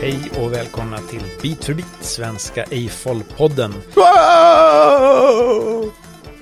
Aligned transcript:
Hej 0.00 0.18
och 0.38 0.52
välkomna 0.52 0.98
till 0.98 1.22
Bit 1.42 1.64
för 1.64 1.74
bit, 1.74 1.86
Svenska 2.00 2.64
Eiffel-podden. 2.64 3.72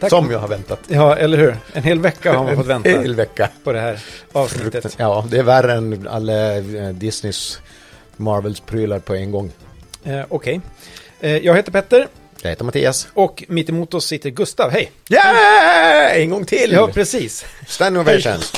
Tack. 0.00 0.10
Som 0.10 0.30
jag 0.30 0.38
har 0.38 0.48
väntat. 0.48 0.80
Ja, 0.88 1.16
eller 1.16 1.38
hur? 1.38 1.56
En 1.72 1.82
hel 1.82 2.00
vecka 2.00 2.32
har 2.36 2.44
man 2.44 2.56
fått 2.56 2.66
vänta 2.66 2.88
En 2.94 3.00
hel 3.02 3.14
vecka. 3.14 3.48
på 3.64 3.72
det 3.72 3.80
här 3.80 4.00
avsnittet. 4.32 4.94
Ja, 4.98 5.24
det 5.30 5.38
är 5.38 5.42
värre 5.42 5.72
än 5.72 6.08
alla 6.08 6.56
eh, 6.56 6.88
Disneys 6.88 7.58
Marvels 8.16 8.60
prylar 8.60 8.98
på 8.98 9.14
en 9.14 9.30
gång. 9.30 9.50
Eh, 10.04 10.20
Okej. 10.28 10.60
Eh, 11.20 11.36
jag 11.36 11.56
heter 11.56 11.72
Petter 11.72 12.08
Jag 12.42 12.50
heter 12.50 12.64
Mattias. 12.64 13.08
och 13.14 13.44
mitt 13.48 13.68
emot 13.68 13.94
oss 13.94 14.06
sitter 14.06 14.30
Gustav. 14.30 14.70
Hej! 14.70 14.92
Yeah! 15.10 16.16
En 16.22 16.30
gång 16.30 16.44
till! 16.44 16.72
Ja, 16.72 16.88
precis. 16.94 17.44
Stand 17.66 17.98
ovations. 17.98 18.52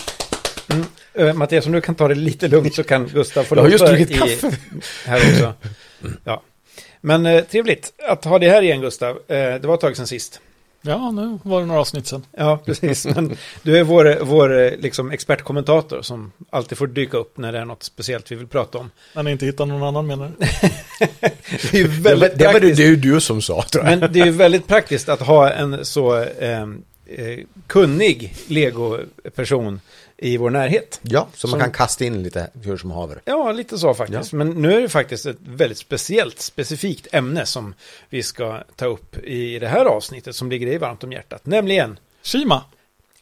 Eh, 1.15 1.35
Mattias, 1.35 1.67
om 1.67 1.73
du 1.73 1.81
kan 1.81 1.95
ta 1.95 2.09
det 2.09 2.15
lite 2.15 2.49
lugnt 2.49 2.75
så 2.75 2.83
kan 2.85 3.07
Gustav 3.09 3.45
få 3.45 3.57
Jag 3.57 3.63
har 3.63 3.69
just 3.71 3.81
låta 3.83 3.93
druckit 3.93 4.11
i- 4.17 4.19
kaffe. 4.19 4.51
Här 5.07 5.17
också. 5.33 5.53
Ja. 6.25 6.43
Men 7.01 7.27
eh, 7.27 7.45
trevligt 7.45 7.93
att 8.09 8.25
ha 8.25 8.39
dig 8.39 8.49
här 8.49 8.63
igen, 8.63 8.81
Gustav. 8.81 9.11
Eh, 9.17 9.37
det 9.37 9.65
var 9.65 9.75
ett 9.75 9.81
tag 9.81 9.97
sedan 9.97 10.07
sist. 10.07 10.41
Ja, 10.83 11.11
nu 11.11 11.39
var 11.43 11.61
det 11.61 11.67
några 11.67 11.81
avsnitt 11.81 12.07
sen. 12.07 12.27
Ja, 12.37 12.59
precis. 12.67 13.07
Men 13.07 13.37
du 13.63 13.79
är 13.79 13.83
vår, 13.85 14.19
vår 14.25 14.61
eh, 14.63 14.71
liksom, 14.79 15.11
expertkommentator 15.11 16.03
som 16.03 16.33
alltid 16.51 16.79
får 16.79 16.87
dyka 16.87 17.17
upp 17.17 17.39
när 17.39 17.53
det 17.53 17.59
är 17.59 17.65
något 17.65 17.83
speciellt 17.83 18.33
vi 18.33 18.37
vill 18.37 18.47
prata 18.47 18.79
om. 18.79 18.91
När 19.15 19.23
ni 19.23 19.31
inte 19.31 19.47
hittar 19.47 19.67
någon 19.67 19.83
annan 19.83 20.07
menar 20.07 20.31
du? 20.39 20.47
Det 21.71 21.79
är 21.79 21.83
ju 21.83 21.89
Det 21.89 21.89
var, 21.89 22.11
väldigt 22.11 22.39
det 22.39 22.47
var 22.47 22.53
det 22.53 22.61
praktiskt. 22.61 22.77
du, 22.77 22.97
du 22.97 23.21
som 23.21 23.43
sa, 23.43 23.63
tror 23.63 23.85
jag. 23.85 23.99
Men 23.99 24.13
det 24.13 24.21
är 24.21 24.25
ju 24.25 24.31
väldigt 24.33 24.67
praktiskt 24.67 25.09
att 25.09 25.21
ha 25.21 25.51
en 25.51 25.85
så 25.85 26.17
eh, 26.23 26.61
eh, 26.63 26.67
kunnig 27.67 28.35
Lego-person 28.47 29.81
i 30.23 30.37
vår 30.37 30.51
närhet. 30.51 31.01
Ja, 31.03 31.29
så 31.35 31.47
man 31.47 31.51
Som- 31.51 31.61
kan 31.61 31.73
kasta 31.73 32.05
in 32.05 32.23
lite 32.23 32.51
hur 32.63 32.77
som 32.77 32.91
haver. 32.91 33.21
Ja, 33.25 33.53
lite 33.53 33.79
så 33.79 33.95
faktiskt. 33.95 34.33
Men 34.33 34.51
nu 34.51 34.75
är 34.77 34.81
det 34.81 34.89
faktiskt 34.89 35.27
ett 35.27 35.37
väldigt 35.41 35.79
speciellt, 35.79 36.41
specifikt 36.41 37.07
ämne 37.13 37.47
som 37.47 37.75
vi 38.11 38.23
ska 38.23 38.63
ta 38.77 38.87
upp 38.87 39.17
i 39.25 39.59
det 39.59 39.69
här 39.69 39.85
avsnittet 39.85 40.37
som 40.37 40.51
ligger 40.51 40.67
dig 40.67 40.79
varmt 40.79 41.05
om 41.05 41.13
hjärtat. 41.13 41.47
Nämligen 41.47 41.99
Shima! 42.23 42.63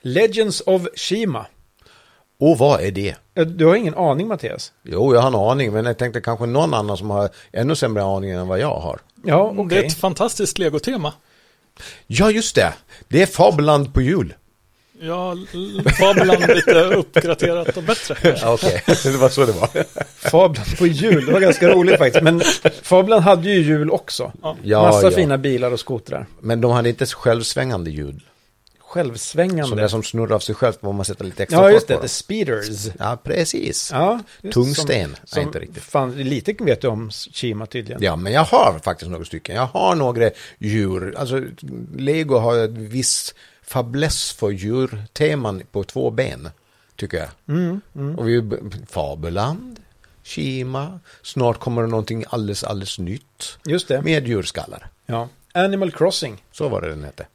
Legends 0.03 0.61
of 0.67 0.83
Shima. 0.95 1.47
Och 2.41 2.59
vad 2.59 2.81
är 2.81 2.91
det? 2.91 3.15
Du 3.47 3.67
har 3.67 3.75
ingen 3.75 3.95
aning, 3.95 4.29
Mattias? 4.29 4.73
Jo, 4.83 5.15
jag 5.15 5.21
har 5.21 5.29
en 5.29 5.35
aning, 5.35 5.73
men 5.73 5.85
jag 5.85 5.99
tänkte 5.99 6.21
kanske 6.21 6.47
någon 6.47 6.75
annan 6.75 6.97
som 6.97 7.11
har 7.11 7.31
ännu 7.53 7.75
sämre 7.77 8.03
aning 8.05 8.31
än 8.31 8.49
vad 8.49 8.59
jag 8.59 8.81
har. 8.81 9.01
Ja, 9.25 9.53
Det 9.57 9.61
okej. 9.63 9.79
är 9.79 9.85
ett 9.85 9.95
fantastiskt 9.99 10.59
legotema. 10.59 11.13
Ja, 12.07 12.31
just 12.31 12.55
det. 12.55 12.75
Det 13.09 13.23
är 13.23 13.27
Fabelland 13.27 13.95
på 13.95 14.03
jul. 14.03 14.35
Ja, 15.01 15.37
Fabelland 15.99 16.47
lite 16.49 16.85
uppgraderat 16.85 17.77
och 17.77 17.83
bättre. 17.83 18.17
Ja, 18.43 18.53
Okej, 18.55 18.83
det 18.87 19.17
var 19.17 19.29
så 19.29 19.47
det 19.47 19.53
var. 19.53 19.69
Fablan 20.31 20.65
på 20.79 20.87
jul, 20.87 21.27
det 21.27 21.33
var 21.33 21.41
ganska 21.41 21.69
roligt 21.69 21.99
faktiskt. 21.99 22.23
Men 22.25 22.41
Fablan 22.83 23.23
hade 23.23 23.51
ju 23.51 23.63
jul 23.63 23.91
också. 23.91 24.33
Ja, 24.63 24.83
Massa 24.83 25.11
ja. 25.11 25.11
fina 25.11 25.39
bilar 25.39 25.73
och 25.73 25.81
skotrar. 25.81 26.27
Men 26.41 26.61
de 26.61 26.71
hade 26.71 26.89
inte 26.89 27.07
självsvängande 27.07 27.91
ljud. 27.91 28.21
Självsvängande. 28.89 29.69
Som 29.69 29.79
det 29.79 29.89
som 29.89 30.03
snurrar 30.03 30.35
av 30.35 30.39
sig 30.39 30.55
självt, 30.55 30.81
får 30.81 30.93
man 30.93 31.05
sätta 31.05 31.25
lite 31.25 31.43
extra 31.43 31.59
ja, 31.59 31.63
fart 31.63 31.73
just 31.73 31.89
det. 31.89 32.01
The 32.01 32.09
Speeders. 32.09 32.87
Ja, 32.99 33.19
precis. 33.25 33.91
Ja, 33.93 34.21
Tungsten. 34.53 35.17
Som, 35.25 35.37
Nej, 35.37 35.47
inte 35.47 35.59
riktigt. 35.59 35.83
Fan, 35.83 36.13
lite 36.13 36.55
vet 36.59 36.81
du 36.81 36.89
om 36.89 37.11
Shima 37.11 37.67
tydligen. 37.67 38.03
Ja, 38.03 38.17
men 38.17 38.33
jag 38.33 38.45
har 38.45 38.79
faktiskt 38.83 39.11
några 39.11 39.25
stycken. 39.25 39.57
Jag 39.57 39.67
har 39.67 39.95
några 39.95 40.31
djur. 40.59 41.15
Alltså, 41.19 41.43
Lego 41.97 42.39
har 42.39 42.59
ett 42.59 42.71
viss 42.71 43.35
fäbless 43.69 44.33
för 44.33 44.51
djurteman 44.51 45.63
på 45.73 45.85
två 45.85 46.11
ben, 46.11 46.51
tycker 46.97 47.19
jag. 47.19 47.29
Mm, 47.57 47.81
mm. 47.95 48.19
Och 48.19 48.29
vi, 48.29 48.51
Fabeland, 48.89 49.81
Shima, 50.25 51.01
snart 51.23 51.59
kommer 51.59 51.83
det 51.83 51.89
någonting 51.89 52.25
alldeles, 52.29 52.65
alldeles 52.65 52.99
nytt 52.99 53.59
Just 53.67 53.89
det. 53.89 54.03
med 54.03 54.29
djurskallar. 54.29 54.89
Ja. 55.07 55.29
Animal 55.53 55.91
Crossing. 55.93 56.45
Så 56.53 56.69
var 56.69 56.81
det 56.81 56.89
den 56.89 57.05
hette. 57.05 57.27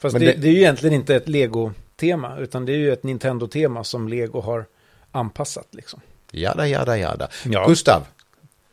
Fast 0.00 0.12
Men 0.12 0.20
det, 0.22 0.26
det- 0.32 0.38
det 0.40 0.48
är 0.48 0.52
ju 0.52 0.58
egentligen 0.58 0.94
inte 0.94 1.14
ett 1.16 1.28
Lego-tema, 1.28 2.38
utan 2.38 2.66
det 2.66 2.72
är 2.72 2.76
ju 2.76 2.92
ett 2.92 3.02
Nintendo-tema 3.02 3.84
som 3.84 4.08
Lego 4.08 4.40
har 4.40 4.66
anpassat 5.12 5.66
liksom. 5.70 6.00
Jada, 6.30 6.68
jada, 6.68 6.98
jada. 6.98 7.28
Ja. 7.44 7.66
Gustav, 7.68 8.02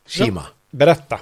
Shima. 0.06 0.44
Berätta. 0.72 1.20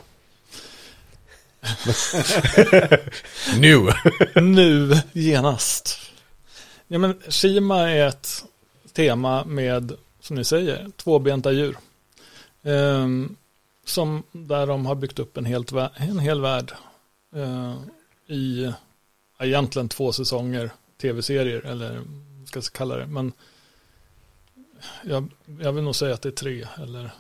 Nu! 3.58 3.88
Nu, 4.36 5.02
genast. 5.14 6.00
Ja, 6.88 7.00
men 7.00 7.22
Shima 7.30 7.92
är 7.92 8.08
ett 8.08 8.44
tema 8.94 9.46
med, 9.46 9.92
som 10.20 10.36
ni 10.36 10.44
säger, 10.44 10.92
tvåbenta 10.98 11.52
djur. 11.52 11.78
Um, 12.62 13.36
som 13.86 14.24
där 14.32 14.68
de 14.68 14.86
har 14.86 14.96
byggt 14.96 15.20
upp 15.20 15.38
en, 15.38 15.46
helt, 15.46 15.72
en 15.96 16.20
hel 16.20 16.42
värld 16.42 16.74
uh, 17.36 17.76
i 18.28 18.74
egentligen 19.40 19.90
två 19.90 20.12
säsonger 20.12 20.72
tv-serier, 21.02 21.66
eller 21.66 22.02
vad 22.40 22.48
ska 22.48 22.58
jag 22.58 22.64
kalla 22.64 22.98
det. 22.98 23.06
Men 23.08 23.34
jag, 25.04 25.28
jag 25.60 25.74
vill 25.74 25.84
nog 25.84 25.96
säga 25.96 26.14
att 26.14 26.22
det 26.22 26.30
är 26.30 26.32
tre, 26.32 26.68
eller 26.84 27.12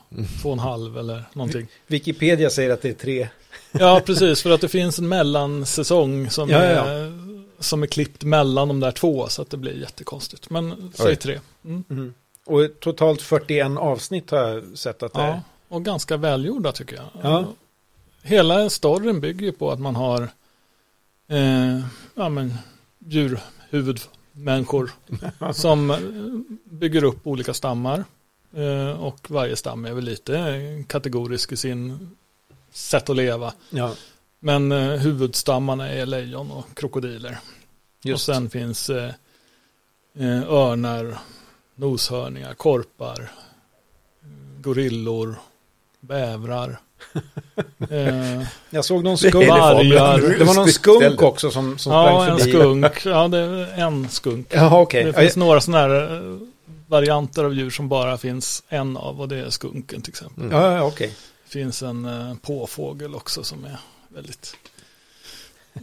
två 0.41 0.49
och 0.49 0.53
en 0.53 0.59
halv, 0.59 0.97
eller 0.97 1.23
någonting. 1.33 1.67
Wikipedia 1.87 2.49
säger 2.49 2.69
att 2.69 2.81
det 2.81 2.89
är 2.89 2.93
tre. 2.93 3.29
Ja, 3.71 4.01
precis. 4.05 4.41
För 4.41 4.49
att 4.49 4.61
det 4.61 4.67
finns 4.67 4.99
en 4.99 5.07
mellansäsong 5.07 6.29
som, 6.29 6.49
Ja, 6.49 6.63
ja, 6.65 6.85
Är, 6.85 7.19
som 7.59 7.83
är 7.83 7.87
klippt 7.87 8.23
mellan 8.23 8.67
de 8.67 8.79
där 8.79 8.91
två. 8.91 9.27
Så 9.29 9.41
att 9.41 9.49
det 9.49 9.57
blir 9.57 9.73
jättekonstigt. 9.81 10.49
Men 10.49 10.71
Oj. 10.73 10.89
säg 10.93 11.15
tre. 11.15 11.39
Mm. 11.65 11.83
Mm. 11.89 12.13
Och 12.45 12.79
totalt 12.79 13.21
41 13.21 13.77
avsnitt 13.77 14.31
har 14.31 14.39
jag 14.39 14.77
sett 14.77 15.03
att 15.03 15.13
det 15.13 15.21
är. 15.21 15.27
Ja, 15.27 15.41
och 15.67 15.85
ganska 15.85 16.17
välgjorda 16.17 16.71
tycker 16.71 16.95
jag. 16.95 17.05
Ja. 17.21 17.45
Hela 18.21 18.69
storyn 18.69 19.21
bygger 19.21 19.45
ju 19.45 19.51
på 19.51 19.71
att 19.71 19.79
man 19.79 19.95
har 19.95 20.21
eh, 21.29 21.79
ja, 22.15 22.29
men, 22.29 22.53
djurhuvudmänniskor 24.37 24.91
som 25.53 25.95
bygger 26.63 27.03
upp 27.03 27.27
olika 27.27 27.53
stammar. 27.53 28.03
Eh, 28.53 29.03
och 29.03 29.31
varje 29.31 29.55
stam 29.55 29.85
är 29.85 29.93
väl 29.93 30.03
lite 30.03 30.83
kategorisk 30.87 31.51
i 31.51 31.57
sin 31.57 32.09
sätt 32.71 33.09
att 33.09 33.15
leva. 33.15 33.53
Ja, 33.69 33.95
Men 34.39 34.71
eh, 34.71 34.91
huvudstammarna 34.91 35.89
är 35.89 36.05
lejon 36.05 36.51
och 36.51 36.65
krokodiler. 36.73 37.39
just 38.03 38.29
Och 38.29 38.35
sen 38.35 38.49
finns 38.49 38.89
eh, 38.89 39.13
örnar, 40.47 41.17
noshörningar, 41.75 42.53
korpar, 42.53 43.31
gorillor, 44.61 45.35
bävrar. 45.99 46.79
Eh, 47.89 48.41
Jag 48.69 48.85
såg 48.85 49.03
någon 49.03 49.17
skunk. 49.17 49.33
det 49.33 49.47
Vargar. 49.47 50.37
Det 50.39 50.43
var 50.43 50.53
någon 50.53 50.67
skunk 50.67 51.21
också 51.21 51.51
som, 51.51 51.77
som 51.77 51.91
ja, 51.93 52.05
sprang 52.21 52.29
en 52.31 52.37
förbi. 52.37 52.51
skunk. 52.51 53.05
Ja, 53.05 53.27
det 53.27 53.37
är 53.37 53.81
en 53.81 54.09
skunk. 54.09 54.47
Ja, 54.49 54.81
okej. 54.81 55.03
Det 55.03 55.09
Ja, 55.09 55.19
finns 55.21 55.35
några 55.35 55.61
sådana 55.61 55.83
här 55.83 56.13
eh, 56.15 56.37
varianter 56.87 57.43
av 57.43 57.53
djur 57.53 57.69
som 57.69 57.89
bara 57.89 58.17
finns 58.17 58.63
en 58.69 58.97
av 58.97 59.21
och 59.21 59.27
det 59.27 59.37
är 59.39 59.49
skunken 59.49 60.01
till 60.01 60.11
exempel. 60.11 60.43
Mm. 60.43 60.55
Ja, 60.57 60.73
ja, 60.75 60.83
okej. 60.83 61.13
Det 61.45 61.51
finns 61.51 61.83
en 61.83 62.05
eh, 62.05 62.35
påfågel 62.41 63.15
också 63.15 63.43
som 63.43 63.65
är 63.65 63.77
väldigt 64.15 64.55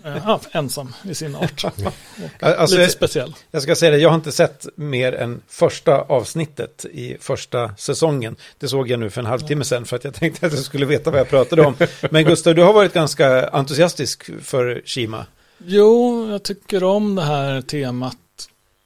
eh, 0.05 0.39
ensam 0.53 0.93
i 1.03 1.15
sin 1.15 1.35
art. 1.37 1.65
Alltså, 2.41 2.77
lite 2.77 2.91
speciell. 2.91 3.35
Jag 3.51 3.63
ska 3.63 3.75
säga 3.75 3.91
det, 3.91 3.99
jag 3.99 4.09
har 4.09 4.17
inte 4.17 4.33
sett 4.33 4.67
mer 4.77 5.13
än 5.13 5.43
första 5.49 6.01
avsnittet 6.01 6.85
i 6.85 7.17
första 7.21 7.77
säsongen. 7.77 8.37
Det 8.59 8.69
såg 8.69 8.91
jag 8.91 9.01
nu 9.01 9.11
för 9.11 9.21
en 9.21 9.27
halvtimme 9.27 9.65
sedan 9.65 9.85
för 9.85 9.97
att 9.97 10.05
jag 10.05 10.15
tänkte 10.15 10.47
att 10.47 10.53
jag 10.53 10.63
skulle 10.63 10.87
veta 10.87 11.11
vad 11.11 11.21
jag 11.21 11.29
pratade 11.29 11.63
om. 11.63 11.75
Men 12.11 12.25
Gustav, 12.25 12.55
du 12.55 12.63
har 12.63 12.73
varit 12.73 12.93
ganska 12.93 13.49
entusiastisk 13.49 14.31
för 14.43 14.83
Shima. 14.85 15.27
Jo, 15.59 16.27
jag 16.31 16.43
tycker 16.43 16.85
om 16.85 17.15
det 17.15 17.23
här 17.23 17.61
temat 17.63 18.17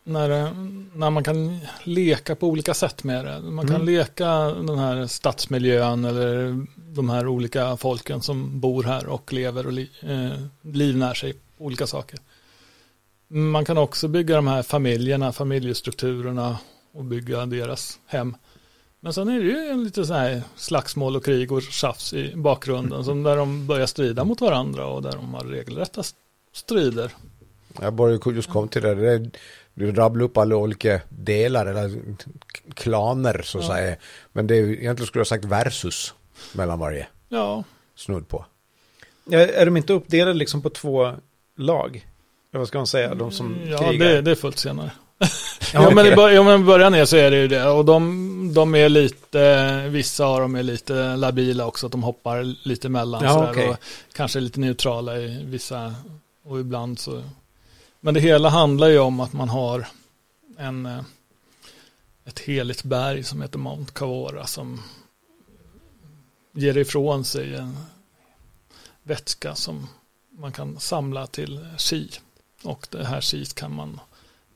när, 0.08 0.54
när 0.98 1.10
man 1.10 1.24
kan 1.24 1.58
leka 1.84 2.34
på 2.34 2.46
olika 2.46 2.74
sätt 2.74 3.04
med 3.04 3.24
det. 3.24 3.40
Man 3.40 3.66
kan 3.66 3.76
Mm. 3.76 3.86
leka 3.86 4.28
den 4.44 4.78
här 4.78 5.06
stadsmiljön 5.06 6.04
eller 6.04 6.66
de 6.74 7.10
här 7.10 7.26
olika 7.26 7.76
folken 7.76 8.22
som 8.22 8.60
bor 8.60 8.82
här 8.82 9.06
och 9.06 9.32
lever 9.32 9.66
och 9.66 9.72
li, 9.72 9.90
eh, 10.00 10.42
livnär 10.72 11.14
sig 11.14 11.32
på 11.32 11.64
olika 11.64 11.86
saker. 11.86 12.18
Man 13.28 13.64
kan 13.64 13.78
också 13.78 14.08
bygga 14.08 14.36
de 14.36 14.46
här 14.46 14.62
familjerna, 14.62 15.32
familjestrukturerna 15.32 16.58
och 16.92 17.04
bygga 17.04 17.46
deras 17.46 17.98
hem. 18.06 18.36
Men 19.00 19.12
sen 19.12 19.28
är 19.28 19.38
det 19.40 19.46
ju 19.46 19.68
en 19.70 19.84
lite 19.84 20.06
så 20.06 20.14
här 20.14 20.42
slagsmål 20.56 21.16
och 21.16 21.24
krig 21.24 21.52
och 21.52 21.62
tjafs 21.62 22.12
i 22.12 22.32
bakgrunden 22.36 23.04
som 23.04 23.22
där 23.22 23.36
de 23.36 23.66
börjar 23.66 23.86
strida 23.86 24.24
mot 24.24 24.40
varandra 24.40 24.86
och 24.86 25.02
där 25.02 25.12
de 25.12 25.34
har 25.34 25.44
regelrätta 25.44 26.02
strider. 26.52 27.12
Jag 27.80 27.92
bara 27.92 28.10
just 28.10 28.50
kom 28.50 28.68
till 28.68 28.82
det. 28.82 28.94
det 28.94 29.30
du 29.78 29.92
rabblar 29.92 30.24
upp 30.24 30.36
alla 30.36 30.56
olika 30.56 31.00
delar 31.08 31.66
eller 31.66 31.90
klaner 32.74 33.40
så 33.44 33.58
att 33.58 33.64
Ja. 33.64 33.70
säga. 33.74 33.96
Men 34.32 34.46
det 34.46 34.54
är 34.56 34.60
ju 34.60 34.72
egentligen 34.72 35.06
skulle 35.06 35.20
jag 35.20 35.24
ha 35.24 35.28
sagt 35.28 35.44
versus 35.44 36.14
mellan 36.52 36.78
varje 36.78 37.06
Ja, 37.28 37.64
snudd 37.96 38.28
på. 38.28 38.44
Ja, 39.24 39.38
Är 39.38 39.64
de 39.66 39.76
inte 39.76 39.92
uppdelade 39.92 40.34
liksom 40.38 40.62
på 40.62 40.70
två 40.70 41.12
lag? 41.56 42.06
Eller 42.52 42.58
vad 42.58 42.68
ska 42.68 42.78
man 42.78 42.86
säga? 42.86 43.14
De 43.14 43.30
som 43.30 43.56
ja 43.66 43.78
krigar? 43.78 44.06
det, 44.08 44.20
det 44.20 44.30
är 44.30 44.34
fullt 44.34 44.58
senare. 44.58 44.90
Ja, 45.72 45.90
men 45.90 45.98
i 46.06 46.08
okej. 46.08 46.16
bör- 46.16 46.30
ja, 46.30 46.42
men 46.42 46.60
i 46.60 46.64
början 46.64 46.94
är 46.94 47.04
så 47.04 47.16
är 47.16 47.30
det 47.30 47.36
ju 47.36 47.48
det. 47.48 47.68
Och 47.68 47.84
de, 47.84 48.50
de 48.54 48.74
är 48.74 48.88
lite, 48.88 49.88
vissa 49.88 50.24
av 50.26 50.40
dem 50.40 50.54
är 50.54 50.62
lite 50.62 51.16
labila 51.16 51.66
också, 51.66 51.86
att 51.86 51.92
de 51.92 52.02
hoppar 52.02 52.66
lite 52.68 52.88
emellan. 52.88 53.24
Ja, 53.24 53.32
sådär, 53.34 53.50
okej. 53.50 53.68
och 53.68 53.76
kanske 54.12 54.40
lite 54.40 54.60
neutrala 54.60 55.18
i 55.18 55.42
vissa, 55.44 55.94
och 56.44 56.60
ibland 56.60 56.98
så. 56.98 57.22
Men 58.00 58.14
det 58.14 58.20
hela 58.20 58.48
handlar 58.48 58.88
ju 58.88 58.98
om 58.98 59.20
att 59.20 59.32
man 59.32 59.48
har 59.48 59.88
en, 60.56 60.86
eh, 60.86 61.02
ett 62.24 62.38
heligt 62.38 62.82
berg 62.82 63.24
som 63.24 63.42
heter 63.42 63.58
Mount 63.58 63.92
Kavora 63.92 64.46
som 64.46 64.82
ger 66.52 66.76
ifrån 66.76 67.24
sig 67.24 67.54
en 67.54 67.76
vätska 69.02 69.54
som 69.54 69.88
man 70.30 70.52
kan 70.52 70.80
samla 70.80 71.26
till 71.26 71.66
chi. 71.78 72.10
Och 72.62 72.86
det 72.90 73.04
här 73.04 73.20
chi 73.20 73.44
kan 73.44 73.74
man 73.74 74.00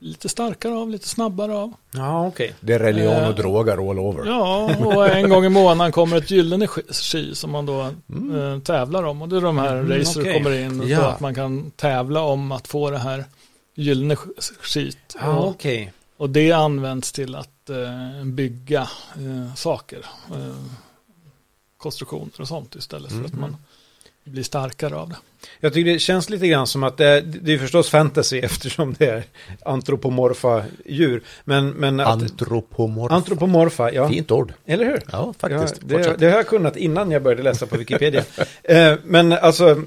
lite 0.02 0.28
starkare 0.28 0.74
av, 0.74 0.90
lite 0.90 1.08
snabbare 1.08 1.54
av. 1.56 1.72
Ja, 1.92 2.26
okej. 2.26 2.54
Det 2.60 2.72
är 2.74 2.78
religion 2.78 3.14
och 3.16 3.22
Eh, 3.22 3.34
droger 3.34 3.90
all 3.90 3.98
over. 3.98 4.26
Ja, 4.26 4.76
och 4.96 5.08
en 5.08 5.30
gång 5.30 5.44
i 5.44 5.48
månaden 5.48 5.92
kommer 5.92 6.16
ett 6.16 6.30
gyllene 6.30 6.66
chi 6.90 7.34
som 7.34 7.50
man 7.50 7.66
då 7.66 7.90
Mm. 8.10 8.54
eh, 8.54 8.60
tävlar 8.60 9.02
om. 9.04 9.22
Och 9.22 9.28
det 9.28 9.36
är 9.36 9.40
de 9.40 9.58
här 9.58 9.76
Mm, 9.76 9.98
racer 9.98 10.20
okej. 10.20 10.34
kommer 10.34 10.52
in 10.58 10.88
Ja. 10.88 10.98
så 11.00 11.04
att 11.06 11.20
man 11.20 11.34
kan 11.34 11.70
tävla 11.70 12.20
om 12.22 12.52
att 12.52 12.68
få 12.68 12.90
det 12.90 12.98
här 12.98 13.24
gyllene 13.74 14.16
skit. 14.60 15.16
Ja, 15.20 15.36
och, 15.38 15.48
okej. 15.48 15.92
och 16.16 16.30
det 16.30 16.52
används 16.52 17.12
till 17.12 17.34
att 17.34 17.70
eh, 17.70 18.24
bygga 18.24 18.80
eh, 19.14 19.54
saker. 19.54 20.06
Eh, 20.30 20.54
konstruktioner 21.78 22.40
och 22.40 22.48
sånt 22.48 22.74
istället 22.74 23.10
för 23.12 23.24
att 23.24 23.32
Mm. 23.32 23.40
man 23.40 23.56
blir 24.24 24.42
starkare 24.42 24.96
av 24.96 25.08
det. 25.08 25.16
Jag 25.60 25.72
tycker 25.72 25.92
det 25.92 25.98
känns 25.98 26.30
lite 26.30 26.48
grann 26.48 26.66
som 26.66 26.82
att 26.82 26.96
det 26.96 27.06
är, 27.06 27.22
det 27.22 27.52
är 27.52 27.58
förstås 27.58 27.90
fantasy 27.90 28.38
eftersom 28.42 28.94
det 28.98 29.06
är 29.06 29.24
antropomorfa 29.64 30.64
djur. 30.84 31.22
Men, 31.44 31.70
men 31.70 32.00
att, 32.00 32.08
Antropomorf. 32.08 33.12
antropomorfa, 33.12 33.92
ja. 33.92 34.08
Fint 34.08 34.30
ord. 34.30 34.52
Eller 34.66 34.84
hur? 34.84 35.02
Ja, 35.12 35.34
faktiskt. 35.38 35.82
Ja, 35.88 35.98
det, 35.98 36.16
det 36.18 36.30
har 36.30 36.36
jag 36.36 36.46
kunnat 36.46 36.76
innan 36.76 37.10
jag 37.10 37.22
började 37.22 37.42
läsa 37.42 37.66
på 37.66 37.76
Wikipedia. 37.76 38.24
eh, 38.62 38.94
men 39.04 39.32
alltså, 39.32 39.82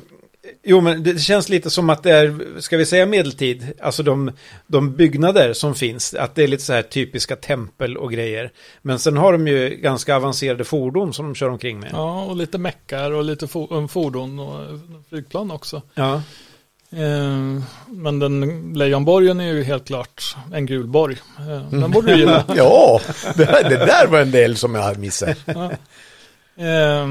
jo 0.63 0.81
men 0.81 1.03
det 1.03 1.19
känns 1.19 1.49
lite 1.49 1.69
som 1.69 1.89
att 1.89 2.03
det 2.03 2.11
är, 2.11 2.61
ska 2.61 2.77
vi 2.77 2.85
säga 2.85 3.05
medeltid, 3.05 3.73
alltså 3.81 4.03
de, 4.03 4.31
de 4.67 4.95
byggnader 4.95 5.53
som 5.53 5.75
finns, 5.75 6.13
att 6.13 6.35
det 6.35 6.43
är 6.43 6.47
lite 6.47 6.63
så 6.63 6.73
här 6.73 6.81
typiska 6.81 7.35
tempel 7.35 7.97
och 7.97 8.11
grejer. 8.11 8.51
Men 8.81 8.99
sen 8.99 9.17
har 9.17 9.31
de 9.31 9.47
ju 9.47 9.69
ganska 9.69 10.15
avancerade 10.15 10.63
fordon 10.63 11.13
som 11.13 11.25
de 11.25 11.35
kör 11.35 11.49
omkring 11.49 11.79
med. 11.79 11.89
Ja, 11.93 12.23
och 12.23 12.35
lite 12.35 12.57
meckar 12.57 13.11
och 13.11 13.23
lite 13.23 13.47
um, 13.69 13.87
fordon 13.87 14.39
och 14.39 14.79
flygplan 15.09 15.51
också. 15.51 15.81
Ja, 15.93 16.21
Eh, 16.95 17.63
men 17.87 18.19
den 18.19 18.73
lejonborgen 18.75 19.39
är 19.39 19.53
ju 19.53 19.63
helt 19.63 19.87
klart 19.87 20.35
en 20.53 20.65
gul 20.65 20.87
borg. 20.87 21.17
Eh, 21.39 21.79
den 21.79 21.91
borde 21.91 22.11
du 22.11 22.19
gilla. 22.19 22.43
ja, 22.55 23.01
det, 23.35 23.45
det 23.45 23.77
där 23.77 24.07
var 24.07 24.19
en 24.19 24.31
del 24.31 24.57
som 24.57 24.75
jag 24.75 24.97
missade. 24.97 25.35
Eh, 26.57 27.07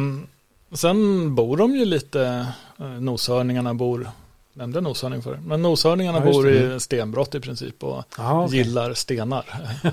sen 0.74 1.34
bor 1.34 1.56
de 1.56 1.76
ju 1.76 1.84
lite, 1.84 2.46
eh, 2.78 2.86
noshörningarna 2.86 3.74
bor, 3.74 4.10
nämnde 4.52 4.80
noshörning 4.80 5.22
för 5.22 5.36
men 5.46 5.62
noshörningarna 5.62 6.18
Ja, 6.26 6.32
bor 6.32 6.50
i 6.50 6.80
stenbrott 6.80 7.34
i 7.34 7.40
princip 7.40 7.82
och 7.84 8.04
ja 8.18 8.44
okej. 8.44 8.58
gillar 8.58 8.94
stenar. 8.94 9.44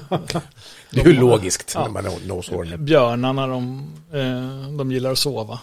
Det 0.89 1.01
är 1.01 1.05
ju 1.07 1.13
logiskt 1.13 1.71
Ja. 1.75 1.81
när 1.83 1.89
man 1.89 2.05
har 2.05 2.27
noshorn. 2.27 2.85
Björnarna 2.85 3.47
de, 3.47 3.91
eh, 4.13 4.71
de 4.77 4.91
gillar 4.91 5.11
att 5.11 5.19
sova. 5.19 5.59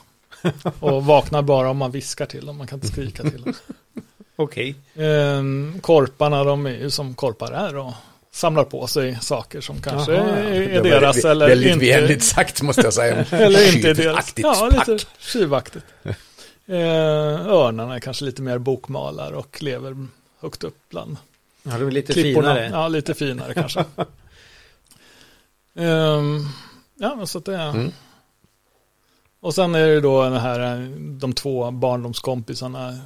Och 0.81 1.05
vaknar 1.05 1.43
bara 1.43 1.71
om 1.71 1.77
man 1.77 1.91
viskar 1.91 2.27
till 2.27 2.47
dem, 2.47 2.57
man 2.59 2.67
kan 2.67 2.77
inte 2.77 2.89
skrika 2.89 3.23
till 3.23 3.43
dem. 3.43 3.55
Okej. 4.37 4.75
Eh, 4.95 5.43
korparna, 5.81 6.45
de 6.45 6.67
är 6.67 6.71
ju 6.71 6.91
som 6.91 7.15
korpar 7.15 7.53
är 7.53 7.77
och 7.77 7.93
samlar 8.39 8.65
på 8.65 8.87
sig 8.87 9.19
saker 9.21 9.61
som 9.61 9.81
kanske 9.83 10.13
Jaha, 10.13 10.29
är, 10.39 10.83
deras 10.83 11.17
vä- 11.25 11.31
eller 11.31 11.49
väldigt 11.49 11.73
inte. 11.73 11.87
vänligt 12.01 12.23
sagt 12.23 12.63
måste 12.63 12.83
jag 12.83 12.95
säga. 12.95 13.25
Eller 13.31 13.75
inte 13.77 13.95
deras. 13.95 14.33
Ja, 14.37 14.71
lite 14.73 15.05
tjuvaktigt. 15.19 15.85
Eh, 16.67 17.47
örnarna 17.47 17.95
är 17.95 18.01
kanske 18.01 18.25
lite 18.25 18.43
mer 18.43 18.59
bokmalar 18.59 19.33
och 19.33 19.63
lever 19.63 20.07
högt 20.41 20.65
upp 20.65 20.77
bland 20.91 21.17
Ja, 21.63 21.79
de 21.79 21.87
är 21.87 21.91
lite 21.91 22.13
klipporna. 22.13 22.55
finare. 22.55 22.71
Ja, 22.73 22.89
lite 22.89 23.15
finare 23.15 23.55
kanske. 23.55 23.85
Ehm, 25.75 26.47
ja, 26.95 27.27
så 27.27 27.39
att 27.39 27.45
det 27.45 27.57
är... 27.57 27.71
Mm. 27.71 27.93
Och 29.41 29.55
sen 29.55 29.75
är 29.75 29.87
det 29.87 30.01
då 30.01 30.31
det 30.31 30.39
här, 30.41 30.89
de 31.21 31.33
två 31.33 31.71
barndomskompisarna, 31.71 32.99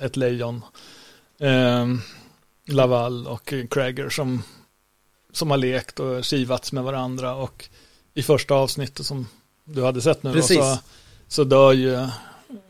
ett, 0.00 0.16
lejon, 0.16 0.62
ehm, 1.40 2.00
Laval 2.66 3.26
och 3.26 3.54
Krager 3.70 4.08
som, 4.08 4.42
som 5.36 5.50
har 5.50 5.58
lekt 5.58 6.00
och 6.00 6.24
kivats 6.24 6.72
med 6.72 6.84
varandra 6.84 7.34
och 7.34 7.68
i 8.14 8.22
första 8.22 8.54
avsnittet 8.54 9.06
som 9.06 9.28
du 9.64 9.82
hade 9.84 10.00
sett 10.00 10.22
nu 10.22 10.30
då, 10.30 10.36
Precis. 10.36 10.56
så, 10.58 10.78
så 11.28 11.44
dör 11.44 11.72
ju 11.72 12.06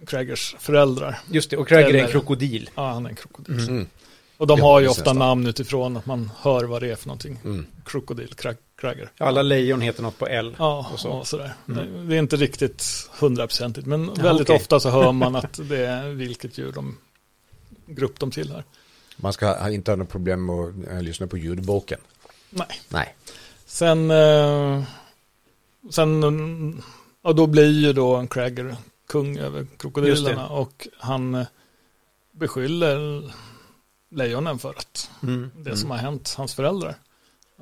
Kragers 0.07 0.57
föräldrar. 0.59 1.19
Just 1.31 1.51
det, 1.51 1.57
och 1.57 1.69
Craig 1.69 1.95
är 1.95 2.05
en 2.05 2.11
krokodil. 2.11 2.71
Ja, 2.75 2.93
han 2.93 3.07
är 3.07 3.11
en 3.11 3.17
krokodil. 3.17 3.59
Mm. 3.59 3.69
Mm. 3.69 3.87
Och 4.37 4.47
de 4.47 4.61
har 4.61 4.81
ju 4.81 4.89
ofta 4.89 5.13
namn 5.13 5.47
utifrån 5.47 5.97
att 5.97 6.07
man 6.07 6.31
hör 6.41 6.65
vad 6.65 6.83
det 6.83 6.91
är 6.91 6.97
för 6.97 7.07
någonting. 7.07 7.39
Mm. 7.45 7.67
Krokodil, 7.85 8.35
Krager. 8.77 9.11
Alla 9.19 9.43
lejon 9.43 9.81
heter 9.81 10.03
något 10.03 10.19
på 10.19 10.27
L. 10.27 10.55
Ja, 10.59 10.91
och 10.93 11.01
så. 11.01 11.09
och, 11.11 11.27
sådär. 11.27 11.55
Mm. 11.69 12.09
Det 12.09 12.15
är 12.15 12.19
inte 12.19 12.37
riktigt 12.37 13.11
hundraprocentigt, 13.19 13.87
men 13.87 14.11
Ja, 14.17 14.23
väldigt 14.23 14.47
okej. 14.51 14.57
ofta 14.57 14.81
så 14.81 14.91
hör 14.91 15.13
man 15.13 15.37
att 15.43 15.61
det 15.69 15.87
är 15.87 16.09
vilket 16.09 16.59
djur 16.59 16.73
de 16.73 16.99
grupp 17.87 18.21
de 18.21 18.31
tillhör. 18.31 18.65
Man 19.17 19.33
ska 19.33 19.47
ha- 19.59 19.71
inte 19.71 19.91
ha 19.91 19.97
något 19.97 20.09
problem 20.09 20.47
med 20.47 20.55
att 20.59 20.91
eh, 20.93 21.03
lyssna 21.03 21.27
på 21.27 21.39
ljudboken. 21.39 22.01
Nej. 22.55 22.81
Nej. 22.89 23.15
Sen, 23.67 24.11
eh, 24.11 24.83
sen 25.91 26.23
mm, 26.23 26.83
och 27.23 27.35
då 27.35 27.47
blir 27.47 27.71
ju 27.71 27.93
då 27.93 28.17
en 28.17 28.29
Krager 28.29 28.77
kung 29.09 29.39
över 29.39 29.67
krokodilerna 29.77 30.49
och 30.49 30.89
han 30.99 31.35
eh, 31.35 31.47
beskyller 32.33 33.23
lejonen 34.11 34.59
för 34.59 34.71
att 34.71 35.11
Mm. 35.23 35.51
det 35.57 35.77
som 35.77 35.91
har 35.91 35.99
hänt 35.99 36.35
hans 36.37 36.55
föräldrar. 36.55 36.95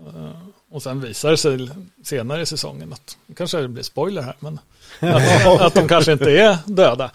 Eh, 0.06 0.30
Och 0.70 0.82
sen 0.82 1.00
visar 1.00 1.30
det 1.30 1.36
sig 1.36 1.68
senare 2.04 2.42
i 2.42 2.46
säsongen 2.46 2.92
att, 2.92 3.16
det 3.26 3.34
kanske 3.34 3.68
blir 3.68 3.82
spoiler 3.82 4.22
här, 4.22 4.36
men 4.40 4.58
att, 5.00 5.60
att 5.60 5.74
de 5.74 5.88
kanske 5.88 6.12
inte 6.12 6.30
är 6.30 6.58
döda. 6.66 7.10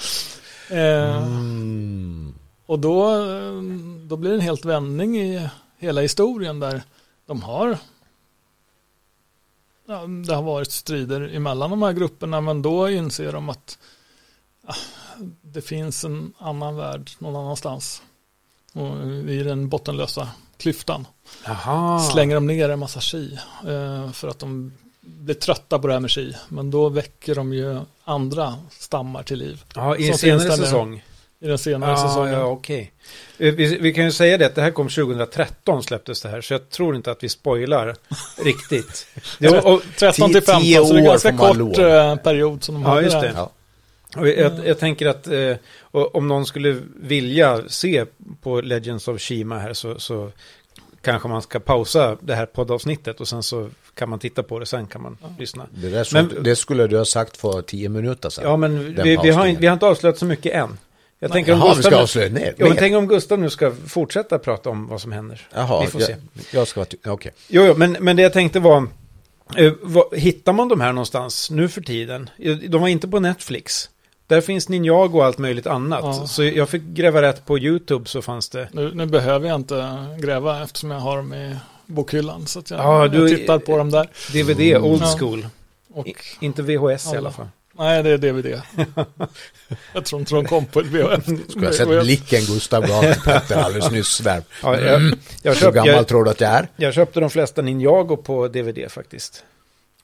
Eh, 0.69 1.17
Mm. 1.27 2.33
Och 2.65 2.79
då, 2.79 3.11
då 4.07 4.15
blir 4.17 4.29
det 4.31 4.35
en 4.35 4.41
helt 4.41 4.65
vändning 4.65 5.17
i 5.19 5.49
hela 5.77 6.01
historien 6.01 6.59
där 6.59 6.81
de 7.27 7.41
har 7.41 7.77
ja, 9.87 10.07
det 10.07 10.35
har 10.35 10.43
varit 10.43 10.71
strider 10.71 11.35
emellan 11.35 11.69
de 11.69 11.81
här 11.81 11.93
grupperna 11.93 12.41
men 12.41 12.61
då 12.61 12.89
inser 12.89 13.31
de 13.31 13.49
att 13.49 13.77
ah, 14.65 14.75
det 15.41 15.61
finns 15.61 16.03
en 16.05 16.33
annan 16.37 16.75
värld 16.75 17.11
någon 17.19 17.35
annanstans. 17.35 18.01
Och 18.73 19.07
I 19.29 19.43
den 19.43 19.69
bottenlösa 19.69 20.29
klyftan 20.57 21.07
Jaha. 21.45 21.99
slänger 21.99 22.35
de 22.35 22.47
ner 22.47 22.69
en 22.69 22.79
massa 22.79 23.01
chi 23.01 23.39
eh, 23.67 24.11
för 24.11 24.27
att 24.27 24.39
de 24.39 24.73
blir 25.01 25.35
trötta 25.35 25.79
på 25.79 25.87
det 25.87 25.93
här 25.93 25.99
med 25.99 26.11
chi. 26.11 26.35
Men 26.49 26.71
då 26.71 26.89
väcker 26.89 27.35
de 27.35 27.53
ju 27.53 27.79
andra 28.03 28.55
stammar 28.69 29.23
till 29.23 29.39
liv 29.39 29.63
Ja, 29.75 29.97
i 29.97 30.03
som 30.03 30.11
en 30.11 30.17
senare 30.17 30.57
säsong. 30.57 31.03
I 31.39 31.47
den 31.47 31.57
senare 31.57 31.91
Ja, 31.91 31.97
säsongen. 32.07 32.33
ja, 32.33 32.45
okej. 32.45 32.91
Eh, 33.37 33.53
Vi, 33.53 33.77
vi 33.77 33.93
kan 33.93 34.03
ju 34.03 34.11
säga 34.11 34.37
det 34.37 34.45
att 34.45 34.55
det 34.55 34.61
här 34.61 34.71
kom 34.71 34.89
2013 34.89 35.83
släpptes 35.83 36.21
det 36.21 36.29
här, 36.29 36.41
så 36.41 36.53
jag 36.53 36.69
tror 36.69 36.95
inte 36.95 37.11
att 37.11 37.23
vi 37.23 37.29
spoilar 37.29 37.95
riktigt. 38.43 39.07
Det, 39.39 39.47
och, 39.49 39.73
och, 39.73 39.81
13 39.99 40.31
till 40.33 40.41
15, 40.41 40.61
Tio 40.61 40.85
så 40.85 40.93
det 40.93 40.99
är 40.99 41.03
år 41.03 41.05
ganska 41.07 41.37
kort 41.37 41.57
lov. 41.57 41.79
eh, 41.79 42.15
period 42.15 42.63
som 42.63 42.75
de 42.75 42.83
Ja, 42.83 42.89
hade 42.89 43.01
just 43.01 43.21
det. 43.21 43.33
Ja. 43.35 43.51
jag, 44.27 44.67
jag 44.67 44.79
tänker 44.79 45.05
att 45.07 45.27
eh, 45.27 45.55
om 45.91 46.27
någon 46.27 46.45
skulle 46.45 46.81
vilja 46.95 47.61
se 47.67 48.05
på 48.41 48.61
Legends 48.61 49.07
of 49.07 49.21
Shima 49.21 49.59
här 49.59 49.73
så, 49.73 49.99
så 49.99 50.31
kanske 51.01 51.27
man 51.27 51.41
ska 51.41 51.59
pausa 51.59 52.17
det 52.21 52.35
här 52.35 52.45
poddavsnittet 52.45 53.21
och 53.21 53.27
sen 53.27 53.43
så 53.43 53.69
kan 53.95 54.09
man 54.09 54.19
titta 54.19 54.43
på 54.43 54.59
det, 54.59 54.65
sen 54.65 54.87
kan 54.87 55.01
man 55.01 55.17
lyssna. 55.39 55.65
Det, 55.71 56.13
Men- 56.13 56.43
det 56.43 56.55
skulle 56.55 56.87
du 56.87 56.97
ha 56.97 57.05
sagt 57.05 57.37
för 57.37 57.61
tio 57.61 57.89
minuter 57.89 58.29
sedan. 58.29 58.43
Ja, 58.43 58.57
men 58.57 58.95
vi, 59.03 59.17
vi, 59.23 59.29
har, 59.29 59.55
vi 59.59 59.67
har 59.67 59.73
inte 59.73 59.85
avslöjat 59.85 60.17
så 60.17 60.25
mycket 60.25 60.53
än. 60.53 60.77
Jag 61.19 61.31
tänker 61.31 61.53
om 61.53 61.59
Jaha, 61.59 61.69
vi 61.69 61.75
Gustav, 61.75 61.91
ska 61.91 62.01
avslöja 62.01 62.29
ner. 62.29 62.55
ja, 62.57 62.67
men 62.67 62.77
tänk 62.77 62.95
om 62.95 63.07
Gustav 63.07 63.39
nu 63.39 63.49
ska 63.49 63.71
fortsätta 63.87 64.39
prata 64.39 64.69
om 64.69 64.87
vad 64.87 65.01
som 65.01 65.11
händer. 65.11 65.47
Jaha, 65.53 65.81
vi 65.81 65.87
får 65.87 65.99
se. 65.99 66.11
jag, 66.11 66.19
jag 66.61 66.67
ska 66.67 66.79
vara... 66.79 67.13
Okej. 67.13 67.31
Jo, 67.47 67.65
jo 67.65 67.73
men, 67.77 67.91
men 67.99 68.15
det 68.15 68.21
jag 68.21 68.33
tänkte 68.33 68.59
var, 68.59 68.87
eh, 69.57 69.73
vad, 69.81 70.17
hittar 70.17 70.53
man 70.53 70.67
de 70.67 70.81
här 70.81 70.93
någonstans 70.93 71.51
nu 71.51 71.69
för 71.69 71.81
tiden? 71.81 72.29
Eh, 72.39 72.55
De 72.55 72.81
var 72.81 72.87
inte 72.87 73.07
på 73.07 73.19
Netflix. 73.19 73.89
Där 74.27 74.41
finns 74.41 74.69
Ninjago 74.69 75.17
och 75.17 75.25
allt 75.25 75.37
möjligt 75.37 75.67
annat. 75.67 75.99
Ja. 76.03 76.27
Så 76.27 76.43
jag 76.43 76.69
fick 76.69 76.81
gräva 76.83 77.21
rätt 77.21 77.45
på 77.45 77.59
YouTube 77.59 78.05
så 78.05 78.21
fanns 78.21 78.49
det. 78.49 78.69
Nu, 78.71 78.91
nu 78.93 79.05
behöver 79.05 79.47
jag 79.47 79.55
inte 79.55 80.05
gräva 80.19 80.63
eftersom 80.63 80.91
jag 80.91 80.99
har 80.99 81.17
dem 81.17 81.33
i 81.33 81.55
bokhyllan. 81.85 82.47
Så 82.47 82.59
att 82.59 82.69
jag, 82.71 82.79
Ja, 82.79 83.07
du- 83.07 83.29
jag 83.29 83.37
tittar 83.39 83.59
på 83.59 83.77
dem 83.77 83.91
där. 83.91 84.09
DVD, 84.33 84.77
old 84.83 85.01
Ja. 85.01 85.15
school. 85.19 85.47
Och, 85.93 86.07
I, 86.07 86.15
inte 86.39 86.61
VHS 86.61 87.05
i 87.05 87.09
Alla. 87.09 87.17
alla 87.17 87.31
fall. 87.31 87.47
Nej, 87.77 88.03
det 88.03 88.09
är 88.09 88.17
DVD. 88.17 88.45
jag 89.93 90.05
tror 90.05 90.19
inte 90.21 90.35
de 90.35 90.45
kom 90.45 90.65
på 90.65 90.81
VHF. 90.81 91.23
Skulle 91.49 91.65
ha 91.67 91.73
sett 91.73 92.01
blicken 92.03 92.45
Gustav 92.45 92.87
gav 92.87 93.01
till 93.13 93.21
Petter 93.21 93.55
alldeles 93.55 93.91
nyss 93.91 94.17
där. 94.17 94.43
Ja, 94.63 94.79
jag, 94.79 94.95
Mm. 95.01 95.19
jag, 95.43 95.51
Hur 95.53 95.59
köpt, 95.59 95.75
gammal 95.75 95.89
jag, 95.93 96.07
tror 96.07 96.23
du 96.23 96.29
att 96.31 96.41
jag 96.41 96.51
är? 96.51 96.67
jag 96.75 96.93
köpte 96.93 97.19
de 97.19 97.29
flesta 97.29 97.61
Ninjago 97.61 98.17
på 98.17 98.47
DVD 98.47 98.91
faktiskt. 98.91 99.43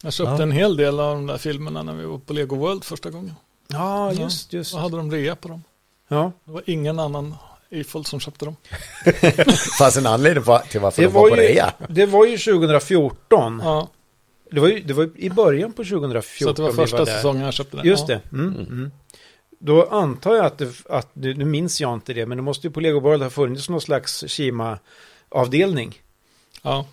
Jag 0.04 0.14
köpte 0.14 0.32
Ja. 0.34 0.42
en 0.42 0.52
hel 0.52 0.78
del 0.78 1.00
av 1.00 1.16
de 1.16 1.28
där 1.28 1.38
filmerna 1.38 1.84
när 1.84 1.94
vi 1.94 2.06
var 2.06 2.18
på 2.18 2.34
Lego 2.34 2.56
World 2.56 2.84
första 2.84 3.10
gången. 3.10 3.36
Ja, 3.68 4.12
just, 4.14 4.54
just. 4.54 4.72
Då 4.74 4.78
hade 4.80 4.98
de 4.98 5.12
rea 5.12 5.36
på 5.36 5.48
dem. 5.48 5.64
Ja. 6.08 6.32
Det 6.46 6.52
var 6.52 6.64
ingen 6.66 7.00
annan 7.00 7.36
Eiffel 7.72 8.06
som 8.06 8.20
köpte 8.20 8.46
dem. 8.46 8.56
Fanns 9.80 9.98
en 9.98 10.08
anledning 10.08 10.44
till 10.70 10.82
varför 10.82 11.02
Det 11.02 11.08
de 11.08 11.14
var 11.14 11.22
var, 11.22 11.30
på 11.30 11.36
ju, 11.36 11.42
rea. 11.42 11.74
det 11.88 12.06
var 12.06 12.26
ju 12.26 12.38
2014. 12.38 13.62
Ja, 13.64 13.88
Det, 14.54 14.60
var 14.60 14.68
ju, 14.68 14.80
det 14.80 14.94
var 14.94 15.04
ju 15.04 15.12
i 15.16 15.30
början 15.30 15.74
på 15.74 15.84
2014 15.84 16.56
så 16.56 16.62
det 16.62 16.62
var 16.62 16.72
första 16.72 17.06
där. 17.06 17.06
säsongen 17.06 17.42
jag 17.44 17.54
köpte 17.54 17.78
den. 17.78 17.86
Just 17.86 18.10
ja. 18.10 18.16
det. 18.16 18.38
Mm, 18.38 18.56
mm. 18.56 18.92
Då 19.60 19.86
antar 19.86 20.36
jag 20.36 20.46
att, 20.46 20.58
det, 20.58 20.72
att 20.90 21.16
nu 21.16 21.34
nu 21.34 21.46
minns 21.46 21.82
jag 21.82 21.94
inte 21.94 22.14
det, 22.14 22.26
men 22.26 22.38
det 22.38 22.42
måste 22.42 22.68
ju 22.68 22.72
på 22.74 22.80
Lego 22.80 23.00
World 23.00 23.24
ha 23.24 23.30
funnits 23.30 23.70
någon 23.70 23.82
slags 23.82 24.28
Kima-avdelning. 24.28 26.02
Ja, 26.62 26.88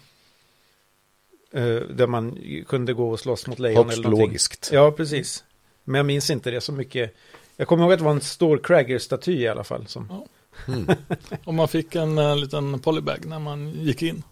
eh, 1.52 1.62
där 1.74 2.06
man 2.06 2.38
kunde 2.68 2.92
gå 2.94 3.10
och 3.10 3.20
slåss 3.20 3.46
mot 3.46 3.58
lejon 3.58 3.90
eller 3.90 4.02
någonting. 4.02 4.26
logiskt. 4.26 4.70
Ja, 4.72 4.90
precis. 4.92 5.44
Men 5.84 5.94
jag 5.94 6.06
minns 6.06 6.30
inte 6.30 6.50
det 6.50 6.60
så 6.60 6.72
mycket. 6.72 7.14
Jag 7.56 7.68
kommer 7.68 7.82
ihåg 7.82 7.92
att 7.92 7.98
det 7.98 8.04
var 8.04 8.12
en 8.12 8.20
stor 8.20 8.58
Cragger-staty 8.58 9.32
i 9.32 9.48
alla 9.48 9.64
fall. 9.64 9.86
Som... 9.86 10.26
Mm. 10.68 10.86
och 11.44 11.54
man 11.54 11.68
fick 11.68 11.94
en 11.94 12.18
uh, 12.18 12.36
liten 12.36 12.80
polybag 12.80 13.26
när 13.26 13.38
man 13.38 13.70
gick 13.70 14.02
in 14.02 14.22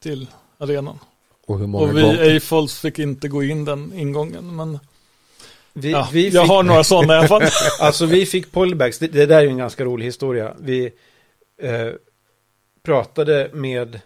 till 0.00 0.26
arenan. 0.58 0.98
Och 1.46 1.58
hur 1.58 1.66
många 1.66 1.84
Och 1.84 1.96
vi 1.96 2.02
gånger? 2.02 2.20
Eiffels 2.20 2.80
fick 2.80 2.98
inte 2.98 3.28
gå 3.28 3.42
in 3.42 3.64
den 3.64 3.92
ingången. 3.94 4.56
Men 4.56 4.78
Vi, 5.72 5.90
ja, 5.90 6.08
vi 6.12 6.28
jag 6.28 6.44
fick, 6.44 6.50
har 6.50 6.62
några 6.62 6.84
sådana 6.84 7.14
i 7.14 7.16
alla 7.16 7.28
fall. 7.28 7.42
Alltså 7.80 8.06
vi 8.06 8.26
fick 8.26 8.52
polybags, 8.52 8.98
det, 8.98 9.06
det 9.06 9.26
där 9.26 9.38
är 9.38 9.42
ju 9.42 9.48
en 9.48 9.58
ganska 9.58 9.84
rolig 9.84 10.06
historia. 10.06 10.54
Vi 10.60 10.92
eh, 11.62 11.88
pratade 12.82 13.50
med 13.52 14.00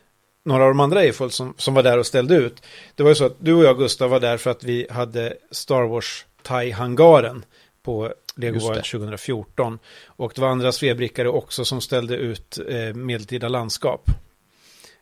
några 0.45 0.63
av 0.65 0.71
de 0.71 0.81
andra 0.81 1.03
Eiffel 1.03 1.31
som, 1.31 1.55
som 1.57 1.75
var 1.75 1.83
där 1.83 1.99
och 1.99 2.07
ställde 2.07 2.35
ut. 2.35 2.63
Det 2.95 3.03
var 3.03 3.11
ju 3.11 3.15
så 3.15 3.25
att 3.25 3.37
du 3.39 3.55
och 3.55 3.65
jag 3.65 3.79
Gustav 3.79 4.11
var 4.11 4.21
där 4.21 4.37
för 4.37 4.51
att 4.51 4.65
vi 4.65 4.87
hade 4.91 5.37
Star 5.51 5.83
Wars 5.83 6.25
Thai-hangaren 6.43 7.45
på 7.83 8.13
Lego 8.37 8.55
Just 8.55 8.67
det. 8.67 8.73
World 8.73 8.85
2014. 8.85 9.79
Och 10.07 10.33
det 10.35 10.41
var 10.41 10.49
andra 10.49 10.73
svebrickare 10.73 11.29
också 11.29 11.65
som 11.65 11.81
ställde 11.81 12.17
ut 12.17 12.59
eh, 12.69 12.95
medeltida 12.95 13.49
landskap. 13.49 14.11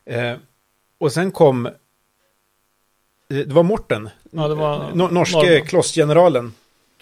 Eh, 0.06 0.34
och 1.00 1.12
sen 1.12 1.30
kom, 1.30 1.68
det 3.28 3.52
var 3.52 3.62
Morten, 3.62 4.08
Ja, 4.30 4.48
det 4.48 4.54
var 4.54 4.78
Nor- 4.94 5.10
norske 5.10 5.36
Norrman. 5.36 5.66
klossgeneralen, 5.66 6.52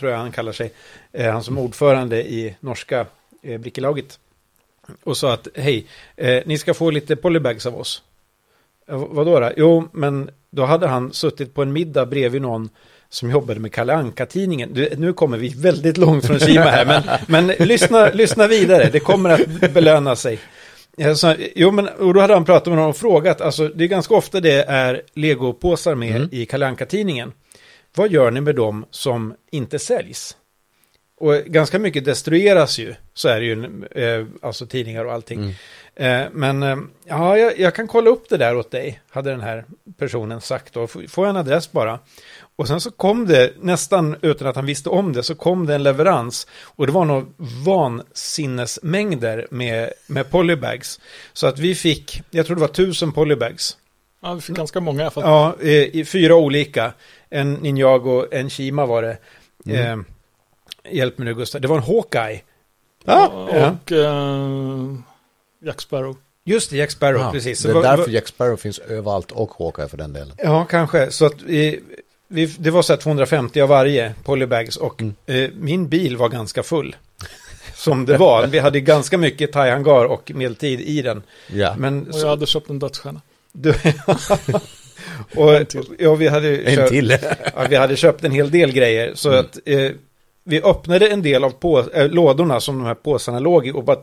tror 0.01 0.11
jag 0.11 0.19
han 0.19 0.33
kallar 0.33 0.53
sig. 0.53 0.73
Eh, 1.13 1.33
han 1.33 1.43
som 1.43 1.59
ordförande 1.59 2.23
i 2.29 2.57
norska 2.61 3.07
eh, 3.43 3.59
brickelaget. 3.61 4.19
Och 5.05 5.17
sa 5.17 5.33
att 5.33 5.49
hej, 5.55 5.87
eh, 6.17 6.43
ni 6.47 6.59
ska 6.59 6.75
få 6.75 6.91
lite 6.91 7.17
polybags 7.17 7.67
av 7.67 7.77
oss. 7.81 8.03
Eh, 8.89 8.97
vadå 9.11 9.41
då? 9.41 9.51
Jo, 9.57 9.89
men 9.93 10.31
då 10.51 10.65
hade 10.65 10.87
han 10.87 11.13
suttit 11.13 11.55
på 11.55 11.63
en 11.63 11.73
middag 11.73 12.07
bredvid 12.07 12.43
någon 12.43 12.69
som 13.09 13.31
jobbade 13.31 13.61
med 13.61 13.73
Kalle 13.73 13.95
Anka-tidningen. 13.95 14.89
Nu 14.97 15.13
kommer 15.13 15.39
vi 15.39 15.49
väldigt 15.49 15.97
långt 15.97 16.27
från 16.27 16.39
Kima 16.39 16.61
här, 16.61 16.85
men, 16.87 17.03
men 17.47 17.67
lyssna, 17.69 18.11
lyssna 18.11 18.47
vidare, 18.47 18.89
det 18.93 19.01
kommer 19.01 19.31
att 19.31 19.73
belöna 19.75 20.17
sig. 20.17 20.39
Sa, 21.17 21.35
jo, 21.55 21.71
men 21.71 21.89
och 21.89 22.15
då 22.15 22.21
hade 22.21 22.35
han 22.35 22.45
pratat 22.45 22.67
med 22.67 22.77
någon 22.77 22.91
och 22.91 22.97
frågat, 22.97 23.41
alltså 23.41 23.69
det 23.69 23.85
är 23.85 23.89
ganska 23.89 24.15
ofta 24.15 24.41
det 24.41 24.63
är 24.63 25.03
legopåsar 25.15 25.95
med 25.95 26.17
Mm. 26.17 26.29
i 26.33 26.47
Kalle 26.47 26.67
Anka-tidningen. 26.67 27.33
Vad 27.97 28.11
gör 28.13 28.31
ni 28.31 28.41
med 28.41 28.55
dem 28.55 28.87
som 28.91 29.35
inte 29.51 29.79
säljs? 29.79 30.37
Och 31.21 31.35
ganska 31.35 31.79
mycket 31.79 32.05
destrueras 32.05 32.79
ju, 32.79 32.95
så 33.15 33.29
är 33.29 33.41
det 33.41 33.47
ju, 33.47 33.85
eh, 33.91 34.27
alltså 34.43 34.67
tidningar 34.67 35.05
och 35.05 35.13
allting. 35.13 35.55
Eh, 35.97 36.25
men 36.33 36.63
eh, 36.63 36.77
ja, 37.05 37.39
jag, 37.39 37.59
jag 37.59 37.75
kan 37.75 37.89
kolla 37.89 38.11
upp 38.11 38.29
det 38.29 38.37
där 38.37 38.57
åt 38.57 38.71
dig, 38.71 39.01
hade 39.11 39.31
den 39.31 39.41
här 39.41 39.65
personen 39.99 40.41
sagt 40.41 40.75
då. 40.75 40.87
Får 40.87 41.05
jag 41.17 41.29
en 41.29 41.37
adress 41.37 41.73
bara. 41.73 41.99
Och 42.57 42.69
sen 42.69 42.81
så 42.81 42.91
kom 42.91 43.27
det, 43.27 43.53
nästan 43.61 44.17
utan 44.23 44.49
att 44.49 44.57
han 44.57 44.67
visste 44.67 44.89
om 44.89 45.13
det, 45.13 45.23
så 45.23 45.35
kom 45.35 45.67
det 45.67 45.75
en 45.75 45.83
leverans. 45.83 46.47
Och 46.63 46.87
det 46.87 46.93
var 46.93 47.05
nog 47.05 47.35
vansinnesmängder 47.65 49.47
med, 49.51 49.93
med 50.07 50.31
polybags. 50.31 51.01
Så 51.33 51.47
att 51.47 51.59
vi 51.59 51.75
fick, 51.75 52.23
jag 52.31 52.47
tror 52.47 52.57
det 52.57 52.61
var 52.61 52.69
tusen 52.69 53.13
polybags. 53.13 53.77
Ja, 54.23 54.35
vi 54.35 54.41
fick 54.41 54.57
ganska 54.57 54.81
många 54.81 54.99
i 54.99 55.03
alla 55.03 55.11
fall. 55.11 55.23
Ja, 55.23 55.57
i, 55.61 56.01
i 56.01 56.05
fyra 56.05 56.35
olika. 56.35 56.93
En 57.31 57.55
Ninjago, 57.55 58.27
en 58.31 58.51
Shima 58.51 58.87
var 58.87 59.03
det. 59.03 59.19
Mm. 59.67 60.01
Eh, 60.01 60.07
hjälp 60.95 61.19
mig 61.19 61.25
nu 61.25 61.35
Gustav, 61.35 61.61
det 61.61 61.69
var 61.69 61.77
en 61.77 61.83
Hawkeye. 61.83 62.41
Ah, 63.05 63.27
och 63.27 63.93
eh, 63.93 64.95
Jack 65.67 65.81
Sparrow. 65.81 66.17
Just 66.45 66.71
det, 66.71 66.77
Jack 66.77 66.91
Sparrow, 66.91 67.21
Ja, 67.21 67.33
precis. 67.33 67.61
Så 67.61 67.69
Det 67.69 67.79
är 67.79 67.83
därför 67.97 68.11
Jack 68.11 68.29
Sparrow 68.29 68.57
finns 68.57 68.79
överallt 68.79 69.33
och 69.33 69.51
Hawkeye 69.59 69.89
för 69.89 69.97
den 69.97 70.13
delen. 70.13 70.33
Ja, 70.39 70.65
kanske. 70.65 71.11
Så 71.11 71.27
att 71.27 71.43
vi, 71.43 71.81
vi, 72.29 72.47
det 72.47 72.71
var 72.71 72.83
så 72.83 72.93
här 72.93 73.01
250 73.01 73.61
av 73.61 73.69
varje 73.69 74.15
polybags 74.25 74.77
och 74.77 75.01
Mm. 75.03 75.15
eh, 75.27 75.51
min 75.55 75.89
bil 75.89 76.17
var 76.17 76.29
ganska 76.29 76.63
full. 76.63 76.97
Som 77.75 78.07
det 78.07 78.17
var. 78.17 78.47
Vi 78.47 78.59
hade 78.59 78.81
ganska 78.81 79.19
mycket 79.19 79.53
thai-hangar 79.53 80.05
och 80.05 80.33
medeltid 80.35 80.81
i 80.81 81.03
den. 81.03 81.23
Ja, 81.53 81.75
Men 81.79 82.07
Och 82.09 82.15
så, 82.15 82.21
jag 82.21 82.29
hade 82.29 82.47
köpt 82.47 82.71
en 82.71 82.79
dödsstjärna. 82.79 83.21
du, 83.53 83.75
och, 85.37 85.55
En 85.57 85.67
till. 85.67 85.85
ja, 85.99 86.15
vi 86.15 86.29
hade 86.29 86.57
en 86.59 86.75
köpt, 86.77 86.89
till. 86.91 87.19
ja, 87.55 87.67
vi 87.71 87.77
hade 87.77 87.97
köpt 87.97 88.25
en 88.25 88.33
hel 88.33 88.51
del 88.51 88.73
grejer. 88.73 89.13
Så 89.15 89.29
Mm. 89.29 89.41
att 89.41 89.59
eh, 89.65 89.91
vi 90.45 90.63
öppnade 90.63 91.09
en 91.09 91.23
del 91.23 91.45
av 91.45 91.51
på, 91.51 91.85
äh, 91.95 92.09
lådorna 92.09 92.61
som 92.61 92.79
de 92.79 92.85
här 92.87 92.95
påsarna 92.95 93.39
låg 93.39 93.67
i 93.67 93.73
och 93.73 93.85
bara 93.85 93.99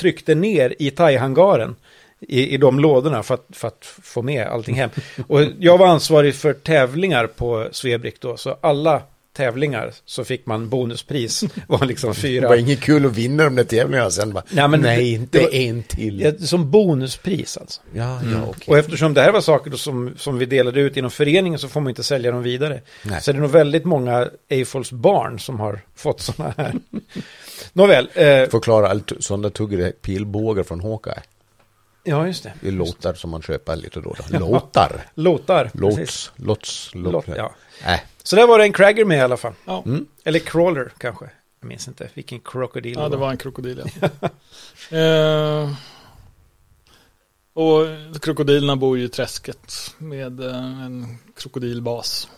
tryckte 0.00 0.34
ner 0.34 0.74
i 0.78 0.90
thai-hangaren. 0.90 1.76
I, 2.20 2.54
I 2.54 2.56
de 2.56 2.80
lådorna 2.80 3.22
för 3.22 3.34
att, 3.34 3.46
för 3.52 3.68
att 3.68 3.84
få 4.02 4.22
med 4.22 4.46
allting 4.46 4.74
hem. 4.74 4.90
Och 5.26 5.42
jag 5.58 5.78
var 5.78 5.86
ansvarig 5.86 6.34
för 6.34 6.52
tävlingar 6.52 7.26
på 7.26 7.68
Svebrick 7.72 8.20
då. 8.20 8.36
Så 8.36 8.56
alla 8.60 9.02
tävlingar 9.36 9.92
så 10.04 10.24
fick 10.24 10.46
man 10.46 10.68
bonuspris. 10.68 11.44
var 11.68 11.86
liksom 11.86 12.10
Det 12.10 12.16
fyra. 12.16 12.48
var 12.48 12.56
inget 12.56 12.80
kul 12.80 13.06
att 13.06 13.12
vinna 13.12 13.44
de 13.44 13.54
där 13.56 13.64
tävlingarna 13.64 14.10
sen 14.10 14.32
bara, 14.32 14.44
Nej, 14.50 14.68
men 14.68 14.80
nej 14.80 14.96
det- 14.98 15.04
inte 15.10 15.38
det 15.38 15.44
var- 15.44 15.54
en 15.54 15.82
till. 15.82 16.20
Ja, 16.20 16.32
som 16.46 16.70
bonuspris 16.70 17.56
alltså. 17.56 17.80
Ja, 17.94 18.20
ja, 18.32 18.42
okej. 18.48 18.64
Och 18.68 18.78
eftersom 18.78 19.14
det 19.14 19.20
här 19.22 19.32
var 19.32 19.40
saker 19.40 19.70
som, 19.70 20.14
som 20.16 20.38
vi 20.38 20.46
delade 20.46 20.80
ut 20.80 20.96
inom 20.96 21.10
föreningen 21.10 21.58
så 21.58 21.68
får 21.68 21.80
man 21.80 21.90
inte 21.90 22.02
sälja 22.02 22.30
dem 22.30 22.42
vidare. 22.42 22.80
Nej. 23.02 23.20
Så 23.22 23.32
det 23.32 23.38
är 23.38 23.40
nog 23.40 23.50
väldigt 23.50 23.84
många 23.84 24.28
Eiffels 24.48 24.92
barn 24.92 25.38
som 25.40 25.60
har 25.60 25.80
fått 25.96 26.20
sådana 26.20 26.54
här. 26.56 26.74
Nåväl, 27.72 28.08
eh, 28.14 28.24
Förklara 28.50 29.00
sådana 29.20 29.50
tuggade 29.50 29.90
pilbågar 29.92 30.62
från 30.62 30.80
Hawkeye. 30.80 31.22
Ja 32.06 32.26
just 32.26 32.42
det. 32.42 32.52
Det 32.60 32.68
är 32.68 32.72
låtar 32.72 33.14
som 33.14 33.30
man 33.30 33.42
köper 33.42 33.76
lite 33.76 34.00
då. 34.00 34.14
då. 34.30 34.38
Låtar. 34.38 35.06
Låtar. 35.14 35.70
precis. 35.74 36.32
Låts, 36.36 36.90
lots, 36.94 37.12
Låt, 37.12 37.26
låt. 37.28 37.36
ja. 37.36 37.54
Äh, 37.86 38.00
Så 38.22 38.36
där 38.36 38.46
var 38.46 38.58
det 38.58 38.64
en 38.64 38.72
Cragger 38.72 39.04
med 39.04 39.18
i 39.18 39.20
alla 39.20 39.36
fall. 39.36 39.52
Ja, 39.64 39.82
mm. 39.86 40.06
Eller 40.24 40.38
Crawler 40.38 40.92
kanske. 40.98 41.30
Jag 41.60 41.68
minns 41.68 41.88
inte 41.88 42.08
vilken 42.14 42.40
krokodil 42.40 42.94
ja 42.98 43.08
det 43.08 43.16
var 43.16 43.30
en 43.30 43.36
krokodil. 43.36 43.82
Ja. 44.00 44.28
eh, 44.98 45.70
och 47.52 47.86
krokodilerna 48.22 48.76
bor 48.76 48.98
ju 48.98 49.04
i 49.04 49.08
träsket 49.08 49.94
med 49.98 50.40
eh, 50.40 50.82
en 50.84 51.18
krokodilbas. 51.36 52.28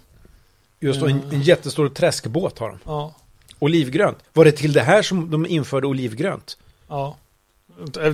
Just 0.81 1.03
och 1.03 1.11
en, 1.11 1.23
en 1.33 1.43
jättestor 1.43 1.89
träskbåt 1.89 2.59
har 2.59 2.69
de. 2.69 2.79
Ja, 2.85 3.15
Olivgrönt. 3.59 4.19
Var 4.33 4.45
det 4.45 4.53
till 4.53 4.73
det 4.73 4.81
här 4.83 5.03
som 5.03 5.31
de 5.31 5.47
införde 5.47 5.87
olivgrönt? 5.87 6.57
ja. 6.89 7.17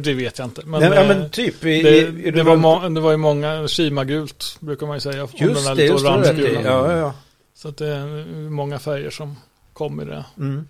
Det 0.00 0.14
vet 0.14 0.38
jag 0.38 0.46
inte. 0.46 0.62
Men, 0.66 0.80
Men, 0.80 0.90
Nej, 0.90 0.98
ja, 0.98 1.12
eh, 1.12 1.18
men 1.18 1.30
typ. 1.30 1.64
I, 1.64 1.82
det, 1.82 1.98
i, 1.98 2.30
det, 2.30 2.42
var 2.42 2.56
må, 2.56 2.88
det 2.88 3.00
var 3.00 3.10
ju 3.10 3.16
många, 3.16 3.68
Shima-gult 3.68 4.56
brukar 4.60 4.86
man 4.86 4.96
ju 4.96 5.00
säga. 5.00 5.22
om 5.22 5.30
den 5.38 5.48
Just 5.48 5.68
här 5.68 5.74
det, 5.74 5.84
just 5.84 6.04
det. 6.04 6.52
Ja, 6.64 6.92
ja, 6.92 6.98
ja. 6.98 7.14
Så 7.54 7.68
att 7.68 7.76
det 7.76 7.86
är 7.86 8.50
många 8.50 8.78
färger 8.78 9.10
som 9.10 9.36
kom 9.72 10.00
i 10.00 10.04
det. 10.04 10.24
Mm. 10.38 10.66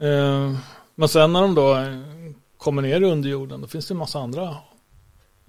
Eh, 0.00 0.58
men 0.94 1.08
sen 1.08 1.32
när 1.32 1.42
de 1.42 1.54
då 1.54 1.74
eh, 1.74 1.98
kommer 2.58 2.82
ner 2.82 3.00
i 3.00 3.04
underjorden, 3.04 3.60
då 3.60 3.66
finns 3.66 3.86
det 3.86 3.94
en 3.94 3.98
massa 3.98 4.18
andra 4.18 4.56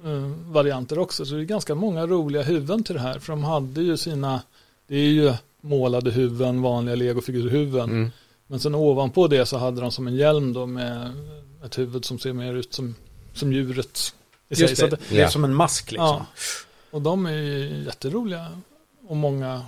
eh, 0.03 0.31
varianter 0.45 0.99
också. 0.99 1.25
Så 1.25 1.35
det 1.35 1.41
är 1.41 1.45
ganska 1.45 1.75
många 1.75 2.07
roliga 2.07 2.43
huvuden 2.43 2.83
till 2.83 2.95
det 2.95 3.01
här. 3.01 3.19
För 3.19 3.33
de 3.33 3.43
hade 3.43 3.81
ju 3.81 3.97
sina, 3.97 4.41
det 4.87 4.95
är 4.95 5.09
ju 5.09 5.33
målade 5.61 6.11
huvuden, 6.11 6.61
vanliga 6.61 6.95
legofigurhuvuden. 6.95 7.89
Mm. 7.89 8.11
Men 8.51 8.59
sen 8.59 8.75
ovanpå 8.75 9.27
det 9.27 9.45
så 9.45 9.57
hade 9.57 9.81
de 9.81 9.91
som 9.91 10.07
en 10.07 10.15
hjälm 10.15 10.53
då 10.53 10.65
med 10.65 11.11
ett 11.65 11.77
huvud 11.77 12.05
som 12.05 12.19
ser 12.19 12.33
mer 12.33 12.53
ut 12.53 12.73
som, 12.73 12.95
som 13.33 13.53
djuret 13.53 14.13
i 14.49 14.55
sig. 14.55 14.65
Just 14.65 14.77
Så 14.81 14.87
det, 14.87 14.97
det 15.09 15.21
är 15.21 15.27
som 15.27 15.43
en 15.43 15.53
mask 15.53 15.91
liksom. 15.91 16.05
ja. 16.07 16.25
Och 16.91 17.01
de 17.01 17.25
är 17.25 17.31
ju 17.33 17.83
jätteroliga. 17.85 18.47
Och 19.07 19.17
många, 19.17 19.65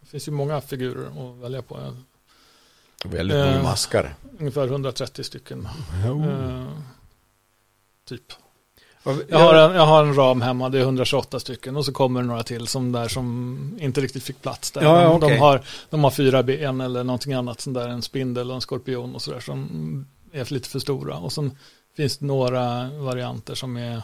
det 0.00 0.06
finns 0.06 0.28
ju 0.28 0.32
många 0.32 0.60
figurer 0.60 1.06
att 1.06 1.36
välja 1.42 1.62
på. 1.62 1.94
Väldigt 3.04 3.36
många 3.38 3.56
Eh. 3.56 3.62
maskar. 3.62 4.14
Ungefär 4.38 4.66
130 4.66 5.24
stycken. 5.24 5.68
Eh, 6.04 6.66
typ. 8.04 8.32
Jag 9.28 9.38
har, 9.38 9.54
en, 9.54 9.74
jag 9.74 9.86
har 9.86 10.04
en 10.04 10.14
ram 10.14 10.42
hemma, 10.42 10.68
det 10.68 10.78
är 10.78 10.82
128 10.82 11.40
stycken 11.40 11.76
och 11.76 11.84
så 11.84 11.92
kommer 11.92 12.20
det 12.22 12.26
några 12.26 12.42
till 12.42 12.66
som 12.66 12.92
där 12.92 13.08
som 13.08 13.78
inte 13.80 14.00
riktigt 14.00 14.22
fick 14.22 14.42
plats 14.42 14.70
där. 14.70 14.82
Ja, 14.82 15.02
ja, 15.02 15.18
de, 15.28 15.38
har, 15.38 15.62
de 15.90 16.04
har 16.04 16.10
fyra 16.10 16.42
ben 16.42 16.80
eller 16.80 17.04
någonting 17.04 17.32
annat, 17.32 17.60
sån 17.60 17.72
där 17.72 17.88
en 17.88 18.02
spindel 18.02 18.48
och 18.50 18.54
en 18.54 18.60
skorpion 18.60 19.14
och 19.14 19.22
sådär 19.22 19.40
som 19.40 20.06
är 20.32 20.52
lite 20.52 20.68
för 20.68 20.78
stora. 20.78 21.16
Och 21.16 21.32
sen 21.32 21.56
finns 21.96 22.18
det 22.18 22.26
några 22.26 22.90
varianter 22.90 23.54
som 23.54 23.76
är 23.76 24.02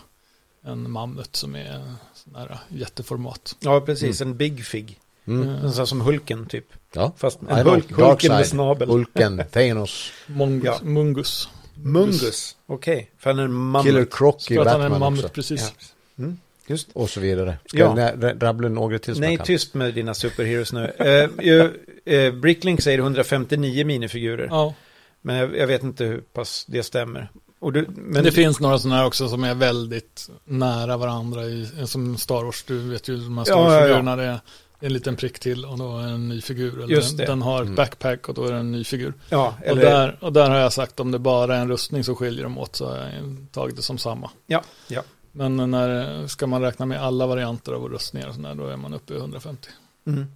en 0.62 0.90
mammut 0.90 1.36
som 1.36 1.54
är 1.54 1.82
sån 2.14 2.34
här 2.34 2.58
jätteformat. 2.68 3.56
Ja, 3.60 3.80
precis. 3.80 4.20
En 4.20 4.36
Big 4.36 4.64
Fig. 4.64 5.00
Mm. 5.26 5.48
En 5.48 5.72
sån 5.72 5.86
som 5.86 6.00
Hulken 6.00 6.46
typ. 6.46 6.66
Ja. 6.92 7.12
Fast 7.16 7.38
en. 7.48 7.66
Hulk, 7.66 7.92
Hulken 7.92 8.32
med 8.32 8.46
snabel. 8.46 8.88
Hulken, 8.88 9.42
Thanos, 9.52 10.12
Mongus. 10.26 10.64
Ja. 10.64 10.78
Mungus. 10.82 11.48
Mungus. 11.82 12.56
Okej, 12.66 13.10
för 13.18 13.30
han 13.30 13.38
är 13.38 13.44
en 13.44 13.52
mammut. 13.52 13.86
Killer 13.86 14.04
Croc 14.10 14.50
i 14.50 14.58
att 14.58 14.66
han 14.66 14.80
är 14.80 14.84
en 14.84 14.90
Batman 14.90 15.00
mammut 15.00 15.24
också. 15.24 15.34
precis. 15.34 15.72
Ja. 16.16 16.24
Mm, 16.24 16.38
just 16.66 16.88
Och 16.92 17.10
så 17.10 17.20
vidare. 17.20 17.58
Ska 17.66 17.78
Ja. 17.78 17.98
jag 18.20 18.42
rabbla 18.42 18.68
några 18.68 18.98
till 18.98 19.20
Nej, 19.20 19.38
tyst 19.44 19.74
med 19.74 19.94
dina 19.94 20.14
superheroes 20.14 20.72
nu. 20.72 20.92
Uh, 21.00 21.44
ju, 21.46 21.70
eh, 22.04 22.34
Bricklink 22.34 22.80
säger 22.82 22.98
159 22.98 23.84
minifigurer. 23.84 24.46
Ja. 24.50 24.74
Men 25.20 25.36
jag, 25.36 25.56
jag 25.56 25.66
vet 25.66 25.82
inte 25.82 26.04
hur 26.04 26.20
pass 26.20 26.64
det 26.68 26.82
stämmer. 26.82 27.28
Och 27.60 27.72
du, 27.72 27.86
men 27.88 28.24
det 28.24 28.32
finns 28.32 28.60
några 28.60 28.78
sådana 28.78 28.96
här 28.96 29.06
också 29.06 29.28
som 29.28 29.44
är 29.44 29.54
väldigt 29.54 30.30
nära 30.44 30.96
varandra 30.96 31.44
i, 31.44 31.68
som 31.86 32.16
Star 32.16 32.44
Wars. 32.44 32.64
Du 32.66 32.78
vet 32.78 33.08
ju 33.08 33.16
de 33.16 33.38
här 33.38 33.44
Star 33.44 33.54
Ja, 33.54 33.88
ja, 34.16 34.22
ja. 34.24 34.40
En 34.80 34.92
liten 34.92 35.16
prick 35.16 35.38
till 35.38 35.64
och 35.64 35.78
då 35.78 35.98
är 35.98 36.06
det 36.06 36.12
en 36.12 36.28
ny 36.28 36.40
figur. 36.40 36.76
Eller 36.82 36.94
Just 36.94 37.16
det. 37.16 37.26
Den 37.26 37.42
har 37.42 37.56
ett 37.56 37.62
Mm. 37.66 37.74
backpack 37.74 38.28
och 38.28 38.34
då 38.34 38.44
är 38.44 38.52
det 38.52 38.58
en 38.58 38.72
ny 38.72 38.84
figur. 38.84 39.14
Ja, 39.30 39.54
Och, 39.60 39.66
eller... 39.66 39.82
där, 39.82 40.18
och 40.20 40.32
där 40.32 40.50
har 40.50 40.56
jag 40.56 40.72
sagt 40.72 41.00
om 41.00 41.10
det 41.10 41.18
bara 41.18 41.56
är 41.56 41.60
en 41.60 41.68
rustning 41.68 42.04
så 42.04 42.14
skiljer 42.14 42.42
de 42.44 42.58
åt 42.58 42.76
så 42.76 42.88
har 42.88 42.96
jag 42.96 43.46
tagit 43.52 43.76
det 43.76 43.82
som 43.82 43.98
samma. 43.98 44.30
Ja, 44.46 44.62
ja. 44.88 45.02
Men 45.32 45.70
när 45.70 46.26
ska 46.26 46.46
man 46.46 46.62
räkna 46.62 46.86
med 46.86 47.02
alla 47.02 47.26
varianter 47.26 47.72
av 47.72 47.88
rustningar 47.88 48.28
och 48.28 48.34
sådär, 48.34 48.54
då 48.54 48.66
är 48.66 48.76
man 48.76 48.94
uppe 48.94 49.14
i 49.14 49.16
150. 49.16 49.68
Mm. 50.06 50.26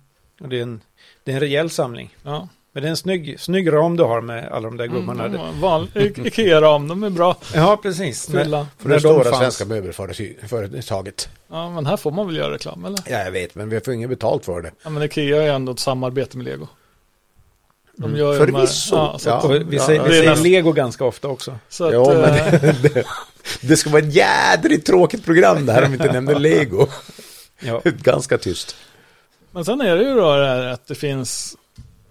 Och 0.41 0.49
det 0.49 0.59
är, 0.59 0.63
en, 0.63 0.81
det 1.25 1.31
är 1.31 1.35
en 1.35 1.41
rejäl 1.41 1.71
samling. 1.71 2.17
Ja. 2.23 2.49
Men 2.75 2.83
det 2.83 2.89
är 2.89 2.91
en 2.91 2.97
snygg, 2.97 3.41
snygg 3.41 3.73
ram 3.73 3.97
du 3.97 4.03
har 4.03 4.21
med 4.21 4.49
alla 4.53 4.69
de 4.69 4.77
där 4.77 4.87
gubbarna. 4.87 5.25
Mm, 5.25 5.61
van, 5.61 5.89
Ikea-ram, 5.95 6.89
de 6.89 7.03
är 7.03 7.11
bra. 7.11 7.37
Ja, 7.55 7.77
precis. 7.83 8.27
Fylla. 8.27 8.67
För 8.79 8.89
det 8.89 8.97
att 8.97 9.03
fanns. 9.27 9.39
svenska 9.39 9.65
möbelföretaget. 9.65 11.29
Ja, 11.51 11.71
men 11.71 11.87
här 11.87 11.97
får 11.97 12.11
man 12.11 12.27
väl 12.27 12.37
göra 12.37 12.55
reklam, 12.55 12.85
eller? 12.85 12.99
Ja, 13.07 13.19
jag 13.19 13.31
vet, 13.31 13.55
men 13.55 13.69
vi 13.69 13.81
får 13.81 13.95
inget 13.95 14.09
betalt 14.11 14.45
för 14.45 14.61
det. 14.63 14.71
Ja, 14.83 14.91
men 14.91 15.03
Ikea 15.03 15.43
är 15.43 15.49
ändå 15.53 15.73
ett 15.73 15.79
samarbete 15.79 16.37
med 16.37 16.45
Lego. 16.47 16.69
De 17.97 18.05
Mm. 18.05 18.19
gör 18.19 18.33
ju 18.33 18.39
de 18.47 18.55
här- 18.55 18.61
Förvisso. 18.61 18.97
Ja, 18.97 19.19
Ja. 19.25 19.47
Vi 19.49 19.79
säger, 19.79 20.03
vi 20.03 20.09
det 20.09 20.15
säger 20.15 20.31
nästan- 20.31 20.43
Lego 20.43 20.73
ganska 20.73 21.05
ofta 21.05 21.29
också. 21.29 21.59
så 21.69 21.85
att, 21.85 21.93
Jo, 21.95 22.09
men 22.09 22.25
eh, 22.35 22.61
det, 22.83 23.05
det 23.61 23.77
ska 23.77 23.91
vara 23.91 24.03
ett 24.03 24.15
jädrigt 24.15 24.87
tråkigt 24.87 25.25
program 25.25 25.67
det 25.67 25.73
här 25.73 25.85
om 25.85 25.91
vi 25.93 25.97
inte 25.97 26.13
nämnde 26.13 26.39
Lego. 26.39 26.87
Ja. 27.61 27.81
Ganska 27.85 28.39
tyst. 28.39 28.77
Men 29.51 29.65
sen 29.65 29.81
är 29.81 29.97
det 29.97 30.03
ju 30.03 30.15
då 30.15 30.37
det 30.37 30.47
här 30.49 30.63
att 30.67 30.87
det 30.87 30.95
finns 30.95 31.57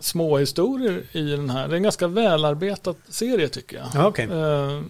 små 0.01 0.37
historier 0.37 1.03
i 1.11 1.21
den 1.21 1.49
här. 1.49 1.67
Det 1.67 1.73
är 1.73 1.77
en 1.77 1.83
ganska 1.83 2.07
välarbetad 2.07 2.95
serie 3.09 3.49
tycker 3.49 3.77
jag. 3.77 3.87
Ja, 3.93 4.07
okej. 4.07 4.25
Eh, 4.25 4.81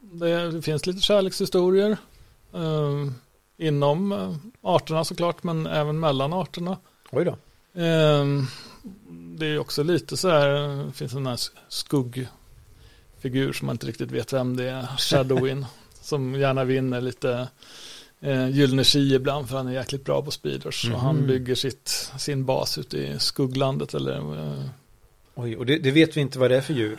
Det, 0.00 0.62
finns 0.62 0.86
lite 0.86 1.00
kärlekshistorier 1.00 1.96
eh, 2.54 3.06
inom 3.56 4.12
eh, 4.12 4.34
arterna 4.62 5.04
såklart, 5.04 5.42
men 5.42 5.66
även 5.66 6.00
mellan 6.00 6.32
arterna. 6.32 6.76
Oj 7.10 7.24
då. 7.24 7.36
Det 9.38 9.46
är 9.46 9.58
också 9.58 9.82
lite 9.82 10.16
så 10.16 10.28
här, 10.28 10.48
det 10.86 10.92
finns 10.92 11.14
en 11.14 11.26
här 11.26 11.40
skuggfigur 11.68 13.52
som 13.52 13.66
man 13.66 13.74
inte 13.74 13.86
riktigt 13.86 14.10
vet 14.10 14.32
vem 14.32 14.56
det 14.56 14.64
är, 14.64 14.86
Shadowin, 14.98 15.66
som 16.00 16.34
gärna 16.34 16.64
vinner 16.64 17.00
lite 17.00 17.48
eh, 18.20 18.48
gyllene 18.48 18.84
chi 18.84 19.14
ibland 19.14 19.48
för 19.48 19.56
han 19.56 19.68
är 19.68 19.72
jäkligt 19.72 20.04
bra 20.04 20.22
på 20.22 20.30
speeders. 20.30 20.90
Och 20.94 21.00
han 21.00 21.16
Mhm. 21.16 21.26
bygger 21.26 21.54
sitt, 21.54 22.12
sin 22.18 22.44
bas 22.44 22.78
ute 22.78 22.96
i 22.98 23.14
skugglandet 23.18 23.94
eller 23.94 24.16
eh, 24.16 24.62
Oj, 25.34 25.56
och 25.56 25.66
det, 25.66 25.78
det 25.78 25.90
vet 25.90 26.16
vi 26.16 26.20
inte 26.20 26.38
vad 26.38 26.50
det 26.50 26.56
är 26.56 26.60
för 26.60 26.74
djur. 26.74 26.98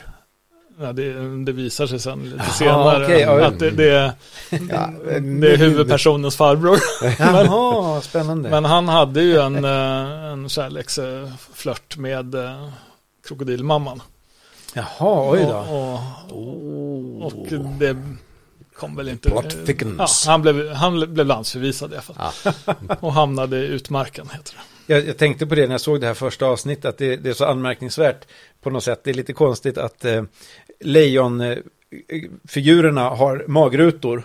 Ja, 0.80 0.94
det, 0.94 1.14
det 1.46 1.52
visar 1.52 1.88
sig 1.88 2.00
sen 2.00 2.24
lite 2.24 2.36
Jaha, 2.38 2.48
senare 2.50 3.04
okej, 3.06 3.20
ja. 3.22 3.46
att 3.46 3.60
det, 3.60 3.72
det, 3.72 3.90
är, 3.90 4.12
Ja, 4.70 4.90
det 5.40 5.54
är 5.54 5.58
huvudpersonens 5.58 6.36
farbror. 6.36 6.80
Jaha, 7.20 8.02
spännande. 8.02 8.50
Men 8.50 8.66
han 8.66 8.88
hade 8.90 9.22
ju 9.22 9.38
en, 9.40 9.66
eh, 9.66 10.24
en 10.32 10.50
kärleksflört 10.50 11.98
med 11.98 12.36
eh, 12.36 12.70
krokodilmamman. 13.28 14.02
Jaha, 14.74 15.32
oj 15.32 15.40
då. 15.40 15.58
Och, 15.58 17.22
och, 17.26 17.26
och 17.26 17.48
det 17.80 17.98
kom 18.78 18.96
väl 18.96 19.10
inte... 19.10 19.30
Plot 19.30 19.66
thickens. 19.66 20.24
Ja, 20.26 20.32
han, 20.32 20.42
blev, 20.42 20.72
han 20.72 21.14
blev 21.14 21.26
landsförvisad 21.26 21.92
i 21.92 21.94
alla 21.94 22.02
fall. 22.02 22.16
Ja. 22.66 22.76
Och 23.00 23.14
hamnade 23.14 23.58
i 23.58 23.66
utmarken, 23.66 24.30
heter 24.30 24.56
det. 24.56 24.62
Jag, 24.94 25.08
jag 25.08 25.18
tänkte 25.18 25.48
på 25.48 25.56
det 25.56 25.68
när 25.68 25.74
jag 25.74 25.82
såg 25.82 26.02
det 26.02 26.08
här 26.08 26.14
första 26.14 26.46
avsnittet, 26.46 26.86
att 26.86 26.98
det, 26.98 27.16
det 27.16 27.30
är 27.30 27.34
så 27.34 27.46
anmärkningsvärt 27.46 28.28
på 28.62 28.70
något 28.70 28.84
sätt. 28.84 29.02
Det 29.04 29.10
är 29.10 29.14
lite 29.14 29.34
konstigt 29.34 29.78
att 29.78 30.06
eh, 30.06 30.24
lejonfigurerna 30.80 33.10
har 33.10 33.46
magrutor. 33.48 34.24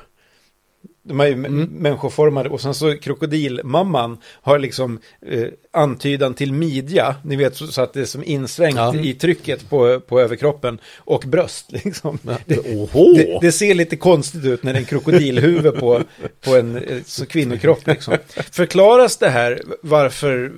De 1.05 1.21
är 1.21 1.27
ju 1.27 1.33
mm. 1.33 1.65
Människoformade 1.65 2.49
och 2.49 2.61
sen 2.61 2.75
så 2.75 2.97
krokodilmamman 2.97 4.19
har 4.43 4.59
liksom 4.59 4.99
eh, 5.27 5.47
antydan 5.71 6.35
till 6.35 6.53
midja, 6.53 7.17
ni 7.23 7.37
vet 7.37 7.57
så, 7.57 7.67
så 7.67 7.83
att 7.83 7.93
det 7.93 8.01
är 8.01 8.05
som 8.05 8.25
insvängt 8.25 8.77
Ja. 8.77 8.95
i 8.95 9.15
trycket 9.15 9.71
på, 9.71 10.01
på 10.01 10.21
överkroppen 10.21 10.79
och 10.97 11.25
bröst 11.27 11.73
liksom. 11.85 12.19
Det, 12.25 12.38
det, 12.47 13.38
det 13.41 13.53
ser 13.53 13.75
lite 13.75 13.97
konstigt 13.97 14.45
ut 14.45 14.62
när 14.62 14.73
det 14.73 14.79
är 14.79 14.81
en 14.81 14.87
krokodilhuvud 14.87 15.75
på, 15.75 16.03
på 16.41 16.57
en 16.57 16.77
eh, 16.77 17.03
så 17.07 17.27
kvinnokropp. 17.27 17.87
Liksom. 17.87 18.17
Förklaras 18.53 19.17
det 19.17 19.29
här 19.29 19.62
varför, 19.83 20.53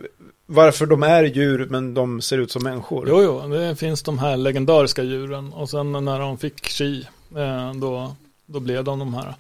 varför 0.46 0.86
de 0.86 1.02
är 1.02 1.24
djur 1.24 1.66
men 1.70 1.94
de 1.94 2.20
ser 2.20 2.38
ut 2.38 2.50
som 2.50 2.62
människor? 2.62 3.08
Jo, 3.08 3.22
jo, 3.22 3.48
det 3.54 3.76
finns 3.76 4.02
de 4.02 4.18
här 4.18 4.36
legendariska 4.36 5.02
djuren. 5.02 5.52
Och 5.52 5.70
sen 5.70 5.92
när 5.92 6.20
de 6.20 6.38
fick 6.38 6.66
chi, 6.68 7.06
eh, 7.36 7.74
då, 7.74 8.16
då 8.46 8.60
blev 8.60 8.84
de 8.84 8.98
de 8.98 9.14
här 9.14 9.34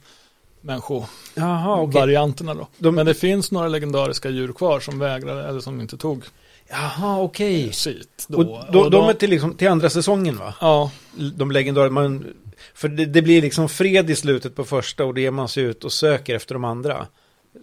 Människovarianterna 0.64 2.54
då. 2.54 2.66
De- 2.78 2.94
Men 2.94 3.06
det 3.06 3.14
finns 3.14 3.50
några 3.52 3.68
legendariska 3.68 4.30
djur 4.30 4.52
kvar 4.52 4.80
som 4.80 4.98
vägrade 4.98 5.48
eller 5.48 5.60
som 5.60 5.80
inte 5.80 5.96
tog 5.96 6.24
Jaha, 6.70 7.20
okej. 7.22 7.72
skit. 7.72 8.24
Då. 8.28 8.38
Och 8.38 8.72
då, 8.72 8.80
Och 8.84 8.90
de 8.90 9.08
är 9.08 9.14
till, 9.14 9.30
liksom, 9.30 9.54
till 9.54 9.68
andra 9.68 9.90
säsongen 9.90 10.36
va? 10.38 10.54
Ja, 10.60 10.90
De 11.36 11.50
legendariska, 11.50 11.92
man, 11.94 12.26
för 12.74 12.88
det, 12.88 13.06
det 13.06 13.22
blir 13.22 13.42
liksom 13.42 13.68
fred 13.68 14.10
i 14.10 14.16
slutet 14.16 14.56
på 14.56 14.64
första 14.64 15.04
och 15.04 15.14
det 15.14 15.20
ger 15.20 15.30
man 15.30 15.48
sig 15.48 15.62
ut 15.62 15.84
och 15.84 15.92
söker 15.92 16.34
efter 16.34 16.54
de 16.54 16.64
andra. 16.64 17.06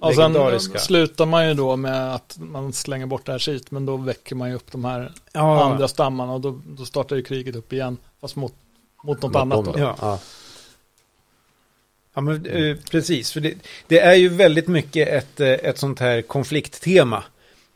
och 0.02 0.14
sen 0.14 0.34
legendariska. 0.34 0.80
slutar 0.80 1.26
man 1.26 1.48
ju 1.48 1.54
då 1.54 1.76
med 1.76 2.16
att 2.16 2.36
man 2.40 2.74
slänger 2.74 3.06
bort 3.06 3.26
det 3.26 3.32
här 3.32 3.40
skit, 3.40 3.72
men 3.72 3.86
då 3.86 3.98
väcker 3.98 4.36
man 4.36 4.50
ju 4.50 4.56
upp 4.56 4.72
de 4.72 4.86
här 4.86 5.12
ja, 5.34 5.64
andra 5.64 5.88
stammarna 5.88 6.34
och 6.34 6.42
då, 6.42 6.60
då 6.68 6.86
startar 6.86 7.16
ju 7.16 7.22
kriget 7.24 7.56
upp 7.56 7.74
igen, 7.74 7.98
fast 8.22 8.36
mot, 8.36 8.54
mot 9.04 9.22
något 9.22 9.34
Mot 9.34 9.42
annat 9.42 9.66
då. 9.66 9.74
Ja. 10.02 10.20
Ja. 12.14 12.22
Men, 12.22 12.46
eh, 12.46 12.78
precis. 12.92 13.32
För 13.32 13.40
det, 13.40 13.54
det 13.88 14.00
är 14.00 14.14
ju 14.14 14.30
väldigt 14.30 14.68
mycket 14.68 15.08
ett, 15.08 15.40
eh, 15.40 15.50
ett 15.50 15.78
sånt 15.78 16.00
här 16.00 16.22
konflikttema. 16.22 17.24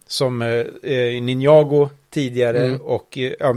Som 0.07 0.41
eh, 0.41 0.49
eh, 0.83 1.21
Ninjago 1.21 1.89
tidigare 2.09 2.65
Mm. 2.65 2.81
och 2.81 3.17
eh, 3.17 3.33
ja, 3.39 3.55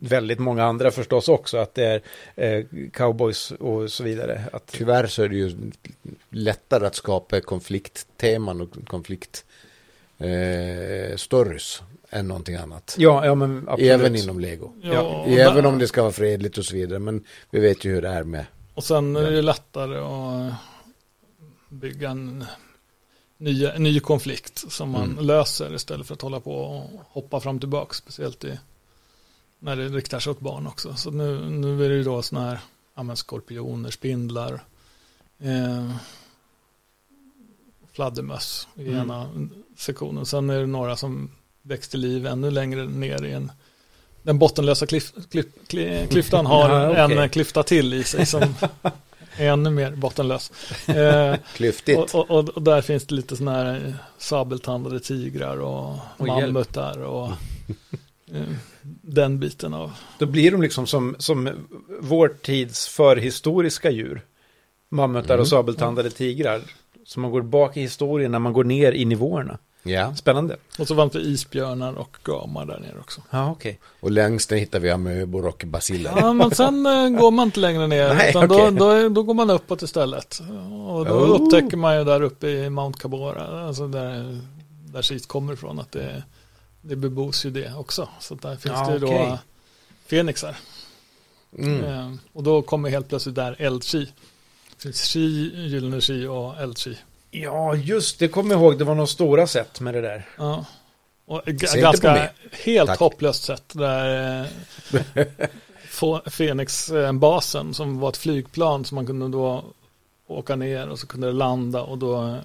väldigt 0.00 0.38
många 0.38 0.64
andra 0.64 0.90
förstås 0.90 1.28
också. 1.28 1.56
Att 1.58 1.74
det 1.74 2.02
är 2.36 2.58
eh, 2.58 2.64
cowboys 2.92 3.50
och 3.50 3.92
så 3.92 4.04
vidare. 4.04 4.42
Att, 4.52 4.66
Tyvärr 4.66 5.06
så 5.06 5.22
är 5.22 5.28
det 5.28 5.36
ju 5.36 5.52
lättare 6.30 6.86
att 6.86 6.94
skapa 6.94 7.40
konfliktteman 7.40 8.60
och 8.60 8.68
konflikt 8.86 9.44
eh, 10.18 11.16
stories 11.16 11.82
än 12.10 12.28
någonting 12.28 12.54
annat. 12.56 12.96
ja, 12.98 13.26
ja, 13.26 13.34
men 13.34 13.68
absolut. 13.68 13.90
Även 13.92 14.16
inom 14.16 14.40
Lego. 14.40 14.72
Ja, 14.82 15.24
Även 15.28 15.66
om 15.66 15.78
det 15.78 15.86
ska 15.88 16.02
vara 16.02 16.12
fredligt 16.12 16.58
och 16.58 16.64
så 16.64 16.76
vidare. 16.76 16.98
Men 16.98 17.24
vi 17.50 17.60
vet 17.60 17.84
ju 17.84 17.94
hur 17.94 18.02
det 18.02 18.08
är 18.08 18.24
med. 18.24 18.44
Och 18.76 18.84
sen 18.84 19.16
är 19.16 19.30
det 19.30 19.42
lättare 19.42 19.98
att 19.98 20.54
bygga 21.68 22.10
en 22.10 22.44
ny, 23.36 23.68
ny 23.78 24.00
konflikt 24.00 24.72
som 24.72 24.90
man 24.90 25.10
Mm. 25.12 25.24
löser 25.26 25.74
istället 25.74 26.06
för 26.06 26.14
att 26.14 26.22
hålla 26.22 26.40
på 26.40 26.52
och 26.54 26.90
hoppa 27.08 27.40
fram 27.40 27.56
och 27.56 27.62
tillbaka. 27.62 27.94
Speciellt 27.94 28.44
i, 28.44 28.58
när 29.58 29.76
det 29.76 29.88
riktar 29.88 30.20
sig 30.20 30.30
åt 30.30 30.40
barn 30.40 30.66
också. 30.66 30.94
Så 30.94 31.10
nu, 31.10 31.50
nu 31.50 31.84
är 31.84 31.88
det 31.88 31.94
ju 31.94 32.02
då 32.04 32.22
sådana 32.22 32.46
här 32.48 32.60
ja, 32.94 33.16
skorpioner, 33.16 33.90
spindlar, 33.90 34.64
eh, 35.38 35.96
fladdermöss 37.92 38.68
i 38.74 38.88
Mm. 38.88 38.94
ena 38.96 39.30
sektionen. 39.76 40.26
Sen 40.26 40.50
är 40.50 40.60
det 40.60 40.66
några 40.66 40.96
som 40.96 41.30
väcks 41.62 41.88
till 41.88 42.00
liv 42.00 42.26
ännu 42.26 42.50
längre 42.50 42.84
ner 42.86 43.24
i 43.24 43.32
en 43.32 43.52
den 44.26 44.38
bottenlösa 44.38 44.86
klyf, 44.86 45.12
klyf, 45.30 45.46
kly- 45.68 46.06
klyftan 46.06 46.46
har 46.46 46.68
Ja, 46.98 47.04
okej. 47.04 47.18
en 47.18 47.28
klyfta 47.28 47.62
till 47.62 47.94
i 47.94 48.04
sig 48.04 48.26
som 48.26 48.42
är 49.36 49.48
ännu 49.48 49.70
mer 49.70 49.90
bottenlös. 49.90 50.52
Eh, 50.88 51.34
Klyftigt. 51.54 52.14
och, 52.14 52.30
och, 52.30 52.48
och 52.48 52.62
där 52.62 52.80
finns 52.82 53.06
det 53.06 53.14
lite 53.14 53.36
sådana 53.36 53.56
här 53.64 53.94
sabeltandade 54.18 55.00
tigrar 55.00 55.56
och 55.60 55.90
Och 56.16 56.26
mammutar 56.26 56.98
och 57.02 57.26
eh, 58.34 58.42
den 59.02 59.38
biten 59.38 59.74
av. 59.74 59.92
Då 60.18 60.26
blir 60.26 60.50
de 60.50 60.62
liksom 60.62 60.86
som, 60.86 61.16
som 61.18 61.50
vår 62.00 62.28
tids 62.42 62.88
förhistoriska 62.88 63.90
djur. 63.90 64.22
mammutar 64.88 65.34
Mm. 65.34 65.40
och 65.40 65.48
sabeltandade 65.48 66.10
tigrar. 66.10 66.60
Så 67.04 67.20
man 67.20 67.30
går 67.30 67.42
bak 67.42 67.76
i 67.76 67.80
historien 67.80 68.32
när 68.32 68.38
man 68.38 68.52
går 68.52 68.64
ner 68.64 68.92
i 68.92 69.04
nivåerna. 69.04 69.58
Ja, 69.88 70.14
Spännande. 70.16 70.56
Och 70.78 70.88
så 70.88 70.96
fanns 70.96 71.12
det 71.12 71.20
isbjörnar 71.20 71.92
och 71.92 72.16
gamar 72.24 72.66
där 72.66 72.78
nere 72.80 72.98
också. 73.00 73.22
Ja, 73.30 73.50
okej. 73.50 73.80
och 74.00 74.10
längst 74.10 74.50
ner 74.50 74.58
hittar 74.58 74.80
vi 74.80 74.90
amöbor 74.90 75.46
och 75.46 75.62
basiller. 75.66 76.12
Ja, 76.16 76.32
men 76.32 76.50
sen 76.50 76.86
eh, 76.86 77.08
går 77.08 77.30
man 77.30 77.46
inte 77.48 77.60
längre 77.60 77.86
ner, 77.86 78.14
Nej, 78.14 78.30
utan 78.30 78.44
okej. 78.44 78.72
då, 78.72 78.92
då, 79.02 79.08
då 79.08 79.22
går 79.22 79.34
man 79.34 79.50
uppåt 79.50 79.82
istället. 79.82 80.40
Och 80.88 81.04
då 81.06 81.14
Oh. 81.14 81.30
upptäcker 81.42 81.76
man 81.76 81.98
ju 81.98 82.04
där 82.04 82.22
uppe 82.22 82.48
i 82.48 82.70
Mount 82.70 82.98
Cabora, 82.98 83.66
alltså 83.66 83.88
där, 83.88 84.40
där 84.92 85.02
skit 85.02 85.28
kommer 85.28 85.52
ifrån, 85.52 85.78
att 85.80 85.92
det, 85.92 86.22
det 86.80 86.96
bebos 86.96 87.46
ju 87.46 87.50
det 87.50 87.74
också. 87.76 88.08
Så 88.20 88.34
där 88.34 88.56
finns 88.56 88.74
Ja, 88.74 88.86
det 88.86 88.92
ju 88.92 88.98
då 88.98 89.38
fenixar. 90.06 90.56
Mm. 91.58 91.84
Eh, 91.84 92.12
och 92.32 92.42
då 92.42 92.62
kommer 92.62 92.90
helt 92.90 93.08
plötsligt 93.08 93.34
där 93.34 93.56
finns 94.78 95.00
ski, 95.12 95.52
gyllene 95.54 96.00
ski 96.00 96.26
och 96.26 96.60
eldski. 96.60 96.96
Ja, 97.42 97.74
just 97.74 98.18
det. 98.18 98.28
Kommer 98.28 98.54
jag 98.54 98.62
ihåg. 98.62 98.78
Det 98.78 98.84
var 98.84 98.94
några 98.94 99.06
stora 99.06 99.46
sätt 99.46 99.80
med 99.80 99.94
det 99.94 100.00
där. 100.00 100.28
Ja. 100.38 100.64
Och 101.26 101.42
ganska 101.44 102.30
helt 102.52 102.88
Tack. 102.88 102.98
hopplöst 102.98 103.44
sätt 103.44 103.64
där 103.72 104.40
eh, 104.40 105.26
Phoenix-basen 106.30 107.74
som 107.74 108.00
var 108.00 108.08
ett 108.08 108.16
flygplan 108.16 108.84
som 108.84 108.94
man 108.94 109.06
kunde 109.06 109.28
då 109.28 109.64
åka 110.26 110.56
ner 110.56 110.88
och 110.88 110.98
så 110.98 111.06
kunde 111.06 111.26
det 111.26 111.32
landa 111.32 111.82
och 111.82 111.98
då 111.98 112.22
eh, 112.26 112.36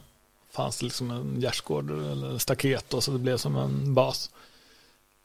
fanns 0.52 0.80
det 0.80 0.86
liksom 0.86 1.12
en 1.12 1.42
gärdsgård 1.42 1.92
eller 1.92 2.38
staket 2.38 2.94
och 2.94 3.04
så 3.04 3.12
det 3.12 3.20
blev 3.20 3.38
som 3.38 3.56
en 3.56 3.94
bas. 3.94 4.30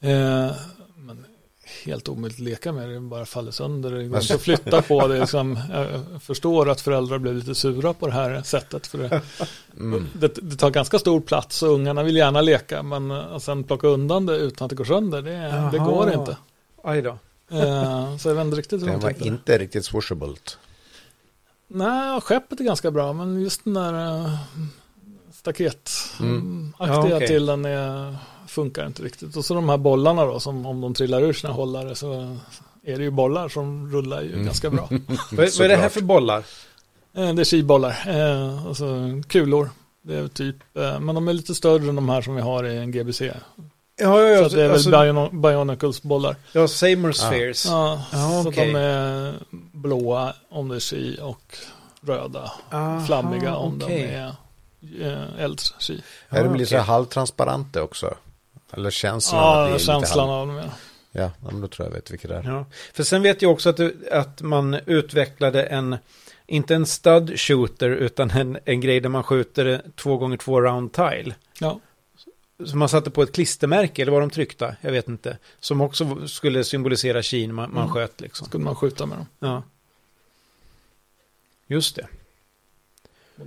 Eh, 0.00 0.52
men 0.96 1.24
helt 1.85 2.09
omöjligt 2.09 2.38
att 2.38 2.44
leka 2.44 2.72
med 2.72 2.88
det, 2.88 2.94
det 2.94 3.00
bara 3.00 3.26
faller 3.26 3.50
sönder. 3.50 3.90
Det 3.90 4.05
går 4.05 4.20
inte 4.20 4.35
att 4.35 4.40
flytta 4.40 4.83
på 4.83 5.09
det. 5.09 5.20
Liksom, 5.20 5.59
jag 5.72 6.22
förstår 6.22 6.70
att 6.70 6.81
föräldrar 6.81 7.18
blev 7.18 7.35
lite 7.35 7.55
sura 7.55 7.92
på 7.94 8.07
det 8.07 8.12
här 8.12 8.42
sättet. 8.42 8.87
För 8.87 8.98
det, 8.98 9.20
Mm. 9.76 10.07
det, 10.14 10.29
det 10.42 10.57
tar 10.57 10.70
ganska 10.70 10.98
stor 10.98 11.20
plats 11.20 11.62
och 11.62 11.68
ungarna 11.68 12.02
vill 12.02 12.16
gärna 12.16 12.40
leka 12.40 12.83
men 12.83 13.11
att 13.11 13.42
sen 13.42 13.64
plocka 13.64 13.87
undan 13.87 14.26
det 14.26 14.37
utan 14.37 14.64
att 14.64 14.70
det 14.70 14.76
går 14.76 14.85
sönder, 14.85 15.22
det, 15.22 15.68
det 15.72 15.79
går 15.79 16.12
inte. 16.12 16.37
Aj 16.85 17.02
då. 17.02 17.18
Eh, 17.50 18.16
så 18.16 18.29
jag 18.29 18.35
vet 18.35 18.44
inte 18.44 18.57
riktigt 18.57 18.81
hur 18.83 18.87
Den 18.87 18.94
de 18.94 19.02
var 19.02 19.11
tänkte. 19.11 19.29
inte 19.29 19.59
riktigt 19.59 19.85
swooshable. 19.85 20.35
Nej, 21.68 22.20
skeppet 22.20 22.61
är 22.61 22.64
ganska 22.64 22.90
bra 22.90 23.12
men 23.12 23.40
just 23.40 23.64
den 23.64 23.74
där 23.74 23.92
uh, 24.24 24.35
staketaktiga 25.33 26.26
Mm. 26.26 26.72
Ja, 26.79 26.98
okej. 27.16 27.26
till 27.29 27.46
den 27.46 27.64
är, 27.64 28.16
funkar 28.46 28.87
inte 28.87 29.02
riktigt. 29.02 29.37
Och 29.37 29.44
så 29.44 29.54
de 29.54 29.68
här 29.68 29.76
bollarna 29.76 30.24
då 30.24 30.40
som 30.40 30.66
om 30.66 30.80
de 30.80 30.94
trillar 30.94 31.22
ur 31.22 31.32
sina 31.32 31.52
hållare 31.52 31.94
så 31.94 32.37
är 32.85 32.96
det 32.96 33.02
ju 33.04 33.11
bollar 33.11 33.48
som 33.48 33.92
rullar 33.92 34.22
ju 34.22 34.32
Mm. 34.32 34.44
ganska 34.44 34.70
bra. 34.70 34.88
Vad, 34.90 35.09
vad 35.30 35.61
är 35.61 35.68
det 35.68 35.76
här 35.76 35.88
för 35.88 36.00
bollar? 36.00 36.38
Eh, 37.14 37.35
Det 37.35 37.42
är 37.42 37.44
skibollar, 37.44 37.96
eh, 38.06 38.66
alltså 38.66 38.87
kulor. 39.28 39.70
Det 40.02 40.14
är 40.16 40.28
typ, 40.28 40.56
eh, 40.76 41.00
men 41.00 41.14
de 41.14 41.28
är 41.28 41.32
lite 41.32 41.54
större 41.54 41.88
än 41.88 41.96
de 41.96 42.09
här 42.09 42.22
som 42.22 42.35
vi 42.35 42.42
har 42.42 42.64
i 42.64 42.76
en 42.76 42.90
GBC. 42.92 43.20
Ja, 43.98 44.20
ja, 44.22 44.37
Så 44.37 44.42
ja. 44.42 44.46
att 44.46 44.52
det 44.52 44.62
är 44.62 44.70
alltså, 44.70 44.90
väl 44.90 45.09
Bion- 45.14 45.40
Bionicles 45.42 46.02
bollar. 46.02 46.37
ja 46.52 46.68
Seymour 46.68 47.12
Spheres. 47.12 47.66
Ja, 47.66 48.02
Ja, 48.12 48.40
så 48.42 48.48
okej. 48.48 48.72
de 48.72 48.78
är 48.78 49.35
blåa 49.72 50.32
om 50.50 50.68
det 50.68 50.74
är 50.76 50.80
ski 50.80 51.18
och 51.22 51.56
röda. 52.00 52.52
Aha, 52.72 53.00
flammiga 53.06 53.56
om 53.56 53.80
okej. 53.85 54.02
de 54.92 55.06
är 55.06 55.12
eh, 55.12 55.44
eldski. 55.44 56.02
Är 56.28 56.44
de 56.44 56.50
Ja, 56.50 56.52
lite 56.56 56.70
så 56.70 56.76
här 56.76 56.82
halvtransparenta 56.85 57.82
också? 57.82 58.14
Eller 58.72 58.90
känslan 58.90 59.40
av 59.44 59.59
att 59.59 59.66
det 59.66 59.70
är 59.70 59.72
Ja, 59.72 59.79
känslan 59.79 60.31
av 60.31 60.46
dem. 60.46 60.57
ja. 60.57 60.64
Ja, 61.12 61.22
ja, 61.42 61.48
men 61.50 61.61
då 61.61 61.68
tror 61.68 61.88
jag 61.88 61.94
vet 61.94 62.11
vilket 62.11 62.31
det 62.31 62.37
är. 62.37 62.42
Ja. 62.44 62.66
För 62.94 63.02
sen 63.02 63.22
vet 63.22 63.42
jag 63.42 63.52
också 63.52 63.68
att, 63.68 63.81
att 64.12 64.42
man 64.42 64.74
utvecklade 64.87 65.62
en, 65.62 65.96
inte 66.46 66.74
en 66.74 66.87
stud 66.87 67.40
shooter, 67.40 67.88
utan 67.90 68.31
en, 68.31 68.59
en 68.64 68.81
grej 68.81 69.00
där 69.00 69.09
man 69.09 69.22
skjuter 69.22 69.83
två 69.96 70.16
gånger 70.16 70.37
två 70.37 70.61
round 70.61 70.92
tile. 70.92 71.35
Ja, 71.61 71.81
Som 72.64 72.79
man 72.79 72.88
satte 72.88 73.11
på 73.11 73.22
ett 73.22 73.33
klistermärke, 73.35 74.02
eller 74.02 74.12
var 74.12 74.20
de 74.20 74.31
tryckta? 74.31 74.76
Jag 74.81 74.92
vet 74.92 75.09
inte. 75.09 75.38
Som 75.61 75.81
också 75.81 76.29
skulle 76.29 76.64
symbolisera 76.64 77.22
Kina 77.22 77.52
man, 77.52 77.70
man 77.74 77.83
Mm. 77.83 77.94
sköt 77.94 78.20
liksom. 78.20 78.46
skulle 78.46 78.64
man 78.64 78.74
skjuta 78.76 79.07
med 79.07 79.18
dem. 79.18 79.26
Ja. 79.38 79.62
Just 81.66 81.96
det. 81.96 82.07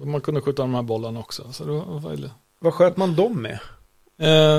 Man 0.03 0.21
kunde 0.21 0.41
skjuta 0.41 0.61
de 0.61 0.73
här 0.73 0.81
bollarna 0.81 1.19
också. 1.19 1.51
Så 1.53 1.63
det 1.65 1.71
var 1.71 2.09
väldigt... 2.09 2.31
Vad 2.59 2.73
sköt 2.73 2.97
man 2.97 3.15
dem 3.15 3.41
med? 3.41 3.59
Eh, 4.19 4.55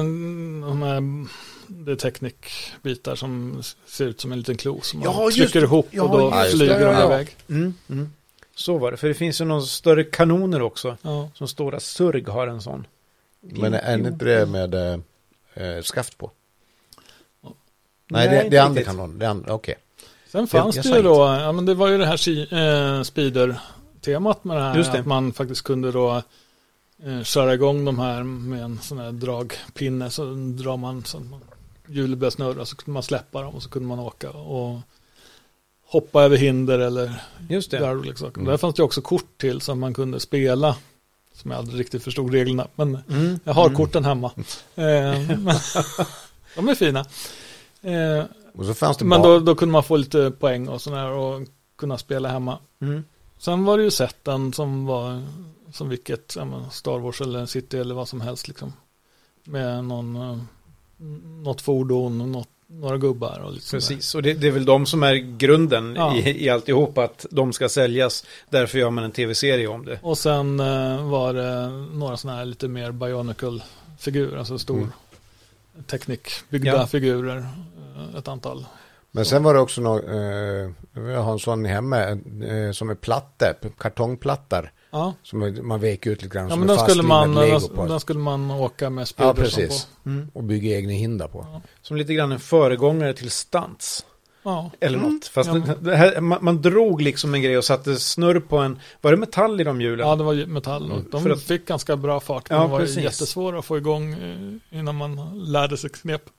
de 0.68 0.82
här, 0.82 1.26
det 1.66 1.92
är 1.92 1.96
teknikbitar 1.96 3.14
som 3.14 3.62
ser 3.86 4.06
ut 4.06 4.20
som 4.20 4.32
en 4.32 4.38
liten 4.38 4.56
klo 4.56 4.80
som 4.82 5.00
man 5.00 5.08
Ja, 5.14 5.30
trycker 5.30 5.60
det. 5.60 5.64
ihop 5.64 5.88
Ja, 5.90 6.02
och 6.02 6.18
då 6.18 6.30
det. 6.30 6.44
flyger 6.50 6.78
de 6.78 6.84
ja, 6.84 7.00
ja. 7.00 7.06
iväg. 7.06 7.36
Mm, 7.48 7.74
mm. 7.88 8.12
Så 8.54 8.78
var 8.78 8.90
det, 8.90 8.96
för 8.96 9.08
det 9.08 9.14
finns 9.14 9.40
ju 9.40 9.44
någon 9.44 9.62
större 9.66 10.04
kanoner 10.04 10.62
också. 10.62 10.96
Ja. 11.02 11.30
Som 11.34 11.48
Stora 11.48 11.80
Surg 11.80 12.24
har 12.24 12.46
en 12.46 12.62
sån. 12.62 12.86
Men 13.40 13.74
är 13.74 13.98
det 13.98 14.08
inte 14.08 14.24
det 14.24 14.46
med 14.46 14.74
eh, 14.74 14.98
eh, 15.54 15.82
skaft 15.82 16.18
på? 16.18 16.30
Ja. 17.42 17.54
Nej, 18.08 18.28
det, 18.28 18.48
det 18.50 18.56
är 18.56 18.62
andra 18.62 18.80
riktigt. 18.80 18.86
kanon. 18.86 19.18
Det 19.18 19.24
är 19.26 19.30
andra, 19.30 19.54
okej. 19.54 19.74
Sen 20.28 20.46
fanns 20.46 20.76
jag 20.76 20.84
det 20.84 20.88
sa 20.88 20.96
ju 20.96 21.02
då, 21.02 21.16
ja 21.40 21.52
men 21.52 21.66
det 21.66 21.74
var 21.74 21.88
ju 21.88 21.98
det 21.98 22.06
här 22.06 22.28
eh, 22.98 23.02
speeder-temat 23.02 24.44
med 24.44 24.56
det 24.56 24.62
här. 24.62 24.76
Just 24.76 24.92
det. 24.92 24.98
Att 25.00 25.06
man 25.06 25.32
faktiskt 25.32 25.62
kunde 25.62 25.92
då 25.92 26.22
köra 27.24 27.54
igång 27.54 27.84
de 27.84 27.98
här 27.98 28.22
med 28.22 28.62
en 28.62 28.78
sån 28.78 28.98
här 28.98 29.12
dragpinne. 29.12 30.10
Så 30.10 30.24
drar 30.34 30.76
man 30.76 31.04
så 31.04 31.16
att 31.18 31.30
man, 31.30 31.40
hjulet 31.88 32.18
börjar 32.18 32.30
snurra 32.30 32.64
så 32.64 32.76
kunde 32.76 32.90
man 32.94 33.02
släppa 33.02 33.42
dem 33.42 33.54
och 33.54 33.62
så 33.62 33.68
kunde 33.68 33.88
man 33.88 33.98
åka 33.98 34.30
och 34.30 34.78
hoppa 35.86 36.22
över 36.22 36.36
hinder 36.36 36.78
eller 36.78 37.22
Just 37.48 37.70
det. 37.70 37.90
olika 37.90 38.16
saker. 38.18 38.40
Mm. 38.40 38.50
Där 38.50 38.56
fanns 38.56 38.74
det 38.74 38.80
ju 38.80 38.84
också 38.84 39.00
kort 39.02 39.38
till 39.38 39.60
som 39.60 39.80
man 39.80 39.94
kunde 39.94 40.20
spela. 40.20 40.76
Som 41.34 41.50
jag 41.50 41.58
aldrig 41.58 41.80
riktigt 41.80 42.04
förstod 42.04 42.32
reglerna. 42.32 42.66
Men 42.74 42.98
Mm. 43.08 43.40
jag 43.44 43.54
har 43.54 43.64
mm. 43.66 43.76
korten 43.76 44.04
hemma. 44.04 44.30
Eh, 44.74 44.84
men, 45.38 45.44
de 46.56 46.68
är 46.68 46.74
fina. 46.74 47.00
Eh, 47.82 48.24
Och 48.54 48.64
så 48.66 48.74
fanns 48.74 48.96
det 48.96 49.04
men 49.04 49.22
bara... 49.22 49.32
då, 49.32 49.40
då 49.40 49.54
kunde 49.54 49.72
man 49.72 49.82
få 49.82 49.96
lite 49.96 50.30
poäng 50.30 50.68
och 50.68 50.80
sådär 50.80 51.10
och 51.10 51.42
kunna 51.78 51.98
spela 51.98 52.28
hemma. 52.28 52.58
Mm. 52.80 53.04
Sen 53.38 53.64
var 53.64 53.78
det 53.78 53.84
ju 53.84 53.90
sätten 53.90 54.52
som 54.52 54.86
var 54.86 55.22
som 55.72 55.88
vilket, 55.88 56.36
Star 56.70 56.98
Wars 56.98 57.20
eller 57.20 57.46
City 57.46 57.78
eller 57.78 57.94
vad 57.94 58.08
som 58.08 58.20
helst 58.20 58.48
liksom. 58.48 58.72
Med 59.44 59.84
någon, 59.84 60.16
eh, 60.16 60.38
något 61.42 61.60
fordon, 61.60 62.32
något, 62.32 62.48
några 62.66 62.98
gubbar 62.98 63.40
och 63.44 63.52
lite 63.52 63.64
sådär. 63.66 63.78
Precis, 63.80 64.14
och 64.14 64.22
det, 64.22 64.34
det 64.34 64.46
är 64.46 64.50
väl 64.50 64.64
de 64.64 64.86
som 64.86 65.02
är 65.02 65.14
grunden 65.14 65.94
Ja. 65.96 66.16
i, 66.16 66.44
i 66.44 66.48
alltihop, 66.48 66.98
att 66.98 67.26
de 67.30 67.52
ska 67.52 67.68
säljas. 67.68 68.24
Därför 68.50 68.78
gör 68.78 68.90
man 68.90 69.04
en 69.04 69.10
tv-serie 69.12 69.66
om 69.68 69.84
det. 69.84 69.98
Och 70.02 70.18
sen 70.18 70.60
eh, 70.60 71.08
var 71.10 71.34
det 71.34 71.68
några 71.98 72.16
sådana 72.16 72.38
här 72.38 72.44
lite 72.44 72.68
mer 72.68 72.92
Bionicle-figurer, 72.92 74.38
alltså 74.38 74.58
stor 74.58 74.76
Mm. 74.76 74.90
teknikbyggda 75.86 76.68
Ja. 76.70 76.86
figurer. 76.86 77.36
eh, 77.96 78.16
Ett 78.18 78.28
antal. 78.28 78.66
Men 79.10 79.24
sen 79.24 79.42
var 79.42 79.54
det 79.54 79.60
också 79.60 79.80
något, 79.80 80.04
eh, 80.04 81.10
jag 81.12 81.22
har 81.22 81.32
en 81.32 81.38
sån 81.38 81.64
hemma 81.64 81.98
eh, 82.08 82.72
som 82.72 82.90
är 82.90 82.94
platte, 82.94 83.54
kartongplattar. 83.78 84.72
Ja, 84.90 85.14
Som 85.22 85.58
man 85.62 85.80
vek 85.80 86.06
ut 86.06 86.22
lite 86.22 86.34
grann 86.34 86.44
ja 86.44 86.50
som 86.50 86.58
men 86.58 86.68
den 86.68 86.78
skulle, 86.78 87.02
man, 87.02 87.34
lego 87.34 87.58
den, 87.58 87.76
på. 87.76 87.86
den 87.86 88.00
skulle 88.00 88.20
man 88.20 88.50
åka 88.50 88.90
med 88.90 89.02
Ja, 89.02 89.06
speeders 89.06 89.36
precis. 89.56 89.88
på. 90.04 90.08
Mm. 90.10 90.30
Och 90.32 90.44
bygga 90.44 90.76
egna 90.76 90.92
hinder 90.92 91.28
på. 91.28 91.46
Ja. 91.52 91.60
Som 91.82 91.96
lite 91.96 92.14
grann 92.14 92.32
en 92.32 92.40
föregångare 92.40 93.14
till 93.14 93.30
stunts. 93.30 94.04
Ja. 94.42 94.70
Eller 94.80 94.98
något. 94.98 95.26
Fast 95.26 95.50
Ja, 95.54 95.74
det, 95.80 95.96
här, 95.96 96.20
man, 96.20 96.38
man 96.44 96.62
drog 96.62 97.02
liksom 97.02 97.34
en 97.34 97.42
grej 97.42 97.58
och 97.58 97.64
satte 97.64 97.96
snurr 97.96 98.40
på 98.40 98.58
en... 98.58 98.78
Var 99.00 99.10
det 99.10 99.16
metall 99.16 99.60
i 99.60 99.64
de 99.64 99.80
hjulen? 99.80 100.08
Ja, 100.08 100.16
det 100.16 100.24
var 100.24 100.46
metall. 100.46 100.84
Mm, 100.92 101.04
De 101.10 101.32
att- 101.32 101.42
fick 101.42 101.66
ganska 101.66 101.96
bra 101.96 102.20
fart, 102.20 102.50
men 102.50 102.56
Ja, 102.58 102.62
de 102.62 102.70
var 102.70 102.78
precis. 102.78 103.02
jättesvåra 103.04 103.58
att 103.58 103.64
få 103.64 103.78
igång 103.78 104.12
eh, 104.12 104.78
innan 104.78 104.96
man 104.96 105.40
lärde 105.44 105.76
sig 105.76 105.90
knep. 105.90 106.22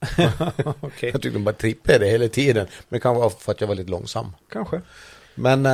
Okej, 0.80 1.10
Jag 1.12 1.22
tyckte 1.22 1.30
de 1.38 1.44
bara 1.44 1.54
trippade 1.54 2.06
hela 2.06 2.28
tiden. 2.28 2.66
Men 2.88 2.96
det 2.96 3.00
kan 3.00 3.16
vara 3.16 3.30
för 3.30 3.52
att 3.52 3.60
jag 3.60 3.68
var 3.68 3.74
lite 3.74 3.90
långsam. 3.90 4.26
kanske. 4.52 4.80
Men... 5.34 5.66
Eh, 5.66 5.72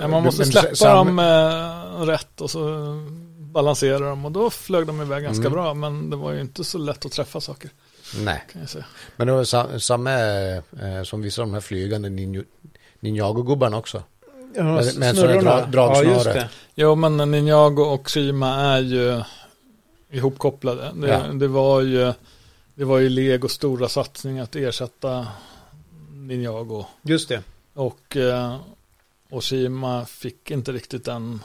Ja, 0.00 0.08
man 0.08 0.22
måste 0.22 0.40
men 0.42 0.52
släppa 0.52 0.74
sam- 0.74 1.06
dem 1.06 1.18
eh, 1.18 2.06
rätt 2.06 2.40
och 2.40 2.50
så 2.50 2.60
balansera 3.38 3.98
dem 3.98 4.24
och 4.24 4.32
då 4.32 4.50
flög 4.50 4.86
de 4.86 5.00
iväg 5.02 5.22
ganska 5.22 5.40
Mm. 5.46 5.52
bra, 5.52 5.74
men 5.74 6.10
det 6.10 6.16
var 6.16 6.32
ju 6.32 6.40
inte 6.40 6.64
så 6.64 6.78
lätt 6.78 7.06
att 7.06 7.12
träffa 7.12 7.40
saker, 7.40 7.70
Nej, 8.16 8.42
kan 8.52 8.60
jag 8.60 8.70
säga. 8.70 8.84
men 9.16 9.26
det 9.26 9.32
var 9.32 9.44
sa- 9.44 9.78
samma 9.78 10.10
eh, 10.12 11.02
som 11.04 11.22
vissa 11.22 11.42
av 11.42 11.48
de 11.48 11.54
här 11.54 11.60
flygande 11.60 12.08
ninja- 12.08 12.44
Ninjago-gubbarna 13.00 13.76
också. 13.78 14.02
Ja, 14.54 14.62
Med- 14.62 14.96
med 14.98 15.16
snurrorna. 15.16 15.50
dra- 15.66 15.70
dragsnöre. 15.70 16.36
Ja. 16.38 16.44
Jo, 16.74 16.94
men 16.94 17.16
Ninjago 17.30 17.82
och 17.82 18.08
Shima 18.10 18.54
är 18.54 18.78
ju 18.80 19.22
ihopkopplade. 20.10 20.92
Det, 20.94 21.08
Ja. 21.08 21.18
det 21.32 21.48
var 21.48 21.80
ju 21.80 22.12
det 22.74 22.84
var 22.84 22.98
ju 22.98 23.08
Lego 23.08 23.48
stora 23.48 23.88
satsning 23.88 24.38
att 24.38 24.56
ersätta 24.56 25.26
Ninjago. 26.12 26.84
Just 27.02 27.28
det. 27.28 27.42
Och 27.76 28.16
eh, 28.16 28.56
Oshima 29.30 30.04
fick 30.04 30.50
inte 30.50 30.72
riktigt 30.72 31.04
den 31.04 31.40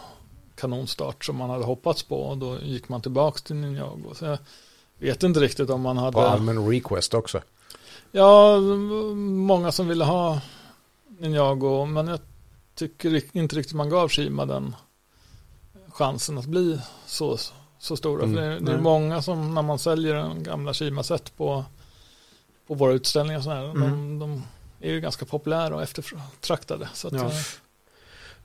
kanonstart 0.55 1.25
som 1.25 1.35
man 1.35 1.49
hade 1.49 1.63
hoppats 1.65 2.03
på. 2.03 2.21
Och 2.21 2.37
då 2.37 2.59
gick 2.59 2.89
man 2.89 3.01
tillbaka 3.01 3.39
till 3.39 3.55
Ninjago. 3.55 4.13
Så 4.15 4.25
jag 4.25 4.37
vet 4.97 5.23
inte 5.23 5.39
riktigt 5.39 5.69
om 5.69 5.81
man 5.81 5.97
hade... 5.97 6.11
På 6.11 6.21
allmän 6.21 6.67
request 6.69 7.13
också. 7.13 7.41
Ja, 8.11 8.57
många 9.25 9.71
som 9.71 9.87
ville 9.87 10.05
ha 10.05 10.41
Ninjago. 11.19 11.85
Men 11.85 12.07
jag 12.07 12.19
tycker 12.75 13.37
inte 13.37 13.55
riktigt 13.55 13.75
man 13.75 13.89
gav 13.89 14.09
Shima 14.09 14.45
den 14.45 14.75
chansen 15.89 16.37
att 16.37 16.45
bli 16.45 16.79
så, 17.05 17.37
så 17.79 17.95
stora. 17.97 18.23
Mm, 18.23 18.35
För 18.35 18.41
det, 18.41 18.59
det 18.59 18.71
är 18.71 18.81
många 18.81 19.21
som 19.21 19.53
när 19.53 19.61
man 19.61 19.79
säljer 19.79 20.15
en 20.15 20.43
gamla 20.43 20.73
Shima-set 20.73 21.37
på, 21.37 21.65
på 22.67 22.73
våra 22.73 22.93
utställningar 22.93 23.41
så 23.41 23.49
här, 23.49 23.63
Mm. 23.63 23.79
de, 23.79 24.19
de 24.19 24.43
är 24.83 24.91
ju 24.91 24.99
ganska 24.99 25.25
populära 25.25 25.75
och 25.75 25.83
eftertraktade. 25.83 26.89
Så 26.93 27.07
att, 27.07 27.13
Ja. 27.13 27.25
eh, 27.25 27.31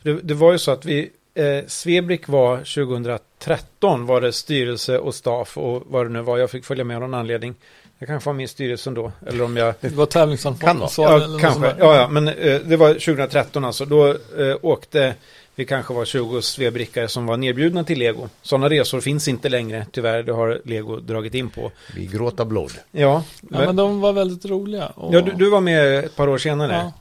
Det, 0.03 0.13
det 0.23 0.35
var 0.35 0.53
ju 0.53 0.59
så 0.59 0.71
att 0.71 0.85
vi, 0.85 1.11
eh, 1.35 1.67
Svebrick 1.67 2.29
var 2.29 2.57
2013 2.59 4.07
var 4.07 4.21
det 4.21 4.33
styrelse 4.33 4.99
och 4.99 5.15
staff 5.15 5.59
och 5.59 5.83
vad 5.87 6.07
det 6.07 6.11
nu 6.11 6.21
var. 6.23 6.39
Jag 6.39 6.51
fick 6.51 6.65
följa 6.65 6.85
med 6.85 6.97
av 6.97 7.01
någon 7.01 7.15
anledning. 7.15 7.55
Jag 7.99 8.09
kanske 8.09 8.29
var 8.29 8.35
med 8.35 8.45
i 8.45 8.49
styrelsen 8.49 8.95
då. 8.95 9.13
Eller 9.27 9.45
om 9.45 9.57
jag... 9.57 9.75
det 9.81 9.95
var 9.95 10.07
tävlingsansvar. 10.07 10.69
Kan 10.69 10.81
Ja, 10.97 11.39
kanske. 11.41 11.75
Ja, 11.79 11.97
ja, 11.97 12.09
men 12.09 12.29
eh, 12.29 12.61
det 12.61 12.77
var 12.77 12.89
2013 12.89 13.65
alltså. 13.65 13.85
Då 13.85 14.09
eh, 14.09 14.57
åkte 14.63 15.15
vi 15.57 15.65
kanske 15.65 15.95
var 15.95 16.05
20 16.05 16.43
svebrickare 16.43 17.09
som 17.09 17.27
var 17.27 17.37
nedbjudna 17.37 17.85
till 17.85 17.99
Lego. 17.99 18.29
Sådana 18.43 18.69
resor 18.71 19.01
finns 19.01 19.29
inte 19.29 19.49
längre, 19.49 19.87
tyvärr. 19.93 20.23
Det 20.23 20.33
har 20.33 20.61
Lego 20.65 20.97
dragit 20.97 21.35
in 21.35 21.51
på. 21.51 21.73
Vi 21.95 22.07
gråter 22.07 22.45
blod. 22.45 22.73
Ja, 22.91 23.25
Ja, 23.51 23.59
men, 23.59 23.77
de 23.77 24.01
var 24.01 24.13
väldigt 24.13 24.45
roliga. 24.45 24.87
Och, 24.87 25.15
ja 25.15 25.21
du, 25.21 25.33
du 25.33 25.51
var 25.51 25.61
med 25.61 26.05
ett 26.05 26.17
par 26.17 26.29
år 26.29 26.39
senare. 26.39 26.73
ja, 26.73 26.93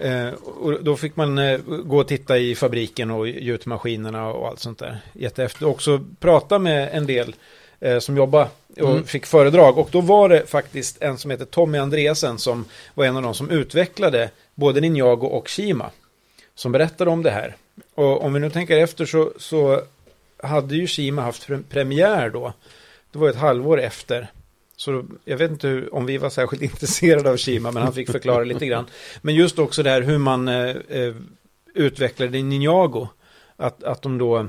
Eh, 0.00 0.28
och 0.32 0.84
då 0.84 0.96
fick 0.96 1.16
man 1.16 1.38
eh, 1.38 1.58
gå 1.84 1.98
och 1.98 2.08
titta 2.08 2.38
i 2.38 2.54
fabriken 2.54 3.10
och 3.10 3.28
gjutmaskinerna 3.28 4.28
och 4.28 4.48
allt 4.48 4.60
sånt 4.60 4.78
där. 4.78 4.98
Jättehäftigt. 5.12 5.62
Och 5.62 5.70
också 5.70 6.00
prata 6.20 6.58
med 6.58 6.88
en 6.92 7.06
del 7.06 7.34
eh, 7.80 7.98
som 7.98 8.16
jobbar 8.16 8.48
och 8.80 8.90
Mm. 8.90 9.04
fick 9.04 9.26
föredrag. 9.26 9.78
Och 9.78 9.88
då 9.92 10.00
var 10.00 10.28
det 10.28 10.46
faktiskt 10.50 11.02
en 11.02 11.18
som 11.18 11.30
heter 11.30 11.44
Tommy 11.44 11.78
Andreasen 11.78 12.38
som 12.38 12.64
var 12.94 13.04
en 13.04 13.16
av 13.16 13.22
de 13.22 13.34
som 13.34 13.50
utvecklade 13.50 14.30
både 14.54 14.80
Ninjago 14.80 15.26
och 15.26 15.48
Shima. 15.48 15.90
Som 16.54 16.72
berättade 16.72 17.10
om 17.10 17.22
det 17.22 17.30
här. 17.30 17.56
Och 17.94 18.24
om 18.24 18.32
vi 18.32 18.40
nu 18.40 18.50
tänker 18.50 18.78
efter 18.78 19.06
så, 19.06 19.32
så 19.36 19.82
hade 20.42 20.76
ju 20.76 20.86
Shima 20.86 21.22
haft 21.22 21.48
premiär 21.68 22.30
då. 22.30 22.52
Det 23.12 23.18
var 23.18 23.28
ett 23.28 23.36
halvår 23.36 23.80
efter. 23.80 24.30
Så 24.76 25.04
jag 25.24 25.36
vet 25.36 25.50
inte 25.50 25.68
hur, 25.68 25.94
om 25.94 26.06
vi 26.06 26.18
var 26.18 26.30
särskilt 26.30 26.62
intresserade 26.72 27.30
av 27.30 27.36
Shima, 27.36 27.70
men 27.70 27.82
han 27.82 27.92
fick 27.92 28.10
förklara 28.10 28.44
lite 28.44 28.66
grann. 28.66 28.86
Men 29.22 29.34
just 29.34 29.58
också 29.58 29.82
det 29.82 29.90
här 29.90 30.02
hur 30.02 30.18
man 30.18 30.48
eh, 30.48 30.76
eh, 30.88 31.14
utvecklade 31.74 32.42
Ninjago. 32.42 33.08
Att, 33.56 33.82
att 33.82 34.02
de 34.02 34.18
då 34.18 34.48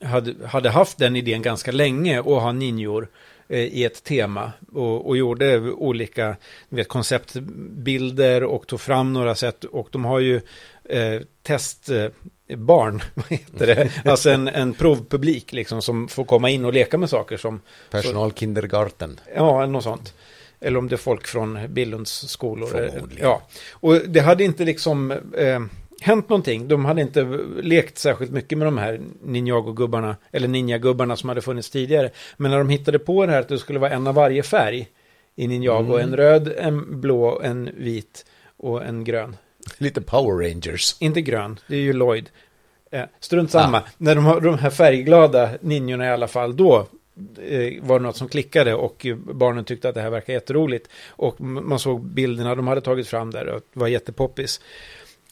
hade, 0.00 0.46
hade 0.46 0.70
haft 0.70 0.98
den 0.98 1.16
idén 1.16 1.42
ganska 1.42 1.72
länge 1.72 2.20
och 2.20 2.40
ha 2.40 2.52
ninjor 2.52 3.08
eh, 3.48 3.60
i 3.60 3.84
ett 3.84 4.04
tema 4.04 4.52
och, 4.72 5.08
och 5.08 5.16
gjorde 5.16 5.60
olika 5.60 6.36
vet, 6.68 6.88
konceptbilder 6.88 8.44
och 8.44 8.66
tog 8.66 8.80
fram 8.80 9.12
några 9.12 9.34
sätt 9.34 9.64
och 9.64 9.88
de 9.90 10.04
har 10.04 10.20
ju 10.20 10.40
eh, 10.88 11.20
testbarn, 11.42 12.96
eh, 12.96 13.02
vad 13.14 13.26
heter 13.28 13.66
det? 13.66 13.90
Alltså 14.10 14.30
en, 14.30 14.48
en 14.48 14.74
provpublik 14.74 15.52
liksom 15.52 15.82
som 15.82 16.08
får 16.08 16.24
komma 16.24 16.50
in 16.50 16.64
och 16.64 16.72
leka 16.72 16.98
med 16.98 17.10
saker 17.10 17.36
som, 17.36 17.60
Personal 17.90 18.32
kindergarten. 18.32 19.20
ja, 19.36 19.66
något 19.66 19.84
sånt. 19.84 20.14
Eller 20.60 20.78
om 20.78 20.88
det 20.88 20.94
är 20.94 20.96
folk 20.96 21.26
från 21.26 21.58
Billunds 21.68 22.28
skolor. 22.28 22.90
Ja, 23.20 23.42
och 23.72 23.94
det 24.08 24.20
hade 24.20 24.44
inte 24.44 24.64
liksom 24.64 25.10
eh, 25.36 25.60
hänt 26.00 26.28
någonting. 26.28 26.68
De 26.68 26.84
hade 26.84 27.00
inte 27.02 27.22
lekt 27.62 27.98
särskilt 27.98 28.30
mycket 28.30 28.58
med 28.58 28.66
de 28.66 28.78
här 28.78 29.00
Ninjago-gubbarna, 29.24 30.16
eller 30.32 30.48
Ninja-gubbarna 30.48 31.16
som 31.16 31.28
hade 31.28 31.40
funnits 31.40 31.70
tidigare. 31.70 32.10
Men 32.36 32.50
när 32.50 32.58
de 32.58 32.68
hittade 32.68 32.98
på 32.98 33.26
det 33.26 33.32
här 33.32 33.40
att 33.40 33.48
det 33.48 33.58
skulle 33.58 33.78
vara 33.78 33.90
en 33.90 34.06
av 34.06 34.14
varje 34.14 34.42
färg 34.42 34.88
i 35.36 35.46
Ninjago, 35.46 35.94
Mm. 35.94 36.08
en 36.08 36.16
röd, 36.16 36.52
en 36.58 37.00
blå, 37.00 37.40
en 37.40 37.70
vit 37.76 38.24
och 38.56 38.84
en 38.84 39.04
grön. 39.04 39.36
Lite 39.78 40.00
Power 40.00 40.48
Rangers. 40.48 40.96
Inte 40.98 41.20
grön, 41.20 41.60
det 41.66 41.76
är 41.76 41.80
ju 41.80 41.92
Lloyd. 41.92 42.30
Eh, 42.90 43.04
strunt 43.20 43.50
samma. 43.50 43.82
När 43.98 44.14
de 44.14 44.24
har 44.24 44.40
de 44.40 44.58
här 44.58 44.70
färgglada 44.70 45.50
ninjorna 45.60 46.06
i 46.06 46.10
alla 46.10 46.28
fall, 46.28 46.56
då 46.56 46.86
eh, 47.42 47.82
var 47.82 47.98
det 47.98 48.02
något 48.02 48.16
som 48.16 48.28
klickade 48.28 48.74
och 48.74 49.06
barnen 49.16 49.64
tyckte 49.64 49.88
att 49.88 49.94
det 49.94 50.00
här 50.00 50.10
verkar 50.10 50.32
jätteroligt. 50.32 50.88
Och 51.08 51.40
man 51.40 51.78
såg 51.78 52.04
bilderna 52.04 52.54
de 52.54 52.66
hade 52.66 52.80
tagit 52.80 53.08
fram 53.08 53.30
där 53.30 53.46
och 53.46 53.62
det 53.72 53.80
var 53.80 53.88
jättepoppis. 53.88 54.60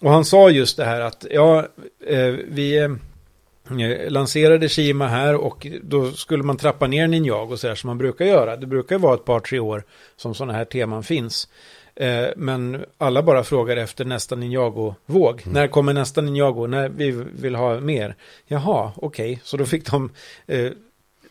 Och 0.01 0.11
han 0.11 0.25
sa 0.25 0.51
just 0.51 0.77
det 0.77 0.85
här 0.85 1.01
att 1.01 1.27
ja, 1.31 1.67
eh, 2.07 2.35
vi 2.49 2.97
lanserade 4.09 4.69
Shima 4.69 5.09
här 5.09 5.35
och 5.35 5.67
då 5.83 6.13
skulle 6.13 6.43
man 6.43 6.57
trappa 6.57 6.87
ner 6.87 7.09
Ninjago 7.09 7.57
så 7.57 7.69
här 7.69 7.75
som 7.75 7.89
man 7.89 7.99
brukar 7.99 8.25
göra. 8.25 8.57
Det 8.57 8.67
brukar 8.67 8.99
vara 8.99 9.15
ett 9.15 9.25
par, 9.25 9.41
tre 9.41 9.59
år 9.59 9.85
som 10.17 10.35
sådana 10.35 10.53
här 10.53 10.65
teman 10.65 11.03
finns. 11.03 11.49
Eh, 11.97 12.29
Men 12.37 12.85
alla 12.99 13.23
bara 13.23 13.45
frågar 13.45 13.77
efter 13.77 14.05
nästa 14.05 14.35
Ninjago-våg. 14.37 15.43
När 15.47 15.69
kommer 15.69 15.93
nästa 15.93 16.21
Ninjago? 16.21 16.67
När 16.67 16.89
vi 16.89 17.11
vill 17.11 17.55
ha 17.55 17.81
mer? 17.81 18.15
Jaha, 18.47 18.93
okej. 18.97 19.41
Så 19.45 19.57
då 19.57 19.67
fick 19.67 19.91
de 19.91 20.11
eh, 20.47 20.73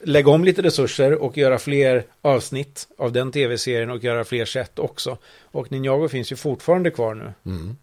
lägga 0.04 0.32
om 0.32 0.44
lite 0.46 0.62
resurser 0.62 1.14
och 1.14 1.38
göra 1.38 1.60
fler 1.60 2.04
avsnitt 2.22 2.88
av 2.98 3.12
den 3.12 3.32
tv-serien 3.32 3.90
och 3.90 4.04
göra 4.04 4.24
fler 4.24 4.46
set 4.46 4.80
också. 4.80 5.18
Och 5.42 5.72
Ninjago 5.72 6.08
finns 6.08 6.32
ju 6.32 6.36
fortfarande 6.36 6.92
kvar 6.92 7.14
nu. 7.14 7.34
Mm. 7.52 7.78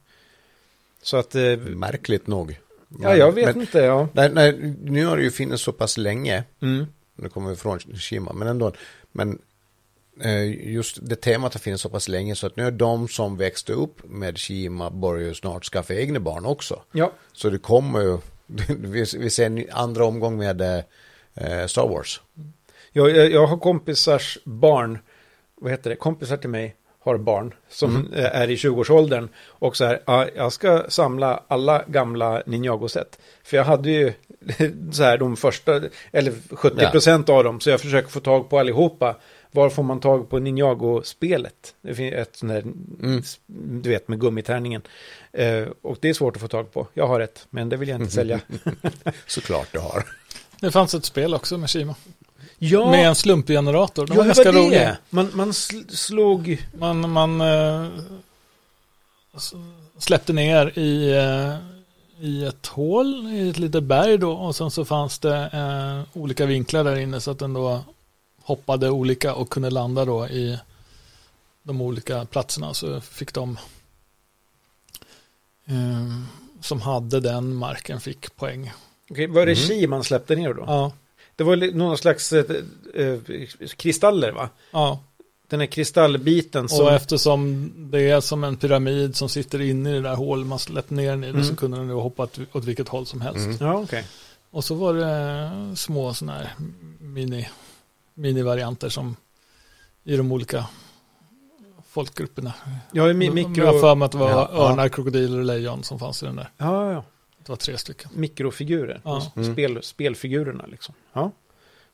Så 1.02 1.16
att, 1.16 1.34
eh, 1.34 1.56
Märkligt 1.56 2.26
nog. 2.26 2.58
ja, 3.00 3.16
jag 3.16 3.32
vet 3.32 3.46
men, 3.56 3.60
inte, 3.60 3.78
ja. 3.78 4.08
Nej, 4.12 4.30
nej, 4.32 4.74
nu 4.82 5.06
har 5.06 5.16
det 5.16 5.22
ju 5.22 5.30
funnits 5.30 5.62
så 5.62 5.72
pass 5.72 5.96
länge. 5.98 6.44
Mm. 6.62 6.86
Nu 7.16 7.28
kommer 7.28 7.50
vi 7.50 7.56
från 7.56 7.78
Shima, 7.78 8.32
men 8.32 8.48
ändå. 8.48 8.72
Men 9.12 9.38
just 10.50 10.98
det 11.02 11.16
temat 11.16 11.54
har 11.54 11.58
funnits 11.60 11.82
så 11.82 11.88
pass 11.88 12.08
länge 12.08 12.34
så 12.34 12.46
att 12.46 12.56
nu 12.56 12.66
är 12.66 12.70
de 12.70 13.08
som 13.08 13.36
växte 13.36 13.72
upp 13.72 14.00
med 14.04 14.38
Shima 14.38 14.90
börjar 14.90 15.26
ju 15.28 15.34
snart 15.34 15.64
skaffa 15.64 15.94
egna 15.94 16.20
barn 16.20 16.46
också. 16.46 16.82
Ja, 16.92 17.12
Så 17.32 17.50
det 17.50 17.58
kommer 17.58 18.00
ju, 18.00 18.18
vi, 19.16 19.30
ser 19.30 19.46
en 19.46 19.64
andra 19.70 20.04
omgång 20.04 20.36
med 20.38 20.60
eh, 20.60 21.66
Star 21.66 21.88
Wars. 21.88 22.20
jag, 22.92 23.10
jag, 23.10 23.30
jag 23.30 23.46
har 23.46 23.56
kompisars 23.56 24.38
barn, 24.44 24.98
vad 25.54 25.70
heter 25.70 25.90
det, 25.90 25.96
kompisar 25.96 26.36
till 26.36 26.50
mig 26.50 26.76
har 27.04 27.18
barn 27.18 27.54
som 27.68 27.96
Mm. 27.96 28.12
eh, 28.12 28.36
är 28.40 28.50
i 28.50 28.56
20-årsåldern 28.56 29.28
och 29.46 29.76
så 29.76 29.84
här, 29.84 30.02
ja, 30.06 30.26
jag 30.36 30.52
ska 30.52 30.84
samla 30.88 31.42
alla 31.48 31.84
gamla 31.86 32.42
Ninjago-set. 32.46 33.18
För 33.42 33.56
jag 33.56 33.64
hade 33.64 33.90
ju 33.90 34.12
så 34.92 35.02
här 35.02 35.18
de 35.18 35.36
första, 35.36 35.80
eller 36.12 36.32
70% 36.32 37.30
av 37.30 37.44
dem, 37.44 37.60
så 37.60 37.70
jag 37.70 37.80
försöker 37.80 38.08
få 38.08 38.20
tag 38.20 38.50
på 38.50 38.58
allihopa. 38.58 39.16
Var 39.54 39.70
får 39.70 39.82
man 39.82 40.00
tag 40.00 40.30
på 40.30 40.38
Ninjago-spelet? 40.38 41.74
Det 41.82 41.94
finns 41.94 42.14
ett 42.14 42.36
sånt 42.36 42.52
där, 42.52 42.60
Mm. 42.62 43.22
du 43.82 43.90
vet, 43.90 44.08
med 44.08 44.20
gummitärningen. 44.20 44.82
Eh, 45.32 45.64
och 45.82 45.96
det 46.00 46.08
är 46.08 46.14
svårt 46.14 46.36
att 46.36 46.42
få 46.42 46.48
tag 46.48 46.72
på. 46.72 46.86
Jag 46.94 47.06
har 47.06 47.20
ett, 47.20 47.46
men 47.50 47.68
det 47.68 47.76
vill 47.76 47.88
jag 47.88 48.00
inte 48.00 48.12
sälja. 48.12 48.40
Såklart 49.26 49.68
du 49.72 49.78
har. 49.78 50.04
Det 50.60 50.70
fanns 50.70 50.94
ett 50.94 51.04
spel 51.04 51.34
också 51.34 51.58
med 51.58 51.70
Shima. 51.70 51.94
ja, 52.58 52.90
Med 52.90 53.08
en 53.08 53.14
slumpgenerator. 53.14 54.06
De 54.06 54.12
ja, 54.12 54.16
var 54.16 54.22
det 54.24 54.28
ganska 54.28 54.52
var 54.52 54.60
det. 54.60 54.66
roliga. 54.66 54.96
Man, 55.10 55.30
man 55.34 55.50
sl- 55.50 55.90
slog... 55.90 56.66
Man, 56.78 57.10
man 57.10 57.40
eh, 57.40 57.86
släppte 59.98 60.32
ner 60.32 60.78
i, 60.78 61.12
eh, 61.12 61.56
i 62.26 62.44
ett 62.44 62.66
hål 62.66 63.26
i 63.32 63.48
ett 63.50 63.58
litet 63.58 63.82
berg 63.84 64.18
då 64.18 64.32
och 64.32 64.56
sen 64.56 64.70
så 64.70 64.84
fanns 64.84 65.18
det 65.18 65.50
eh, 65.52 66.18
olika 66.22 66.46
vinklar 66.46 66.84
där 66.84 66.96
inne 66.96 67.20
så 67.20 67.30
att 67.30 67.38
den 67.38 67.52
då 67.54 67.80
hoppade 68.44 68.90
olika 68.90 69.34
och 69.34 69.50
kunde 69.50 69.70
landa 69.70 70.04
då 70.04 70.26
i 70.28 70.58
de 71.62 71.80
olika 71.80 72.24
platserna 72.24 72.74
så 72.74 73.00
fick 73.00 73.34
de 73.34 73.58
eh, 75.66 76.20
som 76.60 76.80
hade 76.80 77.20
den 77.20 77.54
marken 77.54 78.00
fick 78.00 78.36
poäng. 78.36 78.72
Okej, 79.10 79.26
var 79.26 79.46
det 79.46 79.52
Mhm. 79.52 79.68
chi 79.68 79.86
man 79.86 80.04
släppte 80.04 80.36
ner 80.36 80.54
då? 80.54 80.64
Ja, 80.66 80.92
Det 81.36 81.44
var 81.44 81.74
någon 81.74 81.98
slags 81.98 82.32
eh, 82.32 82.44
eh, 82.94 83.18
kristaller 83.76 84.32
va? 84.32 84.48
ja. 84.70 85.00
Den 85.48 85.60
här 85.60 85.66
kristallbiten 85.66 86.68
som... 86.68 86.86
Och 86.86 86.92
eftersom 86.92 87.72
det 87.90 88.00
är 88.10 88.20
som 88.20 88.44
en 88.44 88.56
pyramid 88.56 89.16
som 89.16 89.28
sitter 89.28 89.60
inne 89.60 89.90
i 89.90 89.92
det 89.92 90.00
där 90.00 90.14
hålet 90.14 90.46
man 90.46 90.58
släppte 90.58 90.94
ner 90.94 91.10
den 91.10 91.24
i 91.24 91.28
Mm. 91.28 91.44
så 91.44 91.56
kunde 91.56 91.76
den 91.76 91.88
då 91.88 92.00
hoppa 92.00 92.28
åt, 92.52 92.64
vilket 92.64 92.88
håll 92.88 93.06
som 93.06 93.20
helst. 93.20 93.36
Mm. 93.38 93.56
Ja, 93.60 93.74
okej. 93.74 94.04
Och 94.50 94.64
så 94.64 94.74
var 94.74 94.94
det 94.94 95.76
små 95.76 96.14
sådana 96.14 96.38
här 96.38 96.52
mini, 97.00 97.48
mini-varianter 98.14 98.88
som 98.88 99.16
i 100.04 100.16
de 100.16 100.32
olika 100.32 100.66
folkgrupperna. 101.88 102.52
Ja, 102.92 103.08
i 103.10 103.12
mi- 103.12 103.24
Jag 103.24 103.30
har 103.30 103.48
mikro... 103.48 103.80
för 103.80 103.94
mig 103.94 104.06
att 104.06 104.12
det 104.12 104.18
var 104.18 104.30
Ja, 104.30 104.50
ja. 104.52 104.58
örnar, 104.70 104.88
krokodiler 104.88 105.38
och 105.38 105.44
lejon 105.44 105.84
som 105.84 105.98
fanns 105.98 106.22
i 106.22 106.26
den 106.26 106.36
där. 106.36 106.50
Ja, 106.58 106.92
ja. 106.92 107.04
Det 107.38 107.48
var 107.48 107.56
tre 107.56 107.78
stycken. 107.78 108.10
Mikrofigurer. 108.14 109.00
Ja. 109.04 109.32
Mm. 109.36 109.52
Spel, 109.52 109.82
spelfigurerna 109.82 110.66
liksom. 110.66 110.94
Ja. 111.12 111.30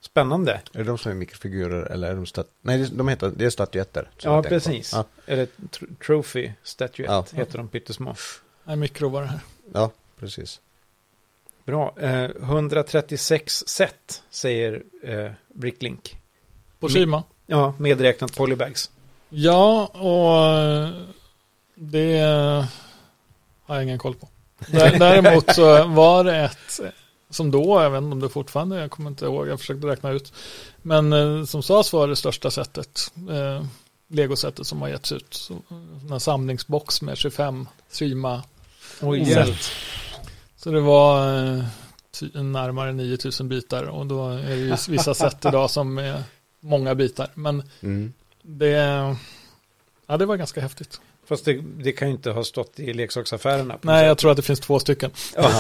Spännande. 0.01 0.53
Är 0.73 0.79
det 0.79 0.85
de 0.85 0.99
som 0.99 1.13
är 1.13 1.17
mikrofigurer 1.17 1.83
eller 1.83 2.11
är 2.11 2.15
de 2.15 2.27
stat... 2.27 2.49
Nej, 2.63 2.89
de 2.93 3.09
heter, 3.09 3.33
det 3.37 3.45
är 3.45 3.51
statyetter. 3.51 4.11
Ja, 4.23 4.43
precis. 4.43 4.93
Ja, 4.93 5.05
Eller 5.27 5.47
tr- 5.47 5.97
trophy 6.07 6.53
statuette 6.63 7.13
Ja. 7.13 7.25
heter 7.33 7.59
de 7.59 7.69
pyttesmå. 7.69 8.15
Nej, 8.65 8.77
mikro 8.77 9.09
var 9.09 9.21
det 9.23 9.29
här. 9.29 9.41
ja, 9.73 9.91
precis. 10.19 10.61
Bra. 11.69 11.95
Eh, 12.01 12.25
136 12.43 13.65
set 13.67 14.23
säger 14.31 14.83
eh, 15.05 15.31
Bricklink. 15.55 16.17
På 16.81 16.89
Mi- 16.89 16.93
Shima. 16.93 17.23
Ja, 17.47 17.75
medräknat 17.79 18.37
polybags. 18.37 18.91
Ja, 19.29 19.87
och 19.87 20.59
eh, 20.59 20.89
det 21.75 22.21
har 23.67 23.75
jag 23.75 23.83
ingen 23.85 23.99
koll 23.99 24.15
på. 24.15 24.29
Dä- 24.59 24.99
Däremot 24.99 25.55
så 25.55 25.85
var 25.87 26.25
det 26.25 26.37
ett, 26.37 26.81
som 27.31 27.51
då, 27.51 27.83
jag 27.83 27.91
vet 27.91 27.99
inte 28.03 28.13
om 28.13 28.21
det 28.21 28.29
fortfarande 28.29 28.81
jag 28.81 28.91
kommer 28.91 29.11
inte 29.11 29.25
ihåg, 29.25 29.49
jag 29.49 29.61
försökte 29.61 29.87
räkna 29.87 30.11
ut. 30.11 30.33
Men 30.83 31.13
eh, 31.13 31.45
som 31.45 31.63
sades 31.63 31.93
var 31.93 32.09
det 32.09 32.17
största 32.17 32.51
sättet, 32.51 33.13
eh, 33.31 33.65
legosättet 34.09 34.67
som 34.67 34.83
har 34.83 34.89
getts 34.89 35.13
ut. 35.13 35.35
Så, 35.35 35.53
eh, 35.55 36.13
en 36.13 36.21
samlingsbox 36.21 37.03
med 37.03 37.17
25 37.19 37.69
Trima 37.93 38.43
Oj, 39.03 39.25
set. 39.25 39.37
hjälp. 39.37 39.57
Så 40.59 40.71
det 40.71 40.81
var 40.81 41.39
eh, 41.39 42.43
närmare 42.43 42.93
9000 42.93 43.49
bitar 43.49 43.85
och 43.85 44.07
då 44.07 44.29
är 44.29 44.37
det 44.49 44.55
ju 44.57 44.77
vissa 44.89 45.15
sätt 45.15 45.45
idag 45.45 45.71
som 45.71 45.99
är 45.99 46.23
många 46.61 46.95
bitar. 46.95 47.29
Men 47.35 47.63
Mm. 47.83 48.13
det, 48.43 48.69
ja, 50.07 50.17
det 50.17 50.27
var 50.27 50.37
ganska 50.37 50.61
häftigt. 50.61 51.01
Fast 51.29 51.45
det, 51.45 51.61
det 51.79 51.93
kan 51.93 52.09
ju 52.09 52.15
inte 52.15 52.31
ha 52.31 52.45
stått 52.45 52.81
i 52.81 52.93
leksaksaffärerna. 52.93 53.75
på 53.75 53.87
Nej, 53.87 54.07
jag 54.07 54.19
tror 54.19 54.31
att 54.31 54.37
det 54.37 54.43
finns 54.43 54.61
två 54.61 54.79
stycken. 54.79 55.11
ja, 55.37 55.51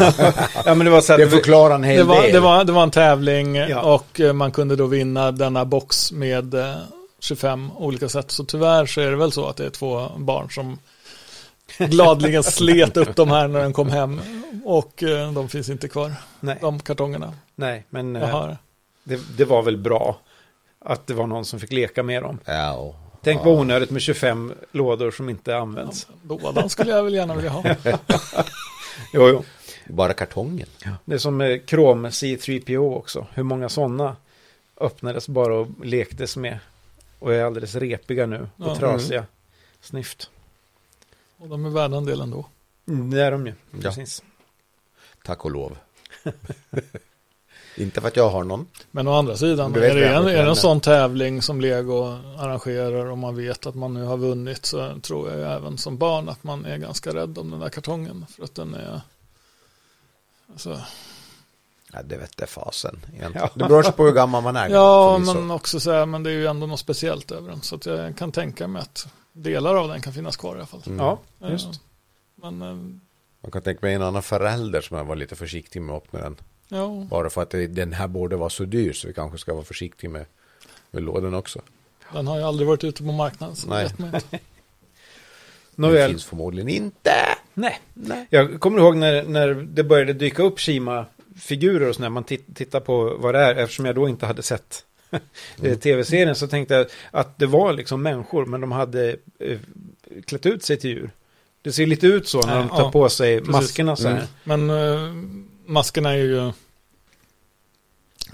men 0.74 0.78
det 0.78 0.90
var 0.90 1.00
så 1.00 1.12
att 1.12 1.18
Det 1.18 1.30
förklarar 1.30 1.74
en 1.74 1.84
hel 1.84 1.96
Det 1.96 2.04
var, 2.04 2.22
del. 2.22 2.32
det, 2.32 2.40
var, 2.40 2.64
det 2.64 2.72
var 2.72 2.82
en 2.82 2.90
tävling 2.90 3.54
Ja. 3.56 3.94
och 3.94 4.20
eh, 4.20 4.32
man 4.32 4.52
kunde 4.52 4.76
då 4.76 4.86
vinna 4.86 5.32
denna 5.32 5.64
box 5.64 6.12
med 6.12 6.54
eh, 6.54 6.74
25 7.20 7.70
olika 7.76 8.08
sätt. 8.08 8.30
Så 8.30 8.44
tyvärr 8.44 8.86
så 8.86 9.00
är 9.00 9.10
det 9.10 9.16
väl 9.16 9.32
så 9.32 9.46
att 9.46 9.56
det 9.56 9.66
är 9.66 9.70
två 9.70 10.08
barn 10.16 10.50
som 10.50 10.78
gladligen 11.78 12.42
slet 12.42 12.96
upp 12.96 13.16
de 13.16 13.30
här 13.30 13.48
när 13.48 13.62
de 13.62 13.72
kom 13.72 13.88
hem. 13.88 14.20
Och 14.64 15.02
eh, 15.02 15.32
de 15.32 15.48
finns 15.48 15.68
inte 15.68 15.88
kvar, 15.88 16.12
nej, 16.40 16.58
de 16.60 16.80
kartongerna. 16.80 17.34
nej, 17.54 17.84
men 17.90 18.16
eh, 18.16 18.50
det, 19.04 19.20
det 19.36 19.44
var 19.44 19.62
väl 19.62 19.76
bra 19.76 20.18
att 20.78 21.06
det 21.06 21.14
var 21.14 21.26
någon 21.26 21.44
som 21.44 21.60
fick 21.60 21.72
leka 21.72 22.02
med 22.02 22.22
dem. 22.22 22.38
Ja, 22.44 22.72
och, 22.72 22.94
Tänk 23.22 23.40
ja. 23.40 23.44
vad 23.44 23.54
onödigt 23.60 23.90
med 23.90 24.02
25 24.02 24.52
lådor 24.72 25.10
som 25.10 25.28
inte 25.28 25.56
används. 25.56 26.06
Lådan 26.28 26.68
skulle 26.70 26.90
jag 26.90 27.02
väl 27.04 27.14
gärna 27.14 27.34
vilja 27.34 27.50
ha. 27.50 27.62
Jo, 29.12 29.28
jo. 29.28 29.44
Bara 29.86 30.12
kartongen. 30.12 30.68
Det 31.04 31.14
är 31.14 31.18
som 31.18 31.40
eh, 31.40 31.58
Chrome 31.66 32.08
C3PO 32.08 32.94
också. 32.96 33.26
Hur 33.34 33.42
många 33.42 33.68
sådana 33.68 34.16
öppnades 34.80 35.28
bara 35.28 35.54
och 35.54 35.68
lektes 35.84 36.36
med. 36.36 36.58
Och 37.18 37.34
är 37.34 37.44
alldeles 37.44 37.74
repiga 37.74 38.26
nu 38.26 38.48
och 38.56 38.66
Ja. 38.68 38.76
trasiga. 38.76 39.24
Snyft. 39.80 40.30
Och 41.38 41.48
de 41.48 41.64
är 41.64 41.70
värda 41.70 41.96
en 41.96 42.04
del 42.04 42.20
ändå. 42.20 42.46
Mm, 42.88 43.10
det 43.10 43.22
är 43.22 43.30
de 43.30 43.46
ju. 43.46 43.54
Ja. 43.70 43.78
Precis. 43.82 44.22
Tack 45.24 45.44
och 45.44 45.50
lov. 45.50 45.76
Inte 47.76 48.00
för 48.00 48.08
att 48.08 48.16
jag 48.16 48.30
har 48.30 48.44
någon. 48.44 48.66
Men 48.90 49.08
å 49.08 49.12
andra 49.12 49.36
sidan, 49.36 49.74
är 49.74 49.80
det, 49.80 50.08
en, 50.08 50.26
är 50.26 50.42
det 50.42 50.48
en 50.48 50.56
sån 50.56 50.80
tävling 50.80 51.42
som 51.42 51.60
Lego 51.60 52.04
arrangerar 52.38 53.06
och 53.06 53.18
man 53.18 53.36
vet 53.36 53.66
att 53.66 53.74
man 53.74 53.94
nu 53.94 54.04
har 54.04 54.16
vunnit 54.16 54.66
så 54.66 55.00
tror 55.00 55.30
jag 55.30 55.38
ju 55.38 55.44
även 55.44 55.78
som 55.78 55.98
barn 55.98 56.28
att 56.28 56.44
man 56.44 56.64
är 56.64 56.76
ganska 56.76 57.14
rädd 57.14 57.38
om 57.38 57.50
den 57.50 57.60
där 57.60 57.68
kartongen. 57.68 58.26
För 58.36 58.44
att 58.44 58.54
den 58.54 58.74
är... 58.74 59.00
Alltså, 60.52 60.80
Ja, 61.92 62.02
det 62.02 62.16
vet 62.16 62.40
jag 62.40 62.48
fasen. 62.48 63.00
egentligen. 63.14 63.32
Ja. 63.34 63.50
Det 63.54 63.68
beror 63.68 63.82
på 63.82 64.04
hur 64.04 64.12
gammal 64.12 64.42
man 64.42 64.56
är. 64.56 64.68
ja, 64.68 65.18
men 65.18 65.50
också 65.50 65.80
så 65.80 65.92
här, 65.92 66.06
men 66.06 66.22
det 66.22 66.30
är 66.30 66.34
ju 66.34 66.46
ändå 66.46 66.66
något 66.66 66.80
speciellt 66.80 67.30
över 67.30 67.50
den. 67.50 67.62
Så 67.62 67.74
att 67.74 67.86
jag 67.86 68.16
kan 68.16 68.32
tänka 68.32 68.68
mig 68.68 68.82
att 68.82 69.08
delar 69.42 69.74
av 69.74 69.88
den 69.88 70.00
kan 70.00 70.12
finnas 70.12 70.36
kvar 70.36 70.54
i 70.54 70.58
alla 70.58 70.66
fall. 70.66 70.82
Mm. 70.86 70.98
Ja, 70.98 71.18
Eh, 71.42 71.50
just. 71.50 71.80
Men, 72.34 72.62
eh, 72.62 72.74
Man 73.40 73.50
kan 73.52 73.62
tänka 73.62 73.86
mig 73.86 73.94
en 73.94 74.02
annan 74.02 74.22
förälder 74.22 74.80
som 74.80 74.96
jag 74.96 75.04
var 75.04 75.16
lite 75.16 75.36
försiktig 75.36 75.82
med 75.82 75.96
att 75.96 76.02
öppna 76.02 76.20
den. 76.20 76.36
ja, 76.68 77.06
Bara 77.10 77.30
för 77.30 77.42
att 77.42 77.50
den 77.50 77.92
här 77.92 78.08
borde 78.08 78.36
vara 78.36 78.50
så 78.50 78.64
dyr 78.64 78.92
så 78.92 79.06
vi 79.08 79.14
kanske 79.14 79.38
ska 79.38 79.54
vara 79.54 79.64
försiktiga 79.64 80.10
med, 80.10 80.26
med 80.90 81.02
lådan 81.02 81.34
också. 81.34 81.60
den 82.12 82.26
har 82.26 82.36
ju 82.38 82.42
aldrig 82.42 82.68
varit 82.68 82.84
ute 82.84 83.02
på 83.02 83.12
marknaden. 83.12 83.56
Så 83.56 83.68
Nej. 83.68 83.84
vet 83.84 83.98
man 83.98 84.14
inte. 84.14 84.26
Det 84.30 85.82
Nåväl. 85.82 86.10
finns 86.10 86.24
förmodligen 86.24 86.68
inte. 86.68 87.12
Nej. 87.54 87.80
Jag 88.30 88.60
kommer 88.60 88.78
ihåg 88.78 88.96
när, 88.96 89.22
när 89.22 89.48
det 89.54 89.84
började 89.84 90.12
dyka 90.12 90.42
upp 90.42 90.58
Shima-figurer 90.60 91.88
och 91.88 91.94
sådär. 91.94 92.08
Man 92.08 92.24
tit- 92.24 92.54
tittar 92.54 92.80
på 92.80 93.16
vad 93.18 93.34
det 93.34 93.40
är. 93.40 93.54
Eftersom 93.54 93.84
jag 93.84 93.94
då 93.94 94.08
inte 94.08 94.26
hade 94.26 94.42
sett 94.42 94.84
tv-serien 95.80 96.34
så 96.34 96.48
tänkte 96.48 96.74
jag 96.74 96.86
att 97.10 97.38
det 97.38 97.46
var 97.46 97.72
liksom 97.72 98.02
människor. 98.02 98.46
Men 98.46 98.60
de 98.60 98.72
hade 98.72 99.16
eh, 99.38 99.58
klätt 100.26 100.46
ut 100.46 100.64
sig 100.64 100.76
till 100.76 100.90
djur. 100.90 101.10
Det 101.62 101.72
ser 101.72 101.86
lite 101.86 102.06
ut 102.06 102.28
så 102.28 102.40
när 102.40 102.56
de 102.56 102.68
tar 102.68 102.82
ja, 102.82 102.90
på 102.90 103.08
sig 103.08 103.38
precis. 103.38 103.52
maskerna 103.52 103.96
så 103.96 104.08
här. 104.08 104.26
Mm. 104.44 104.66
Men 104.66 104.70
eh, 104.70 105.14
maskerna 105.66 106.12
är 106.12 106.16
ju... 106.16 106.52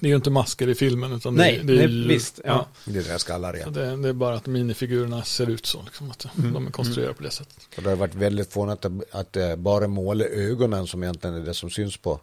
Det 0.00 0.06
är 0.06 0.10
ju 0.10 0.16
inte 0.16 0.30
masker 0.30 0.68
i 0.68 0.74
filmen 0.74 1.12
utan 1.12 1.34
Nej, 1.34 1.60
det, 1.64 1.76
det 1.76 1.82
är 1.82 1.88
nej, 1.88 1.96
ju... 1.96 2.08
visst, 2.08 2.40
ja. 2.44 2.66
Det 2.84 2.98
är 2.98 3.02
deras 3.02 3.22
skallar 3.22 3.56
igen. 3.56 3.72
det, 3.72 3.96
det 3.96 4.08
är 4.08 4.12
bara 4.12 4.34
att 4.34 4.46
minifigurerna 4.46 5.22
ser 5.22 5.50
ut 5.50 5.66
så. 5.66 5.82
Liksom, 5.82 6.10
att 6.10 6.26
Mm. 6.38 6.52
De 6.52 6.66
är 6.66 6.70
konstruerade 6.70 7.14
på 7.14 7.22
det 7.22 7.30
sättet. 7.30 7.68
Och 7.76 7.82
det 7.82 7.88
har 7.88 7.96
varit 7.96 8.14
väldigt 8.14 8.52
förvånat 8.52 8.84
att, 8.84 8.92
att 9.10 9.32
det 9.32 9.56
bara 9.56 9.88
målar 9.88 10.26
ögonen 10.26 10.86
som 10.86 11.02
egentligen 11.02 11.36
är 11.36 11.40
det 11.40 11.54
som 11.54 11.70
syns 11.70 11.96
på 11.96 12.20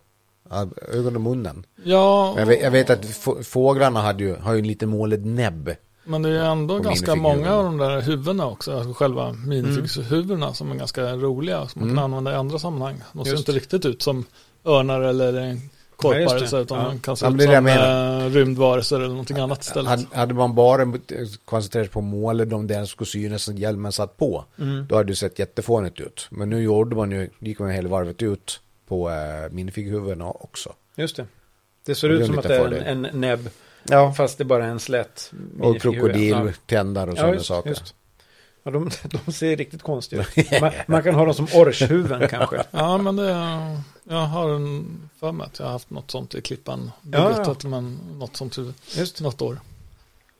ögon 0.93 1.15
och 1.15 1.21
munnen. 1.21 1.65
Ja, 1.83 2.31
Men 2.35 2.39
Jag 2.39 2.47
vet, 2.47 2.61
jag 2.63 2.71
vet 2.71 2.89
att 2.89 3.05
få- 3.05 3.43
fåglarna 3.43 4.01
hade 4.01 4.23
ju, 4.23 4.35
har 4.35 4.53
ju 4.53 4.59
en 4.59 4.67
lite 4.67 4.85
målad 4.85 5.25
näbb. 5.25 5.75
men 6.03 6.21
det 6.21 6.29
är 6.29 6.43
ändå 6.51 6.79
ganska 6.79 7.15
många 7.15 7.53
av 7.53 7.63
de 7.63 7.77
där 7.77 8.01
huvudena 8.01 8.47
också. 8.47 8.77
Alltså 8.77 8.93
själva 8.93 9.33
minifigurshuvudena 9.33 10.53
som 10.53 10.71
är 10.71 10.75
ganska 10.75 11.15
roliga. 11.15 11.67
Som 11.67 11.81
man 11.81 11.89
Mm. 11.89 11.97
kan 11.97 12.03
använda 12.03 12.31
i 12.31 12.35
andra 12.35 12.59
sammanhang. 12.59 13.01
De 13.13 13.23
ser 13.25 13.31
Just. 13.31 13.47
inte 13.47 13.51
riktigt 13.59 13.85
ut 13.85 14.01
som 14.01 14.25
örnar 14.65 15.01
eller 15.01 15.57
Ja, 16.03 16.13
det. 16.39 16.47
så, 16.47 16.57
utan 16.59 16.77
Ja. 16.79 16.89
de 16.89 16.99
kan 16.99 17.17
se 17.17 17.25
Ja, 17.25 17.31
ut 17.35 17.41
som 17.41 17.67
eh, 17.67 18.25
rymdvarelser 18.29 18.95
eller 18.95 19.07
någonting 19.07 19.37
annat 19.37 19.61
istället. 19.63 19.89
Hade, 19.89 20.05
hade 20.13 20.33
man 20.33 20.55
bara 20.55 20.85
koncentrerat 21.45 21.85
sig 21.87 21.93
på 21.93 22.01
målet 22.01 22.49
de 22.49 22.67
där 22.67 22.77
som 22.77 22.87
skulle 22.87 23.07
synas 23.07 23.47
när 23.47 23.55
hjälmen 23.55 23.91
satt 23.91 24.17
på. 24.17 24.45
Mm. 24.59 24.85
Då 24.89 24.95
hade 24.95 25.07
det 25.11 25.15
sett 25.15 25.39
jättefånigt 25.39 25.99
ut. 25.99 26.27
Men 26.31 26.49
nu 26.49 26.61
gjorde 26.63 26.95
man 26.95 27.11
ju, 27.11 27.29
gick 27.39 27.59
man 27.59 27.69
ju 27.69 27.75
hela 27.75 27.89
varvet 27.89 28.21
ut 28.21 28.59
på 28.91 29.09
äh, 29.09 29.51
minifigurhuvudena 29.51 30.31
också. 30.31 30.73
Just 30.95 31.15
det. 31.15 31.25
Det 31.85 31.95
ser 31.95 32.09
det 32.09 32.15
är 32.15 32.19
ut 32.19 32.25
som 32.25 32.39
att 32.39 32.43
det 32.43 32.55
är 32.55 32.71
en, 32.71 33.05
en 33.05 33.19
näbb. 33.21 33.49
Ja. 33.83 34.13
Fast 34.13 34.37
det 34.37 34.45
bara 34.45 34.65
är 34.65 34.69
en 34.69 34.79
slät 34.79 35.31
Och 35.59 35.81
krokodiltändar 35.81 37.07
och 37.07 37.13
Ja, 37.13 37.17
sådana 37.17 37.33
just, 37.33 37.45
saker. 37.45 37.69
just. 37.69 37.95
Ja, 38.63 38.71
de, 38.71 38.91
de 39.25 39.31
ser 39.31 39.55
riktigt 39.55 39.81
konstiga 39.83 40.25
ut. 40.35 40.51
Man, 40.61 40.71
man 40.87 41.03
kan 41.03 41.15
ha 41.15 41.25
dem 41.25 41.33
som 41.33 41.47
orrshuvuden 41.53 42.27
kanske. 42.27 42.63
Ja, 42.71 42.97
men 42.97 43.15
det, 43.15 43.29
jag 44.03 44.17
har 44.17 44.49
en 44.49 45.09
för 45.19 45.31
mig 45.31 45.45
att 45.45 45.59
jag 45.59 45.65
har 45.65 45.71
haft 45.73 45.89
något 45.89 46.11
sånt 46.11 46.35
i 46.35 46.41
klippan. 46.41 46.91
Ja, 47.11 47.33
ja. 47.37 47.51
Att 47.51 47.63
man, 47.63 47.99
något 48.19 48.35
sånt 48.35 48.57
huvud. 48.57 48.73
Just 48.97 49.21
något 49.21 49.41
år. 49.41 49.59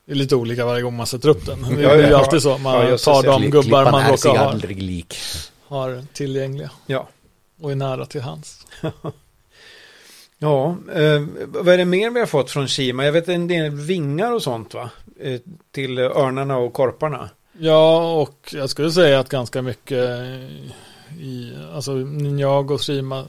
Det 0.06 0.12
är 0.12 0.16
lite 0.16 0.36
olika 0.36 0.66
varje 0.66 0.82
gång 0.82 0.96
man 0.96 1.08
sätter 1.08 1.30
upp 1.30 1.46
den. 1.46 1.62
Det 1.62 1.86
är 1.86 1.98
ju 1.98 2.04
ja. 2.04 2.18
alltid 2.18 2.42
så. 2.42 2.58
Man 2.58 2.98
tar 2.98 3.24
de 3.24 3.42
gubbar 3.42 3.62
klippan 3.62 3.92
man 3.92 4.02
är 4.02 4.18
sig 4.18 4.32
råkar 4.32 4.44
ha, 4.44 4.52
aldrig 4.52 4.82
lik. 4.82 5.18
har 5.68 6.04
tillgängliga 6.14 6.72
Ja. 6.86 7.08
Och 7.62 7.72
är 7.72 7.76
nära 7.76 8.06
till 8.06 8.22
hands. 8.22 8.68
Ja, 10.44 10.78
eh, 10.94 11.22
vad 11.48 11.68
är 11.68 11.78
det 11.78 11.86
mer 11.86 12.10
vi 12.10 12.20
har 12.20 12.28
fått 12.28 12.52
från 12.52 12.68
Kima? 12.68 13.06
Jag 13.06 13.12
vet 13.12 13.30
en 13.30 13.48
del 13.48 13.70
vingar 13.72 14.32
och 14.32 14.44
sånt 14.44 14.74
va? 14.74 14.90
Eh, 15.20 15.42
till 15.72 16.00
örnarna 16.00 16.58
och 16.58 16.74
korparna. 16.74 17.30
Ja, 17.58 18.14
och 18.22 18.50
jag 18.54 18.70
skulle 18.70 18.92
säga 18.92 19.20
att 19.20 19.30
ganska 19.30 19.62
mycket 19.62 20.10
i, 21.20 21.54
alltså 21.74 21.94
Ninjago 21.94 22.74
och 22.74 22.82
Shima 22.82 23.26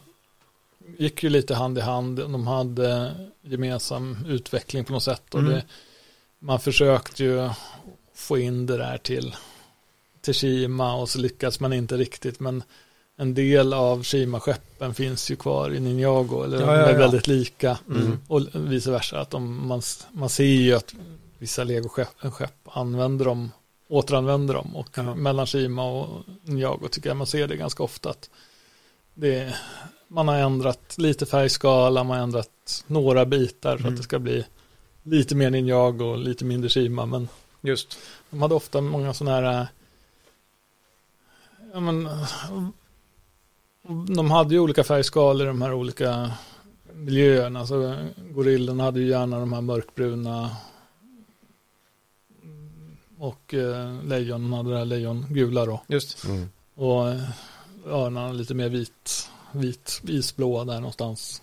gick 0.99 1.23
ju 1.23 1.31
lite 1.31 1.55
hand 1.55 1.79
i 1.79 1.81
hand. 1.81 2.17
De 2.19 2.47
hade 2.47 3.15
gemensam 3.43 4.17
utveckling 4.29 4.85
på 4.85 4.93
något 4.93 5.03
sätt. 5.03 5.35
Och 5.35 5.41
Mm. 5.41 5.53
det, 5.53 5.65
man 6.39 6.61
försökte 6.61 7.25
ju 7.25 7.51
få 8.15 8.39
in 8.39 8.67
det 8.67 8.77
där 8.77 8.99
till, 8.99 9.35
till 10.21 10.35
Shima 10.35 10.95
och 10.95 11.09
så 11.09 11.19
lyckades 11.19 11.61
man 11.61 11.73
inte 11.73 11.97
riktigt. 11.97 12.41
Men 12.41 12.63
en 13.17 13.35
del 13.35 13.73
av 13.73 14.03
Shima-skeppen 14.03 14.95
finns 14.95 15.31
ju 15.31 15.37
kvar 15.37 15.71
i 15.75 15.81
Ninjago. 15.81 16.43
Eller 16.45 16.61
Ja, 16.61 16.67
de 16.67 16.73
ja, 16.73 16.87
är 16.87 16.93
ja. 16.93 16.99
väldigt 16.99 17.27
lika. 17.27 17.79
Mm. 17.89 18.19
Och 18.29 18.41
vice 18.55 18.91
versa. 18.91 19.21
Att 19.21 19.31
de, 19.31 19.67
man, 19.67 19.83
man 20.13 20.29
ser 20.29 20.45
ju 20.45 20.73
att 20.75 20.95
vissa 21.39 21.65
legoskepp 21.65 22.09
skepp 22.33 22.55
använder 22.65 23.25
dem, 23.25 23.51
återanvänder 23.89 24.55
dem. 24.55 24.77
Och 24.77 24.89
Ja. 24.95 25.15
mellan 25.15 25.47
Shima 25.47 25.85
och 25.91 26.09
Ninjago 26.43 26.89
tycker 26.89 27.11
jag 27.11 27.17
man 27.17 27.27
ser 27.27 27.49
det 27.49 27.57
ganska 27.57 27.83
ofta. 27.83 28.11
Att 28.11 28.31
det, 29.15 29.55
man 30.09 30.29
har 30.29 30.37
ändrat 30.37 30.95
lite 30.99 31.27
färgskala, 31.27 32.05
man 32.05 32.17
har 32.17 32.25
ändrat 32.25 32.85
några 32.87 33.25
bitar 33.27 33.77
så 33.77 33.81
Mm. 33.83 33.93
att 33.93 33.97
det 33.97 34.03
ska 34.05 34.19
bli 34.19 34.45
lite 35.03 35.35
mer 35.35 35.51
Ninjago 35.51 36.05
och 36.05 36.19
lite 36.19 36.45
mindre 36.45 36.69
Shima. 36.71 37.07
Men 37.07 37.29
Just. 37.61 37.99
de 38.31 38.43
hade 38.43 38.55
ofta 38.55 38.81
många 38.81 39.15
sådana 39.15 39.37
här 39.51 39.67
ja, 41.73 41.81
men, 41.81 42.09
de 44.17 44.31
hade 44.31 44.55
ju 44.55 44.61
olika 44.61 44.85
färgskalor 44.85 45.43
i 45.43 45.47
de 45.47 45.63
här 45.63 45.73
olika 45.73 46.33
miljöerna. 46.95 47.67
Så 47.67 47.97
gorillorna 48.31 48.85
hade 48.85 49.01
ju 49.01 49.07
gärna 49.09 49.39
de 49.41 49.53
här 49.53 49.61
mörkbruna 49.61 50.51
och 53.19 53.55
eh, 53.55 54.03
lejonen 54.05 54.53
hade 54.53 54.71
det 54.71 54.79
här 54.79 54.85
lejongula 54.85 55.67
då. 55.67 55.81
Just. 55.87 56.25
Mm. 56.25 56.49
Och 56.75 57.09
eh, 57.09 57.21
örnarna 57.87 58.33
lite 58.33 58.55
mer 58.55 58.69
vit, 58.69 59.31
vit 59.53 60.01
isblå 60.09 60.65
där 60.65 60.75
någonstans. 60.75 61.43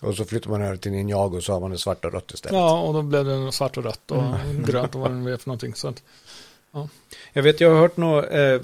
Och 0.00 0.14
så 0.16 0.24
flyttar 0.24 0.50
man 0.50 0.62
över 0.62 0.76
till 0.76 0.92
Ninjago 0.92 1.40
så 1.40 1.52
har 1.52 1.60
man 1.60 1.70
det 1.70 1.78
svart 1.78 2.04
och 2.04 2.12
rött 2.12 2.32
istället. 2.34 2.56
Ja, 2.58 2.80
och 2.80 2.94
då 2.94 3.02
blev 3.02 3.24
det 3.24 3.52
svart 3.52 3.76
och 3.76 3.84
rött 3.84 4.10
och 4.10 4.22
Mm. 4.22 4.62
grönt 4.64 4.94
och 4.94 5.00
vad 5.00 5.10
det 5.10 5.16
nu 5.16 5.32
är 5.32 5.36
för 5.36 5.48
någonting. 5.48 5.74
Så 5.74 5.88
att, 5.88 6.02
Jag 7.32 7.42
vet, 7.42 7.60
jag 7.60 7.70
har 7.70 7.80
hört 7.80 7.96
några 7.96 8.26
eh, 8.26 8.60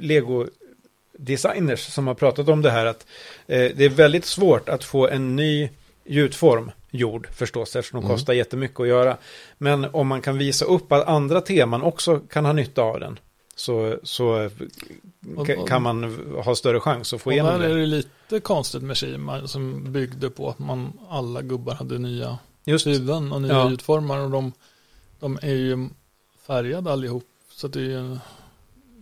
Lego 0.00 0.46
designers 1.18 1.80
som 1.80 2.06
har 2.06 2.14
pratat 2.14 2.48
om 2.48 2.62
det 2.62 2.70
här 2.70 2.86
att 2.86 3.06
eh, 3.46 3.70
det 3.76 3.84
är 3.84 3.88
väldigt 3.88 4.24
svårt 4.24 4.68
att 4.68 4.84
få 4.84 5.08
en 5.08 5.36
ny 5.36 5.68
gjutform 6.04 6.70
gjord 6.90 7.28
förstås 7.32 7.76
eftersom 7.76 8.00
de 8.00 8.04
Mm. 8.06 8.16
kostar 8.16 8.32
jättemycket 8.32 8.80
att 8.80 8.88
göra. 8.88 9.16
Men 9.58 9.84
om 9.84 10.06
man 10.08 10.22
kan 10.22 10.38
visa 10.38 10.64
upp 10.64 10.92
att 10.92 11.06
andra 11.08 11.40
teman 11.40 11.82
också 11.82 12.18
kan 12.20 12.44
ha 12.44 12.52
nytta 12.52 12.82
av 12.82 13.00
den 13.00 13.18
så, 13.56 13.98
så 14.02 14.26
Och- 15.36 15.46
ka- 15.48 15.66
kan 15.66 15.82
man 15.82 16.04
ha 16.44 16.54
större 16.54 16.80
chans 16.80 17.12
att 17.12 17.20
få 17.22 17.30
Och 17.30 17.32
igenom 17.34 17.60
där 17.60 17.68
är 17.68 17.74
det. 17.74 17.80
det 17.80 17.86
lite 17.86 18.40
konstigt 18.40 18.82
med 18.82 18.96
Shima 18.98 19.46
som 19.46 19.92
byggde 19.92 20.30
på 20.30 20.48
att 20.50 20.58
man 20.58 20.92
alla 21.08 21.42
gubbar 21.42 21.74
hade 21.74 21.98
nya 21.98 22.38
Just 22.64 22.86
huvuden 22.86 23.32
och 23.32 23.42
nya 23.42 23.52
Ja. 23.52 23.70
ljudformar 23.70 24.18
och 24.18 24.30
de, 24.30 24.52
de 25.20 25.38
är 25.42 25.54
ju 25.54 25.88
färgade 26.46 26.92
allihop. 26.92 27.24
Så 27.50 27.68
det 27.68 27.78
är 27.78 27.82
ju 27.84 28.18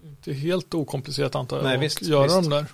inte 0.05 0.33
helt 0.33 0.75
okomplicerat 0.75 1.35
antar 1.35 1.57
jag 1.57 1.65
Nej, 1.65 1.77
att 1.77 1.83
visst, 1.83 2.03
göra 2.03 2.23
visst. 2.23 2.35
dem 2.35 2.51
där. 2.51 2.67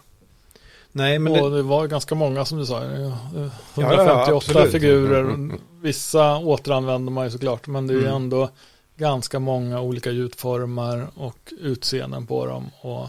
Nej, 0.92 1.18
men 1.18 1.32
och 1.42 1.50
det, 1.50 1.56
det 1.56 1.62
var 1.62 1.86
ganska 1.86 2.14
många 2.14 2.44
som 2.44 2.58
du 2.58 2.66
sa, 2.66 2.84
eh, 2.84 3.00
eh, 3.06 3.12
Ja, 3.34 3.50
ja, 3.74 3.94
158 3.94 4.66
figurer. 4.66 5.50
Vissa 5.80 6.36
återanvänder 6.38 7.12
man 7.12 7.24
ju 7.24 7.30
såklart, 7.30 7.66
men 7.66 7.86
det 7.86 7.94
är 7.94 7.98
Mm. 7.98 8.14
ändå 8.14 8.48
ganska 8.96 9.38
många 9.38 9.80
olika 9.80 10.10
ljudformer 10.10 11.06
och 11.14 11.52
utseenden 11.60 12.26
på 12.26 12.46
dem. 12.46 12.70
Och 12.80 13.08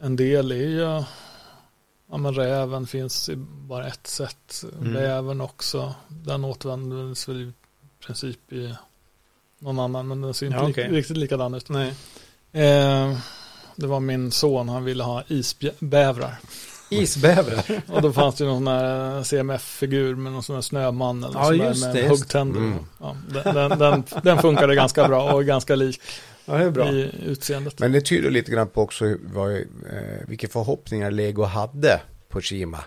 en 0.00 0.16
del 0.16 0.52
är 0.52 0.56
ju, 0.56 1.04
ja 2.10 2.16
men 2.16 2.34
räven 2.34 2.86
finns 2.86 3.28
i 3.28 3.36
bara 3.36 3.86
ett 3.86 4.06
sätt. 4.06 4.64
Mm. 4.80 4.94
Räven 4.94 5.40
också, 5.40 5.94
den 6.08 6.44
återanvänds 6.44 7.28
väl 7.28 7.40
i 7.42 7.52
princip 8.06 8.52
i 8.52 8.74
någon 9.58 9.78
annan, 9.78 10.08
men 10.08 10.20
den 10.20 10.34
ser 10.34 10.46
inte 10.46 10.58
Ja, 10.58 10.70
okej. 10.70 10.88
riktigt 10.88 11.16
likadan 11.16 11.54
ut. 11.54 11.68
nej. 11.68 11.94
Eh, 12.52 13.18
det 13.76 13.86
var 13.86 14.00
min 14.00 14.30
son, 14.30 14.68
han 14.68 14.84
ville 14.84 15.02
ha 15.02 15.22
isbävrar. 15.28 16.36
Isbävrar. 16.90 17.82
Och 17.86 18.02
då 18.02 18.12
fanns 18.12 18.34
det 18.34 18.44
ju 18.44 18.50
någon 18.50 18.64
sån 18.64 18.66
här 18.74 19.22
CMF-figur 19.22 20.14
med 20.14 20.32
någon 20.32 20.42
sån 20.42 20.54
här 20.54 20.62
snöman 20.62 21.24
eller 21.24 21.38
Ja, 21.38 21.44
sån 21.44 21.58
där 21.58 21.68
just 21.68 21.84
med 21.86 21.94
det, 21.94 22.00
just 22.00 22.10
huggtänder. 22.10 22.60
Mm. 22.60 22.78
Ja, 23.00 23.16
den, 23.44 23.54
den, 23.54 23.78
den, 23.78 24.04
den 24.22 24.38
funkade 24.38 24.74
ganska 24.74 25.08
bra 25.08 25.32
och 25.34 25.44
ganska 25.44 25.74
lik 25.74 26.00
Ja, 26.44 26.54
det 26.54 26.64
är 26.64 26.70
bra. 26.70 26.88
i 26.88 27.10
utseendet. 27.26 27.78
Men 27.78 27.92
det 27.92 28.00
tyder 28.00 28.30
lite 28.30 28.50
grann 28.52 28.68
på 28.68 28.82
också 28.82 29.16
vad, 29.34 29.52
eh, 29.56 29.62
vilka 30.26 30.48
förhoppningar 30.48 31.10
Lego 31.10 31.42
hade 31.42 32.00
på 32.28 32.40
Shima. 32.40 32.78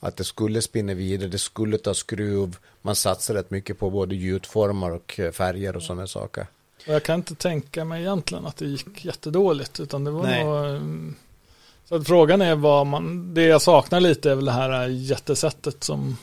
Att 0.00 0.16
det 0.16 0.24
skulle 0.24 0.62
spinna 0.62 0.94
vidare, 0.94 1.28
det 1.28 1.38
skulle 1.38 1.78
ta 1.78 1.94
skruv. 1.94 2.56
Man 2.82 2.96
satsade 2.96 3.38
rätt 3.38 3.50
mycket 3.50 3.78
på 3.78 3.90
både 3.90 4.14
gjutformar 4.14 4.90
och 4.90 5.20
eh, 5.20 5.32
färger 5.32 5.76
och 5.76 5.82
sådana 5.82 6.06
saker. 6.06 6.46
Och 6.86 6.94
jag 6.94 7.02
kan 7.02 7.14
inte 7.16 7.34
tänka 7.34 7.84
mig 7.84 8.00
egentligen 8.02 8.46
att 8.46 8.56
det 8.56 8.66
gick 8.66 9.04
jättedåligt. 9.04 9.80
Utan 9.80 10.04
det 10.04 10.10
var 10.10 10.22
Nej. 10.22 10.44
nog, 10.44 10.64
mm, 10.66 11.14
så 11.88 11.94
att 11.94 12.06
frågan 12.06 12.42
är 12.42 12.54
vad 12.54 12.86
man, 12.86 13.34
det 13.34 13.42
jag 13.42 13.62
saknar 13.62 14.00
lite 14.00 14.30
är 14.30 14.34
väl 14.34 14.44
det 14.44 14.52
här 14.52 14.88
jättesättet 14.88 15.84
som 15.84 16.16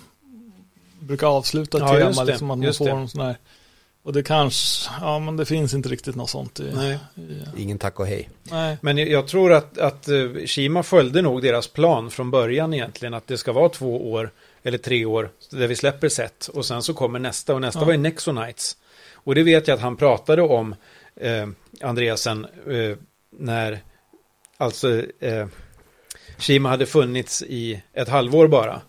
brukar 1.00 1.28
avsluta 1.28 1.78
Ja, 1.80 1.88
tema. 1.88 2.24
det, 2.26 2.32
Liksom 2.32 2.52
att 2.52 2.58
man 2.60 2.74
får 2.74 2.86
det. 2.86 2.92
en 2.92 3.10
sån 3.10 3.22
här, 3.22 3.38
och 4.04 4.14
det 4.14 4.24
kanske, 4.24 4.90
ja 5.02 5.20
men 5.20 5.38
det 5.38 5.46
finns 5.46 5.74
inte 5.74 5.90
riktigt 5.90 6.16
något 6.16 6.30
sånt 6.30 6.60
i, 6.60 6.72
Nej. 6.76 6.98
i 7.58 7.62
Ingen 7.62 7.78
tack 7.78 8.00
och 8.00 8.08
hej. 8.08 8.30
nej. 8.44 8.78
Men 8.82 8.98
jag- 8.98 9.28
tror 9.28 9.54
att, 9.54 9.78
att 9.78 10.08
eh, 10.08 10.16
Shima 10.46 10.84
följde 10.84 11.22
nog 11.22 11.42
deras 11.42 11.68
plan 11.68 12.12
från 12.12 12.32
början 12.32 12.74
egentligen. 12.74 13.14
Att 13.14 13.28
det 13.28 13.38
ska 13.38 13.52
vara 13.52 13.70
två 13.70 14.12
år 14.12 14.32
eller 14.64 14.78
tre 14.78 15.06
år 15.06 15.30
där 15.52 15.68
vi 15.68 15.76
släpper 15.76 16.10
set. 16.10 16.48
Och 16.54 16.66
sen 16.66 16.84
så 16.84 16.94
kommer 16.94 17.20
nästa 17.20 17.54
och 17.54 17.62
nästa 17.62 17.80
Ja. 17.80 17.86
var 17.86 17.92
ju 17.92 17.98
Nexonites. 17.98 18.78
Och 19.24 19.36
det 19.36 19.44
vet 19.44 19.68
jag 19.68 19.76
att 19.76 19.82
han 19.82 19.96
pratade 19.96 20.42
om, 20.42 20.76
eh, 21.16 21.48
Andreasen, 21.82 22.46
eh, 22.68 22.98
när 23.32 23.80
alltså 24.58 25.04
eh, 25.20 25.48
Shima 26.38 26.70
hade 26.70 26.86
funnits 26.86 27.44
i 27.48 27.82
ett 27.94 28.10
halvår 28.10 28.48
bara. 28.48 28.82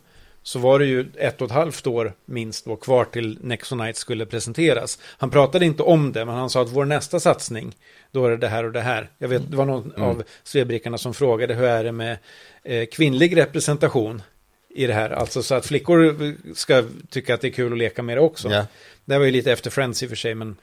Så 0.42 0.58
var 0.58 0.78
det 0.78 0.86
ju 0.86 1.06
ett 1.16 1.40
och 1.40 1.46
ett 1.46 1.52
halvt 1.52 1.86
år 1.86 2.12
minst 2.24 2.64
då 2.64 2.76
kvar 2.76 3.04
till 3.04 3.38
Nexonites 3.40 3.98
skulle 3.98 4.26
presenteras. 4.26 4.98
Han 5.18 5.30
pratade 5.30 5.64
inte 5.64 5.82
om 5.82 6.12
det, 6.12 6.24
men 6.24 6.34
han 6.34 6.50
sa 6.50 6.62
att 6.62 6.68
vår 6.70 6.84
nästa 6.84 7.20
satsning, 7.20 7.76
då 8.12 8.26
är 8.26 8.30
det 8.30 8.36
det 8.36 8.48
här 8.48 8.64
och 8.64 8.72
det 8.72 8.80
här. 8.80 9.10
Jag 9.18 9.28
vet, 9.28 9.50
det 9.50 9.56
var 9.56 9.64
någon 9.64 9.92
Mm. 9.96 10.02
av 10.08 10.22
svebrickarna 10.44 10.98
som 10.98 11.14
frågade 11.14 11.54
hur 11.54 11.64
är 11.64 11.84
det 11.84 11.92
med 11.92 12.18
eh, 12.62 12.86
kvinnlig 12.86 13.36
representation 13.36 14.22
i 14.68 14.86
det 14.86 14.94
här. 14.94 15.10
Alltså 15.10 15.42
så 15.42 15.54
att 15.54 15.66
flickor 15.66 16.34
ska 16.54 16.84
tycka 17.10 17.34
att 17.34 17.40
det 17.40 17.48
är 17.48 17.52
kul 17.52 17.72
att 17.72 17.78
leka 17.78 18.02
med 18.02 18.16
det 18.16 18.20
också. 18.20 18.50
Ja. 18.50 18.66
Det 19.04 19.18
var 19.18 19.24
ju 19.24 19.30
lite 19.30 19.52
efter 19.52 19.70
Friends 19.70 20.02
i 20.02 20.06
och 20.06 20.08
för 20.08 20.16
sig, 20.16 20.34
men 20.34 20.56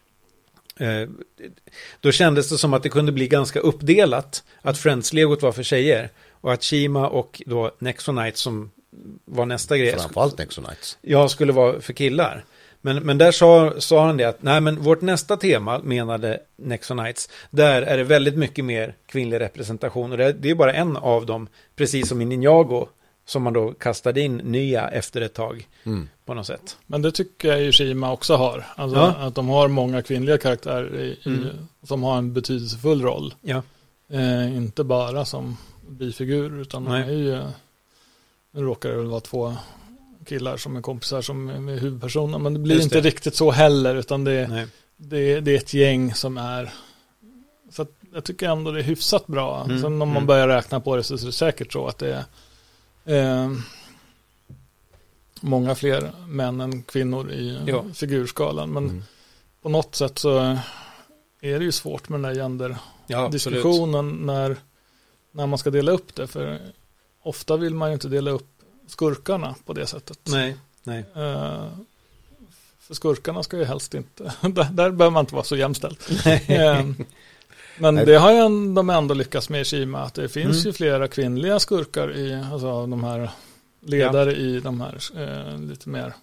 eh, 0.79 1.09
då 2.01 2.11
kändes 2.11 2.49
det 2.49 2.57
som 2.57 2.73
att 2.73 2.83
det 2.83 2.89
kunde 2.89 3.11
bli 3.11 3.27
ganska 3.27 3.59
uppdelat. 3.59 4.43
Att 4.61 4.77
Friends-legot 4.77 5.41
var 5.41 5.51
för 5.51 5.63
tjejer 5.63 6.09
och 6.31 6.53
att 6.53 6.63
Shima 6.63 7.09
och 7.09 7.41
då 7.45 7.71
Nexonite 7.79 8.37
som 8.37 8.71
var 9.25 9.45
nästa 9.45 9.77
grej. 9.77 9.91
Framförallt 9.91 10.37
Nexonites. 10.37 10.97
Jag 11.01 11.31
skulle 11.31 11.53
vara 11.53 11.81
för 11.81 11.93
killar. 11.93 12.43
Men, 12.81 13.03
men 13.03 13.17
där 13.17 13.31
sa, 13.31 13.73
sa 13.79 14.05
han 14.05 14.17
det 14.17 14.23
att 14.23 14.41
nej 14.41 14.61
men 14.61 14.79
vårt 14.79 15.01
nästa 15.01 15.37
tema 15.37 15.79
menade 15.79 16.39
Nexonites. 16.55 17.29
Där 17.49 17.81
är 17.81 17.97
det 17.97 18.03
väldigt 18.03 18.37
mycket 18.37 18.65
mer 18.65 18.95
kvinnlig 19.05 19.39
representation 19.39 20.11
och 20.11 20.17
det, 20.17 20.33
det 20.33 20.49
är 20.49 20.55
bara 20.55 20.73
en 20.73 20.97
av 20.97 21.25
dem. 21.25 21.47
Precis 21.75 22.09
som 22.09 22.21
i 22.21 22.25
Ninjago. 22.25 22.87
Som 23.27 23.43
man 23.43 23.53
då 23.53 23.73
kastade 23.73 24.21
in 24.21 24.37
nya 24.37 24.87
efter 24.89 25.21
ett 25.21 25.33
tag 25.33 25.67
Mm. 25.83 26.09
på 26.25 26.33
något 26.33 26.45
sätt. 26.47 26.77
Men 26.85 27.01
det 27.01 27.11
tycker 27.11 27.47
jag 27.47 27.61
ju 27.61 27.71
Shima 27.71 28.11
också 28.11 28.35
har. 28.35 28.65
Alltså 28.75 28.97
Ja. 28.97 29.07
att 29.07 29.35
de 29.35 29.47
har 29.49 29.67
många 29.67 30.01
kvinnliga 30.01 30.37
karaktärer 30.37 30.95
i, 30.99 31.07
i, 31.07 31.17
Mm. 31.25 31.47
som 31.83 32.03
har 32.03 32.17
en 32.17 32.33
betydelsefull 32.33 33.01
roll. 33.01 33.33
Ja, 33.41 33.61
Eh, 34.09 34.55
inte 34.57 34.83
bara 34.83 35.25
som 35.25 35.57
bifigur 35.89 36.61
utan 36.61 36.83
de 36.83 36.91
Nej. 36.91 37.01
är 37.09 37.13
ju, 37.17 37.41
nu 38.51 38.61
råkar 38.61 38.89
det 38.89 38.95
väl 38.97 39.05
vara 39.05 39.19
två 39.19 39.55
killar 40.25 40.57
som 40.57 40.75
är 40.77 40.81
kompisar 40.81 41.21
som 41.21 41.49
är 41.49 41.59
med 41.59 41.79
huvudpersonen. 41.79 42.43
Men 42.43 42.53
det 42.53 42.59
blir 42.59 42.75
Just 42.75 42.83
inte 42.83 43.01
det. 43.01 43.07
riktigt 43.07 43.35
så 43.35 43.51
heller 43.51 43.95
utan 43.95 44.23
det, 44.23 44.67
det, 44.97 45.39
det 45.39 45.51
är 45.51 45.57
ett 45.57 45.73
gäng 45.73 46.13
som 46.13 46.37
är 46.37 46.73
så 47.71 47.81
att 47.81 47.91
jag 48.13 48.23
tycker 48.23 48.49
ändå 48.49 48.71
det 48.71 48.79
är 48.79 48.83
hyfsat 48.83 49.27
bra. 49.27 49.63
Mm, 49.63 49.77
Sen 49.81 49.85
om 49.85 49.97
man 49.97 50.09
mm. 50.09 50.25
börjar 50.25 50.47
räkna 50.47 50.79
på 50.79 50.95
det 50.95 51.03
så 51.03 51.13
är 51.13 51.25
det 51.25 51.31
säkert 51.31 51.73
så 51.73 51.87
att 51.87 51.97
det 51.97 52.13
är 52.13 52.23
eh, 53.07 53.51
många 55.41 55.75
fler 55.75 56.11
män 56.27 56.61
än 56.61 56.83
kvinnor 56.83 57.31
i 57.31 57.59
Ja. 57.65 57.85
figurskalan. 57.93 58.69
Men 58.69 58.83
Mm. 58.83 59.03
på 59.61 59.69
något 59.69 59.95
sätt 59.95 60.19
så 60.19 60.37
är 61.41 61.59
det 61.59 61.65
ju 61.65 61.71
svårt 61.71 62.09
med 62.09 62.19
den 62.23 62.33
där 62.33 62.39
Ja, 62.39 62.75
gender-diskussionen 63.07 64.09
när, 64.09 64.57
när 65.31 65.47
man 65.47 65.59
ska 65.59 65.69
dela 65.69 65.91
upp 65.91 66.15
det. 66.15 66.27
För 66.27 66.59
ofta 67.21 67.57
vill 67.57 67.73
man 67.75 67.89
ju 67.89 67.93
inte 67.93 68.07
dela 68.07 68.31
upp 68.31 68.47
skurkarna 68.87 69.55
på 69.65 69.73
det 69.73 69.87
sättet. 69.87 70.19
Nej, 70.23 70.57
nej. 70.83 70.99
Eh, 71.15 71.67
för 72.79 72.93
skurkarna 72.95 73.43
ska 73.43 73.57
ju 73.57 73.63
helst 73.65 73.93
inte, 73.93 74.23
där, 74.41 74.63
där 74.71 74.91
behöver 74.91 75.09
man 75.09 75.19
inte 75.23 75.35
vara 75.35 75.45
så 75.45 75.55
jämställd. 75.55 75.97
Eh, 76.47 76.85
Men 77.79 77.95
det 77.95 78.15
har 78.17 78.31
ju 78.31 78.73
de 78.73 78.89
ändå 78.89 79.13
lyckats 79.13 79.49
med 79.49 79.61
i 79.61 79.65
Kima, 79.65 79.99
att 79.99 80.13
det 80.13 80.29
finns 80.29 80.55
Mm. 80.57 80.65
ju 80.67 80.73
flera 80.73 81.07
kvinnliga 81.07 81.59
skurkar 81.59 82.15
i, 82.17 82.43
alltså 82.51 82.85
de 82.87 83.03
här 83.03 83.29
ledare 83.81 84.35
i 84.35 84.59
de 84.59 84.81
här 84.81 84.99
eh, 85.17 85.59
lite 85.61 85.89
mer 85.89 86.13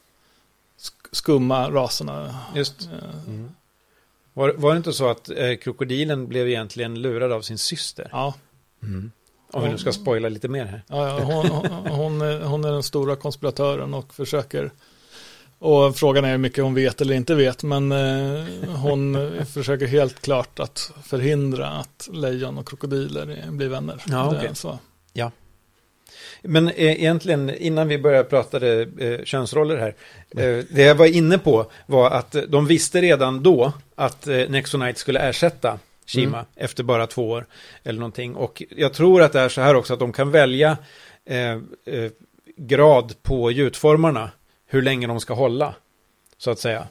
sk- 0.81 1.09
skumma 1.13 1.71
raserna. 1.71 2.37
Just. 2.55 2.83
Eh, 2.83 2.99
Mm. 3.27 3.51
Var, 4.37 4.53
var 4.57 4.71
det 4.71 4.77
inte 4.77 4.93
så 4.93 5.09
att 5.11 5.31
eh, 5.31 5.55
krokodilen 5.63 6.27
blev 6.29 6.49
egentligen 6.49 7.03
lurad 7.03 7.33
av 7.33 7.43
sin 7.43 7.59
syster? 7.59 8.09
ja, 8.13 8.35
Mm. 8.83 9.11
Om 9.53 9.63
vi 9.63 9.69
nu 9.69 9.79
ska 9.79 9.93
spoila 9.93 10.29
lite 10.29 10.49
mer 10.49 10.65
här. 10.65 10.83
Ja, 10.87 11.09
ja, 11.09 11.25
hon, 11.25 11.47
hon, 11.47 11.87
hon, 11.87 12.23
är, 12.23 12.41
hon 12.41 12.65
är 12.65 12.73
den 12.73 12.83
stora 12.83 13.17
konspiratören 13.17 13.95
och 13.95 14.15
försöker 14.15 14.71
och 15.59 15.97
frågan 15.97 16.25
är 16.25 16.31
hur 16.31 16.39
mycket 16.39 16.65
hon 16.65 16.75
vet 16.75 17.01
eller 17.01 17.15
inte 17.15 17.35
vet 17.35 17.63
men 17.63 17.93
eh, 17.93 18.45
hon 18.77 19.31
försöker 19.55 19.87
helt 19.87 20.23
klart 20.23 20.61
att 20.61 20.93
förhindra 21.05 21.69
att 21.69 22.09
lejon 22.13 22.59
och 22.59 22.69
krokodiler 22.69 23.51
blir 23.51 23.69
vänner. 23.69 24.03
Ja, 24.07 24.37
okej. 24.37 24.51
så. 24.55 24.79
Men 26.43 26.69
eh, 26.69 26.75
egentligen 26.77 27.51
innan 27.55 27.89
vi 27.89 27.99
började 27.99 28.25
prata 28.29 28.67
eh, 28.67 29.25
könsroller 29.25 29.77
här. 29.77 29.95
Eh, 30.31 30.65
det 30.71 30.83
jag 30.83 30.95
var 30.95 31.07
inne 31.07 31.39
på 31.39 31.67
var 31.87 32.11
att 32.11 32.37
de 32.49 32.67
visste 32.67 33.01
redan 33.01 33.43
då 33.43 33.73
att 33.95 34.27
Nexonite 34.27 35.01
skulle 35.01 35.21
ersätta 35.21 35.79
Shima 36.07 36.39
Mm. 36.39 36.47
efter 36.57 36.83
bara 36.83 37.07
två 37.07 37.31
år. 37.31 37.47
Eller 37.85 37.99
någonting. 37.99 38.35
Och 38.37 38.63
jag 38.77 38.93
tror 38.93 39.23
att 39.23 39.33
det 39.33 39.41
är 39.41 39.49
så 39.49 39.61
här 39.61 39.75
också 39.75 39.93
att 39.93 40.01
de 40.01 40.13
kan 40.13 40.31
välja 40.31 40.77
eh, 41.27 41.51
eh, 41.51 41.59
grad 42.57 43.15
på 43.23 43.51
gjutformarna. 43.51 44.31
Hur 44.75 44.83
länge 44.83 45.07
de 45.07 45.21
ska 45.21 45.35
hålla. 45.35 45.75
Så 46.39 46.51
att 46.51 46.59
säga. 46.59 46.89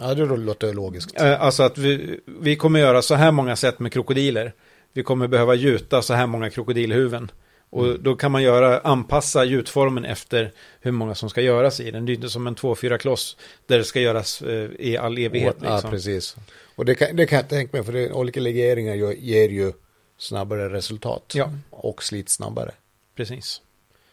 Ja, 0.00 0.14
det 0.14 0.24
låter 0.26 0.72
logiskt. 0.74 1.20
Eh, 1.20 1.42
Alltså 1.42 1.62
att 1.62 1.78
vi, 1.78 2.20
vi 2.26 2.56
kommer 2.56 2.80
göra 2.80 3.02
så 3.02 3.14
här 3.14 3.32
många 3.32 3.56
sätt 3.56 3.78
med 3.78 3.92
krokodiler. 3.92 4.52
Vi 4.92 5.02
kommer 5.02 5.28
behöva 5.28 5.54
gjuta 5.54 6.02
så 6.02 6.14
här 6.14 6.26
många 6.26 6.50
krokodilhuvuden. 6.50 7.30
Och 7.70 7.84
Mm. 7.86 8.02
då 8.02 8.16
kan 8.16 8.32
man 8.32 8.42
göra, 8.42 8.78
anpassa 8.80 9.44
gjutformen 9.44 10.04
efter 10.04 10.52
hur 10.80 10.92
många 10.92 11.14
som 11.14 11.30
ska 11.30 11.40
göras 11.40 11.80
i 11.80 11.90
den. 11.90 12.06
Det 12.06 12.12
är 12.12 12.14
inte 12.14 12.28
som 12.28 12.46
en 12.46 12.54
2-4 12.56 12.98
kloss 12.98 13.36
där 13.66 13.78
det 13.78 13.84
ska 13.84 14.00
göras 14.00 14.42
eh, 14.42 14.70
i 14.78 14.96
all 14.96 15.18
evighet. 15.18 15.56
Ja, 15.62 15.72
Liksom. 15.74 15.90
precis. 15.90 16.36
Och 16.76 16.84
det 16.84 16.94
kan, 16.94 17.16
det 17.16 17.26
kan 17.26 17.36
jag 17.36 17.48
tänka 17.48 17.76
mig, 17.76 17.86
för 17.86 17.92
det, 17.92 18.12
olika 18.12 18.40
legeringar 18.40 18.94
ger 19.12 19.48
ju 19.48 19.72
snabbare 20.18 20.68
resultat. 20.68 21.32
Ja. 21.34 21.50
Och 21.70 22.02
slit 22.02 22.28
snabbare. 22.28 22.70
Precis. 23.16 23.60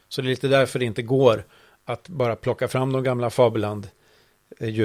Så 0.10 0.22
det 0.22 0.28
är 0.28 0.30
lite 0.30 0.47
därför 0.47 0.80
det 0.80 0.86
inte 0.86 1.02
går 1.02 1.45
att 1.92 2.08
bara 2.08 2.36
plocka 2.36 2.68
fram 2.68 2.94
de 2.94 3.04
gamla 3.04 3.30
Fabeland 3.30 3.88
eh, 4.60 4.80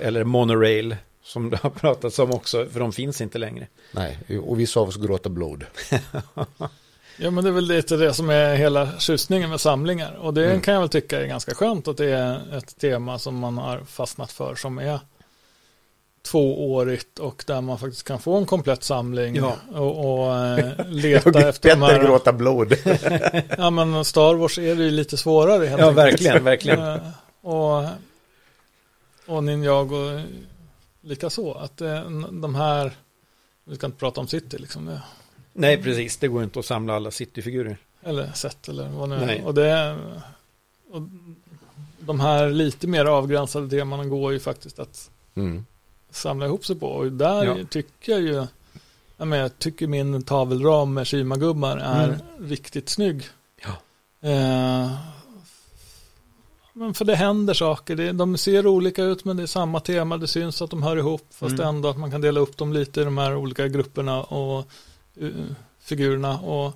eller 0.00 0.24
monorail 0.24 0.96
som 1.22 1.50
det 1.50 1.56
har 1.62 1.70
pratats 1.70 2.18
om 2.18 2.30
också, 2.30 2.66
för 2.66 2.80
de 2.80 2.92
finns 2.92 3.20
inte 3.20 3.38
längre. 3.38 3.66
Nej, 3.92 4.18
och 4.44 4.60
vissa 4.60 4.80
av 4.80 4.88
oss 4.88 4.96
gråter 4.96 5.30
blod. 5.30 5.64
Ja 7.16 7.30
men 7.30 7.44
det 7.44 7.50
är 7.50 7.54
väl 7.54 7.64
lite 7.66 7.96
det 7.96 8.14
som 8.14 8.30
är 8.30 8.54
hela 8.54 8.98
tjusningen 8.98 9.50
med 9.50 9.60
samlingar. 9.60 10.12
Och 10.12 10.34
det 10.34 10.44
Mm. 10.46 10.60
kan 10.60 10.74
jag 10.74 10.80
väl 10.80 10.88
tycka 10.88 11.20
är 11.20 11.26
ganska 11.26 11.54
skönt 11.54 11.88
att 11.88 11.96
det 11.96 12.10
är 12.10 12.56
ett 12.58 12.78
tema 12.78 13.18
som 13.18 13.38
man 13.38 13.58
har 13.58 13.80
fastnat 13.80 14.32
för 14.32 14.54
som 14.54 14.78
är 14.78 15.00
tvåårigt 16.22 17.18
och 17.18 17.44
där 17.46 17.60
man 17.60 17.78
faktiskt 17.78 18.02
kan 18.02 18.20
få 18.20 18.36
en 18.36 18.46
komplett 18.46 18.82
samling 18.82 19.36
Ja. 19.36 19.56
och, 19.74 20.24
och 20.24 20.34
eh, 20.38 20.86
leta 20.88 21.48
efter 21.48 21.68
de 21.70 21.82
här. 21.82 22.04
gråta 22.04 22.32
blod. 22.32 22.74
Ja 23.58 23.70
men 23.70 24.04
Star 24.04 24.34
Wars 24.34 24.58
är 24.58 24.76
det 24.76 24.84
ju 24.84 24.90
lite 24.90 25.16
svårare 25.16 25.66
helt 25.66 25.80
Ja, 25.80 25.88
enkelt. 25.88 25.98
verkligen, 26.06 26.44
verkligen. 26.44 26.80
Eh, 26.80 26.96
Och, 27.40 27.84
och 29.26 29.44
Ninjago 29.44 30.20
lika 31.00 31.30
så. 31.30 31.54
Att 31.54 31.80
eh, 31.80 32.10
de 32.30 32.54
här, 32.54 32.92
vi 33.64 33.76
ska 33.76 33.86
inte 33.86 33.98
prata 33.98 34.20
om 34.20 34.26
City 34.28 34.58
liksom. 34.58 34.86
Det, 34.86 35.00
Nej, 35.52 35.82
precis. 35.82 36.16
Det 36.16 36.28
går 36.28 36.42
inte 36.42 36.58
att 36.58 36.64
samla 36.64 36.94
alla 36.96 37.10
City-figurer. 37.10 37.76
eller 38.02 38.32
sett 38.34 38.68
eller 38.68 38.88
vad 38.88 39.08
nu 39.08 39.16
Nej. 39.26 39.42
Och 39.44 39.54
det 39.54 39.98
och 40.92 41.02
de 41.98 42.20
här 42.20 42.48
lite 42.50 42.86
mer 42.86 43.04
avgränsade 43.04 43.70
temana 43.70 44.04
går 44.04 44.32
ju 44.32 44.40
faktiskt 44.40 44.78
att 44.78 45.10
Mm. 45.34 45.66
Samla 46.14 46.46
ihop 46.46 46.66
sig 46.66 46.76
på. 46.76 46.86
Och 46.86 47.12
där 47.12 47.44
Ja. 47.44 47.56
tycker 47.70 48.12
jag 48.12 48.20
ju, 48.20 48.46
jag, 49.16 49.28
menar, 49.28 49.36
jag 49.42 49.58
tycker 49.58 49.86
min 49.86 50.22
tavelram 50.22 50.94
med 50.94 51.06
Shima-gubbar 51.08 51.76
är 51.76 52.04
Mm. 52.08 52.20
riktigt 52.48 52.88
snygg. 52.88 53.24
Ja. 53.64 53.70
Eh, 54.28 54.90
men 56.74 56.94
för 56.94 57.04
det 57.04 57.14
händer 57.16 57.54
saker, 57.54 57.96
det, 57.96 58.12
de 58.12 58.36
ser 58.36 58.66
olika 58.66 59.02
ut 59.04 59.24
men 59.24 59.36
det 59.36 59.42
är 59.42 59.46
samma 59.46 59.80
tema, 59.80 60.16
det 60.16 60.26
syns 60.26 60.62
att 60.62 60.70
de 60.70 60.82
hör 60.82 60.96
ihop 60.96 61.26
fast 61.30 61.52
Mm. 61.54 61.66
ändå 61.68 61.88
att 61.88 61.98
man 61.98 62.10
kan 62.10 62.20
dela 62.20 62.40
upp 62.40 62.56
dem 62.56 62.72
lite 62.72 63.00
i 63.00 63.04
de 63.04 63.18
här 63.18 63.36
olika 63.36 63.68
grupperna 63.68 64.22
och 64.22 64.64
uh, 65.22 65.30
figurerna 65.80 66.38
och, 66.38 66.72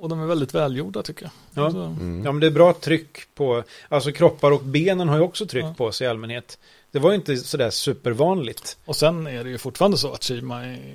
och 0.00 0.08
de 0.08 0.20
är 0.20 0.26
väldigt 0.26 0.54
välgjorda 0.54 1.02
tycker 1.02 1.22
jag. 1.22 1.30
Ja. 1.54 1.64
Alltså, 1.64 1.80
Mm. 1.80 2.24
Ja, 2.24 2.32
men 2.32 2.40
det 2.40 2.46
är 2.46 2.50
bra 2.50 2.72
tryck 2.72 3.34
på, 3.34 3.62
alltså 3.88 4.12
kroppar 4.12 4.50
och 4.50 4.60
benen 4.62 5.08
har 5.08 5.16
ju 5.16 5.22
också 5.22 5.46
tryck 5.46 5.64
Ja. 5.64 5.74
på 5.76 5.92
sig 5.92 6.06
i 6.06 6.10
allmänhet. 6.10 6.58
Det 6.90 6.98
var 6.98 7.10
ju 7.10 7.16
inte 7.16 7.36
sådär 7.36 7.70
supervanligt. 7.70 8.78
Och 8.84 8.96
sen 8.96 9.26
är 9.26 9.44
det 9.44 9.50
ju 9.50 9.58
fortfarande 9.58 9.96
så 9.98 10.12
att 10.12 10.24
Shima 10.24 10.64
är, 10.64 10.94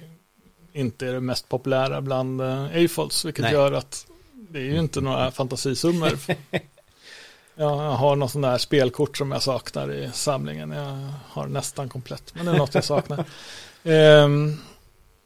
inte 0.74 1.08
är 1.08 1.14
det 1.14 1.20
mest 1.22 1.50
populära 1.50 2.02
bland 2.02 2.42
uh, 2.42 2.64
A-Folds, 2.66 3.26
vilket 3.26 3.44
Nej. 3.44 3.54
gör 3.54 3.72
att 3.72 4.08
det 4.32 4.60
är 4.60 4.64
ju 4.64 4.80
inte 4.80 5.02
några 5.02 5.32
fantasisummor. 5.32 6.12
jag 7.56 7.70
har 7.78 8.16
någon 8.16 8.30
sån 8.30 8.42
där 8.42 8.58
spelkort 8.58 9.18
som 9.18 9.32
jag 9.32 9.42
saknar 9.44 9.94
i 9.94 10.10
samlingen. 10.14 10.72
Jag 10.72 11.10
har 11.28 11.48
nästan 11.48 11.90
komplett, 11.90 12.34
men 12.36 12.46
det 12.46 12.52
är 12.52 12.58
något 12.58 12.76
jag 12.76 12.84
saknar. 12.84 13.26
Ehm, 13.84 14.58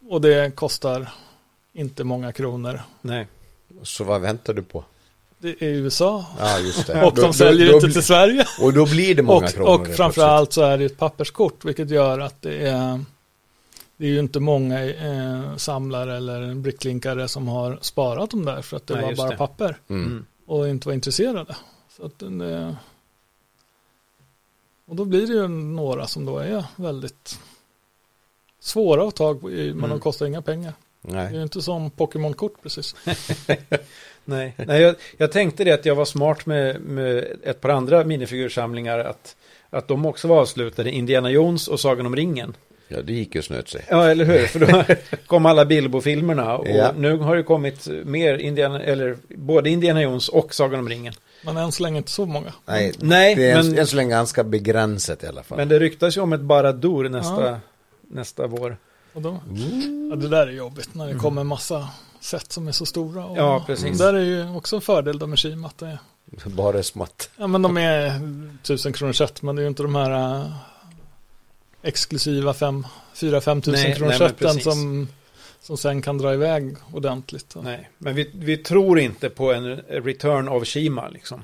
och 0.09 0.21
det 0.21 0.55
kostar 0.55 1.09
inte 1.73 2.03
många 2.03 2.32
kronor. 2.32 2.82
Nej. 3.01 3.27
Så 3.84 4.03
vad 4.03 4.22
väntar 4.22 4.53
du 4.53 4.63
på? 4.63 4.84
Det 5.39 5.49
är 5.61 5.67
USA 5.70 6.26
Ja, 6.39 6.59
just 6.59 6.88
det. 6.88 7.03
och 7.05 7.15
de 7.15 7.22
då- 7.22 7.34
säljer 7.34 7.67
då 7.70 7.74
inte 7.76 7.91
till 7.91 8.03
Sverige. 8.03 8.45
Och 8.61 8.74
då 8.74 8.86
blir 8.86 9.15
det 9.15 9.22
många 9.22 9.47
kronor. 9.47 9.67
Och, 9.70 9.80
och 9.80 9.86
helt 9.86 9.97
framförallt 9.97 10.53
så 10.53 10.61
är 10.61 10.78
det 10.78 10.86
ett 10.86 10.97
papperskort, 10.97 11.65
vilket 11.65 11.89
gör 11.89 12.20
att 12.20 12.41
det 12.41 12.67
är 12.67 13.03
det 13.97 14.05
är 14.05 14.09
ju 14.09 14.20
inte 14.20 14.39
många 14.39 14.86
eh, 14.86 15.55
samlare 15.55 16.17
eller 16.17 16.55
bricklinkare 16.55 17.28
som 17.28 17.47
har 17.47 17.80
sparat 17.82 18.30
dem 18.32 18.45
där 18.45 18.61
för 18.61 18.78
att 18.78 18.88
det 18.88 18.93
Nej, 18.95 19.03
var 19.03 19.15
bara 19.15 19.30
det. 19.30 19.38
papper. 19.38 19.78
Mm. 19.88 20.05
Mm. 20.05 20.26
och 20.45 20.70
inte 20.70 20.88
var 20.88 20.93
intresserade. 20.93 21.55
Så 21.97 22.05
att 22.05 22.20
det, 22.20 22.76
och 24.88 24.95
då 24.95 25.05
blir 25.05 25.28
det 25.28 25.34
ju 25.34 25.47
några 25.47 26.07
som 26.07 26.26
då 26.26 26.38
är 26.38 26.65
väldigt 26.76 27.39
svåra 28.59 29.07
att 29.07 29.15
ta 29.15 29.24
tag 29.24 29.41
på, 29.41 29.47
men 29.47 29.70
Mm. 29.70 29.89
de 29.89 29.99
kostar 29.99 30.26
inga 30.26 30.41
pengar. 30.41 30.74
Det 31.02 31.18
är 31.18 31.32
Nej. 31.32 31.41
inte 31.41 31.62
som 31.62 31.91
Pokémon-kort 31.91 32.62
precis. 32.64 32.95
Nej, 34.26 34.54
Nej 34.58 34.82
jag, 34.82 34.95
jag 35.18 35.32
tänkte 35.32 35.64
det 35.64 35.72
att 35.72 35.86
jag 35.86 35.95
var 35.95 36.06
smart 36.06 36.45
med, 36.45 36.82
med 36.82 37.26
ett 37.43 37.62
par 37.62 37.70
andra 37.70 38.04
minifigursamlingar. 38.04 39.00
Att, 39.00 39.36
att 39.70 39.88
de 39.88 40.06
också 40.06 40.28
var 40.28 40.39
avslutade. 40.41 40.91
Indiana 40.91 41.30
Jones 41.32 41.68
och 41.68 41.80
Sagan 41.80 42.06
om 42.06 42.16
ringen. 42.16 42.56
Ja, 42.88 43.02
det 43.02 43.14
gick 43.14 43.36
ju 43.36 43.41
snöt 43.41 43.68
sig. 43.70 43.86
Ja, 43.89 44.10
eller 44.10 44.26
hur? 44.26 44.45
För 44.47 44.60
då 44.60 44.95
kom 45.28 45.45
alla 45.45 45.66
Bilbo-filmerna. 45.66 46.58
Och 46.58 46.68
Ja. 46.68 46.91
nu 46.97 47.18
har 47.18 47.36
det 47.36 47.43
kommit 47.43 47.88
mer 48.06 48.38
Indiana, 48.38 48.82
eller 48.84 49.18
både 49.30 49.70
Indiana 49.70 50.02
Jones 50.02 50.30
och 50.30 50.54
Sagan 50.54 50.80
om 50.80 50.89
ringen. 50.89 51.14
Men 51.45 51.58
än 51.58 51.72
så 51.72 51.84
länge 51.84 51.97
inte 51.97 52.12
så 52.12 52.26
många. 52.26 52.54
Nej, 52.66 52.93
Nej, 53.00 53.36
det 53.36 53.50
är 53.52 53.64
men, 53.64 53.78
än 53.80 53.88
så 53.88 53.95
länge 53.95 54.10
ganska 54.10 54.43
begränsat 54.43 55.24
i 55.24 55.28
alla 55.28 55.43
fall. 55.43 55.58
men 55.58 55.68
det 55.70 55.80
ryktas 55.80 56.18
ju 56.18 56.22
om 56.22 56.34
ett 56.34 56.41
Baradur 56.41 57.10
nästa, 57.10 57.45
Ja. 57.50 57.60
nästa 58.02 58.47
vår. 58.47 58.78
Och 59.14 59.22
då, 59.22 59.30
Mm. 59.49 60.10
ja, 60.10 60.16
det 60.16 60.28
där 60.28 60.47
är 60.47 60.51
jobbigt 60.51 60.95
när 60.95 61.07
det 61.07 61.16
kommer 61.16 61.43
massa 61.43 61.89
set 62.20 62.51
som 62.51 62.68
är 62.68 62.72
så 62.72 62.86
stora. 62.86 63.26
Och 63.26 63.38
Ja, 63.38 63.64
precis. 63.68 63.97
Där 63.97 64.14
är 64.14 64.20
ju 64.26 64.49
också 64.55 64.76
en 64.76 64.82
fördel 64.82 65.20
då 65.20 65.28
med 65.28 65.39
Shima. 65.39 65.68
Att 65.68 65.78
det 65.78 65.88
är, 65.88 65.99
Bara 66.49 66.84
smått. 66.84 67.30
ja, 67.38 67.47
men 67.47 67.62
de 67.62 67.78
är 67.78 68.14
tusen 68.64 68.93
kronor 68.93 69.14
set, 69.14 69.41
men 69.41 69.55
det 69.55 69.60
är 69.62 69.64
ju 69.64 69.70
inte 69.70 69.84
de 69.84 69.95
här 69.95 70.36
äh, 70.41 70.51
exklusiva 71.82 72.51
4-5 72.53 73.62
tusen 73.62 73.93
kronor 73.95 74.12
seten 74.12 74.60
som, 74.60 75.07
som 75.62 75.78
sen 75.78 76.01
kan 76.01 76.18
dra 76.18 76.34
iväg 76.34 76.76
ordentligt. 76.93 77.55
Nej, 77.62 77.89
men 77.97 78.16
vi, 78.16 78.30
vi 78.34 78.57
tror 78.57 78.99
inte 78.99 79.30
på 79.30 79.53
en 79.53 79.76
return 79.78 80.47
of 80.49 80.68
Shima 80.68 81.07
liksom. 81.10 81.41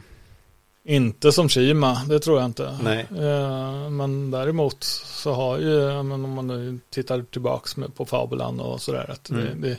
Inte 0.87 1.31
som 1.31 1.49
Shima, 1.49 2.01
det 2.09 2.19
tror 2.19 2.37
jag 2.39 2.45
inte. 2.45 2.77
Nej. 2.83 3.07
Eh, 3.17 3.89
men 3.89 4.31
däremot 4.31 4.83
så 4.83 5.31
har 5.33 5.57
ju, 5.57 5.89
om 5.91 6.07
man 6.35 6.47
nu 6.47 6.79
tittar 6.89 7.21
tillbaks 7.21 7.75
på 7.95 8.05
Fabulan 8.05 8.59
och 8.59 8.81
sådär, 8.81 9.09
att 9.11 9.29
Mm. 9.29 9.61
det, 9.61 9.77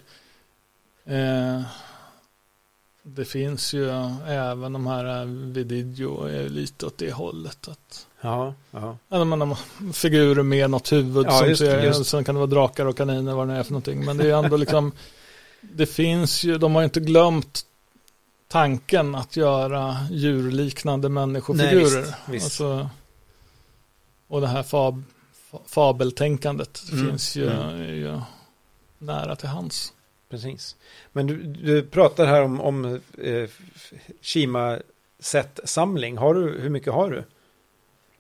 det, 1.05 1.17
eh, 1.17 1.63
det 3.03 3.25
finns 3.25 3.75
ju 3.75 3.91
även 4.27 4.73
de 4.73 4.87
här 4.87 5.21
eh, 5.21 5.27
Vididio 5.27 6.25
är 6.29 6.49
lite 6.49 6.87
åt 6.87 6.99
det 6.99 7.13
hållet. 7.13 7.69
Att, 7.69 8.07
Ja, 8.21 8.55
ja. 8.71 8.97
har 9.09 9.93
figurer 9.93 10.43
med 10.43 10.71
något 10.71 10.93
huvud 10.93 11.27
Ja, 11.27 11.31
som 11.39 11.49
just 11.49 11.59
ser, 11.61 11.83
just. 11.85 12.07
sen 12.11 12.25
kan 12.25 12.35
det 12.35 12.39
vara 12.39 12.51
drakar 12.51 12.87
och 12.87 12.97
kaniner 12.97 13.35
vad 13.35 13.49
det 13.49 13.53
nu 13.53 13.59
är 13.59 13.63
för 13.63 13.73
någonting. 13.73 14.05
Men 14.05 14.17
det 14.17 14.31
är 14.31 14.45
ändå 14.45 14.57
liksom, 14.57 14.93
det 15.61 15.87
finns 15.87 16.45
ju, 16.45 16.59
de 16.59 16.75
har 16.75 16.83
ju 16.83 16.85
inte 16.85 17.01
glömt 17.01 17.63
tanken 18.49 19.15
att 19.15 19.37
göra 19.37 19.97
djurliknande 20.11 21.09
människofigurer. 21.09 22.03
Nej, 22.03 22.15
visst. 22.27 22.45
Alltså, 22.45 22.91
och 24.29 24.41
det 24.41 24.47
här 24.47 24.63
fab, 24.63 25.03
fa- 25.51 25.61
fabeltänkandet 25.67 26.83
Mm, 26.93 27.07
finns 27.07 27.37
ju, 27.37 27.51
mm. 27.51 27.79
ju 27.79 28.21
nära 28.99 29.37
till 29.37 29.49
hands. 29.49 29.93
Precis. 30.31 30.77
Men 31.13 31.27
du, 31.27 31.43
du 31.43 31.83
pratar 31.83 32.27
här 32.27 32.43
om, 32.43 32.61
om 32.61 33.01
eh, 33.19 33.49
Shima 34.23 34.79
set-samling. 35.19 36.17
Har 36.19 36.35
du, 36.35 36.59
hur 36.61 36.71
mycket 36.71 36.93
har 36.93 37.11
du? 37.11 37.25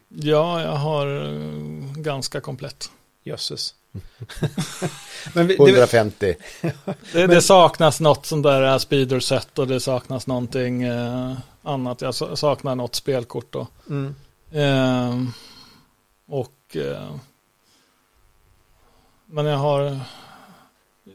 Ja, 0.08 0.62
jag 0.62 0.72
har 0.72 1.06
eh, 1.06 1.92
ganska 1.96 2.40
komplett. 2.40 2.90
Jösses. 3.26 3.74
Men 5.34 5.46
vi, 5.46 5.56
det, 5.56 5.62
150. 5.62 6.34
Det, 7.12 7.26
det 7.26 7.42
saknas 7.42 8.00
något 8.00 8.26
sånt 8.26 8.42
där 8.42 8.62
eh, 8.72 8.78
speeder 8.78 9.20
set 9.20 9.58
och 9.58 9.66
det 9.66 9.80
saknas 9.80 10.26
någonting 10.26 10.82
eh, 10.82 11.32
annat. 11.62 12.00
Jag 12.00 12.14
sa- 12.14 12.36
saknar 12.36 12.74
något 12.74 12.94
spelkort 12.94 13.46
då. 13.52 13.66
mm, 13.88 14.14
Eh, 14.52 15.14
och 16.28 16.76
eh, 16.76 17.10
men 19.26 19.46
jag 19.46 19.56
har 19.58 20.00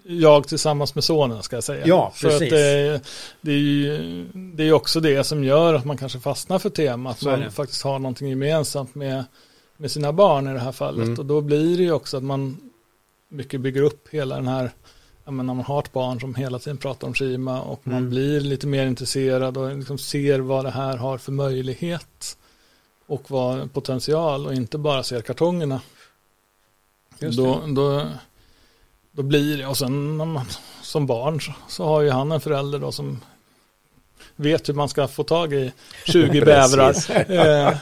jag 0.03 0.47
tillsammans 0.47 0.95
med 0.95 1.03
sonen 1.03 1.43
ska 1.43 1.55
jag 1.55 1.63
säga. 1.63 1.87
Ja, 1.87 2.11
För 2.15 2.27
precis. 2.29 2.43
att 2.43 2.49
det, 2.49 3.01
det 3.41 3.51
är 3.51 3.57
ju 3.57 4.23
det 4.33 4.63
är 4.63 4.73
också 4.73 4.99
det 4.99 5.23
som 5.23 5.43
gör 5.43 5.73
att 5.73 5.85
man 5.85 5.97
kanske 5.97 6.19
fastnar 6.19 6.59
för 6.59 6.69
temat. 6.69 7.21
Man 7.21 7.51
faktiskt 7.51 7.83
har 7.83 7.99
någonting 7.99 8.27
gemensamt 8.29 8.95
med, 8.95 9.25
med 9.81 9.91
sina 9.91 10.13
barn 10.13 10.47
i 10.47 10.53
det 10.53 10.59
här 10.59 10.71
fallet. 10.71 11.07
Mm. 11.07 11.19
Och 11.19 11.25
då 11.25 11.41
blir 11.41 11.77
det 11.77 11.83
ju 11.83 11.91
också 11.91 12.17
att 12.17 12.23
man 12.23 12.57
mycket 13.29 13.61
bygger 13.61 13.81
upp 13.81 14.07
hela 14.09 14.35
den 14.35 14.47
här 14.47 14.71
när 15.25 15.31
man 15.31 15.59
har 15.59 15.79
ett 15.79 15.93
barn 15.93 16.19
som 16.19 16.35
hela 16.35 16.59
tiden 16.59 16.77
pratar 16.77 17.07
om 17.07 17.13
Shima 17.13 17.61
och 17.61 17.81
man 17.83 17.97
Mm. 17.97 18.09
blir 18.09 18.39
lite 18.41 18.67
mer 18.67 18.85
intresserad 18.87 19.57
och 19.57 19.77
liksom 19.77 19.97
ser 19.97 20.39
vad 20.39 20.65
det 20.65 20.71
här 20.71 20.97
har 20.97 21.17
för 21.17 21.31
möjlighet 21.31 22.37
och 23.05 23.31
vad 23.31 23.73
potential 23.73 24.45
och 24.47 24.53
inte 24.53 24.77
bara 24.77 25.03
ser 25.03 25.21
kartongerna. 25.21 25.81
Just 27.19 27.37
Då, 27.37 27.61
då, 27.67 28.07
då 29.11 29.23
blir 29.23 29.57
det, 29.57 29.65
och 29.65 29.77
sen 29.77 30.17
när 30.17 30.25
man, 30.25 30.45
som 30.81 31.05
barn 31.05 31.41
så, 31.41 31.51
så 31.67 31.85
har 31.85 32.01
ju 32.01 32.09
han 32.09 32.31
en 32.31 32.41
förälder 32.41 32.79
då 32.79 32.91
som 32.91 33.19
vet 34.41 34.69
hur 34.69 34.73
man 34.73 34.89
ska 34.89 35.07
få 35.07 35.23
tag 35.23 35.53
i 35.53 35.71
20 36.05 36.41
bävrar. 36.41 36.95
Eh, 37.31 37.73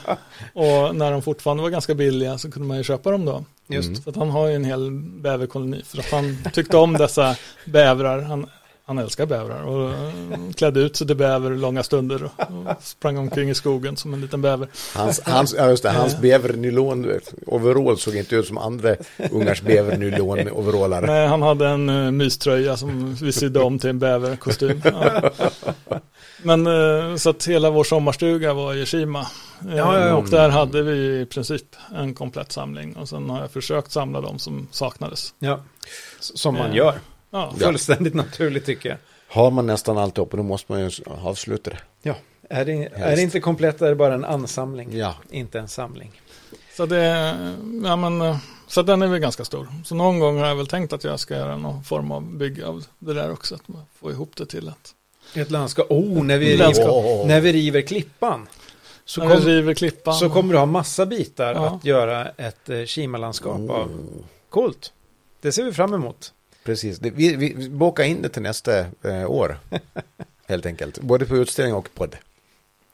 och 0.54 0.96
när 0.96 1.12
de 1.12 1.22
fortfarande 1.22 1.64
var 1.64 1.70
ganska 1.70 1.96
billiga 1.96 2.38
så 2.38 2.52
kunde 2.52 2.68
man 2.68 2.78
ju 2.78 2.84
köpa 2.84 3.12
dem 3.12 3.26
då. 3.26 3.46
Just. 3.68 3.88
Mm. 3.88 4.02
Så 4.02 4.10
att 4.10 4.16
han 4.16 4.30
har 4.30 4.48
ju 4.48 4.56
en 4.56 4.64
hel 4.64 4.92
bäverkoloni 4.92 5.84
för 5.86 6.00
att 6.00 6.12
han 6.12 6.38
tyckte 6.54 6.78
om 6.78 6.94
dessa 6.94 7.36
bävrar. 7.66 8.22
Han, 8.22 8.50
han 8.90 8.98
älskar 8.98 9.26
bävrar 9.26 9.64
och 9.64 9.90
eh, 9.90 10.52
klädde 10.56 10.80
ut 10.80 10.96
sig 10.96 11.08
till 11.08 11.16
bäver 11.16 11.50
långa 11.50 11.84
stunder 11.84 12.24
och, 12.24 12.32
sprang 12.82 13.18
omkring 13.18 13.50
i 13.50 13.56
skogen 13.56 13.98
som 13.98 14.14
en 14.14 14.22
liten 14.22 14.42
bäver. 14.42 14.68
Hans, 14.96 15.22
hans, 15.26 15.56
ja, 15.58 15.70
just 15.70 15.84
det, 15.84 15.90
hans 15.90 16.18
bävernylon-overall 16.18 17.98
såg 17.98 18.16
inte 18.16 18.36
ut 18.36 18.48
som 18.48 18.58
andra 18.58 18.96
ungars 19.32 19.62
bävernylon-overaller. 19.62 21.02
Nej, 21.02 21.28
han 21.28 21.42
hade 21.42 21.68
en 21.68 21.90
uh, 21.90 22.12
myströja 22.12 22.78
som 22.78 23.16
vi 23.16 23.32
sydde 23.32 23.60
om 23.60 23.80
till 23.80 23.90
en 23.90 24.00
bäverkostym. 24.00 24.82
Ja. 24.84 25.32
Men 26.44 26.68
uh, 26.68 27.16
så 27.16 27.30
att 27.30 27.48
hela 27.48 27.70
vår 27.70 27.84
sommarstuga 27.84 28.54
var 28.54 28.76
i 28.76 28.86
Shima. 28.86 29.20
Uh, 29.20 29.78
Ja, 29.78 30.00
ja, 30.00 30.08
ja. 30.08 30.16
Och 30.16 30.30
där 30.30 30.50
hade 30.50 30.82
vi 30.82 31.22
i 31.22 31.26
princip 31.26 31.76
en 31.96 32.14
komplett 32.14 32.52
samling. 32.52 32.96
Och 32.96 33.10
sen 33.10 33.30
har 33.30 33.42
jag 33.42 33.52
försökt 33.52 33.92
samla 33.92 34.22
dem 34.22 34.40
som 34.40 34.68
saknades. 34.72 35.34
Ja, 35.40 35.60
som 36.20 36.54
man 36.56 36.70
Eh, 36.70 36.76
gör. 36.76 37.00
Ja, 37.32 37.54
Fullständigt 37.60 38.14
naturligt 38.14 38.66
tycker 38.66 38.90
jag. 38.90 38.98
Har 39.28 39.52
man 39.52 39.66
nästan 39.68 39.98
allt 39.98 40.18
upp 40.18 40.32
och 40.32 40.38
då 40.38 40.44
måste 40.44 40.72
man 40.72 40.82
ju 40.82 40.92
avsluta 41.24 41.70
det. 41.70 41.80
Ja, 42.02 42.16
är 42.50 42.66
det, 42.66 42.90
är 42.94 43.16
det 43.16 43.22
inte 43.22 43.40
komplett 43.40 43.82
är 43.82 43.90
det 43.90 43.96
bara 43.96 44.14
en 44.14 44.26
ansamling, 44.26 44.90
Ja, 44.98 45.16
inte 45.30 45.60
en 45.60 45.68
samling. 45.68 46.22
så 46.78 46.86
det, 46.86 47.06
ja 47.84 47.96
men, 47.96 48.36
så 48.68 48.82
den 48.82 49.02
är 49.02 49.08
väl 49.08 49.20
ganska 49.20 49.46
stor. 49.46 49.68
Så 49.86 49.96
någon 49.96 50.20
gång 50.20 50.38
har 50.40 50.48
jag 50.48 50.56
väl 50.56 50.68
tänkt 50.68 50.94
att 50.94 51.04
jag 51.04 51.20
ska 51.20 51.36
göra 51.36 51.58
någon 51.58 51.84
form 51.84 52.12
av 52.12 52.22
bygge 52.38 52.66
av 52.66 52.86
det 53.00 53.14
där 53.14 53.32
också. 53.32 53.56
Att 53.56 53.68
man 53.68 53.82
får 54.00 54.12
ihop 54.12 54.36
det 54.36 54.46
till 54.46 54.70
att. 54.70 54.96
Ett 55.36 55.52
landskap. 55.52 55.86
Oh, 55.90 56.24
när 56.24 56.38
vi, 56.38 56.58
Landskap. 56.58 56.88
river, 57.06 57.26
när 57.26 57.42
vi 57.42 57.54
river 57.54 57.82
klippan. 57.82 58.48
Så, 59.06 59.22
när 59.24 59.28
vi 59.30 59.36
kom, 59.36 59.46
river 59.46 59.74
klippan. 59.74 60.14
så 60.14 60.30
kommer 60.30 60.54
du 60.54 60.60
ha 60.60 60.66
massa 60.66 61.06
bitar 61.06 61.54
Ja. 61.54 61.66
att 61.68 61.86
göra 61.86 62.30
ett 62.30 62.70
eh, 62.70 62.86
Kima-landskap 62.86 63.70
av. 63.70 63.70
oh, 63.70 64.24
Coolt. 64.50 64.94
Det 65.42 65.52
ser 65.52 65.64
vi 65.64 65.74
fram 65.74 65.94
emot. 65.94 66.34
Precis. 66.64 67.00
Det, 67.00 67.10
vi, 67.10 67.36
vi, 67.36 67.70
bokar 67.70 68.04
in 68.04 68.22
det 68.22 68.30
till 68.30 68.42
nästa 68.42 68.80
eh, 68.80 69.32
år. 69.32 69.58
Helt 70.48 70.66
enkelt. 70.66 71.00
Både 71.00 71.26
på 71.26 71.38
utställning 71.38 71.76
och 71.76 71.90
podd. 71.94 72.16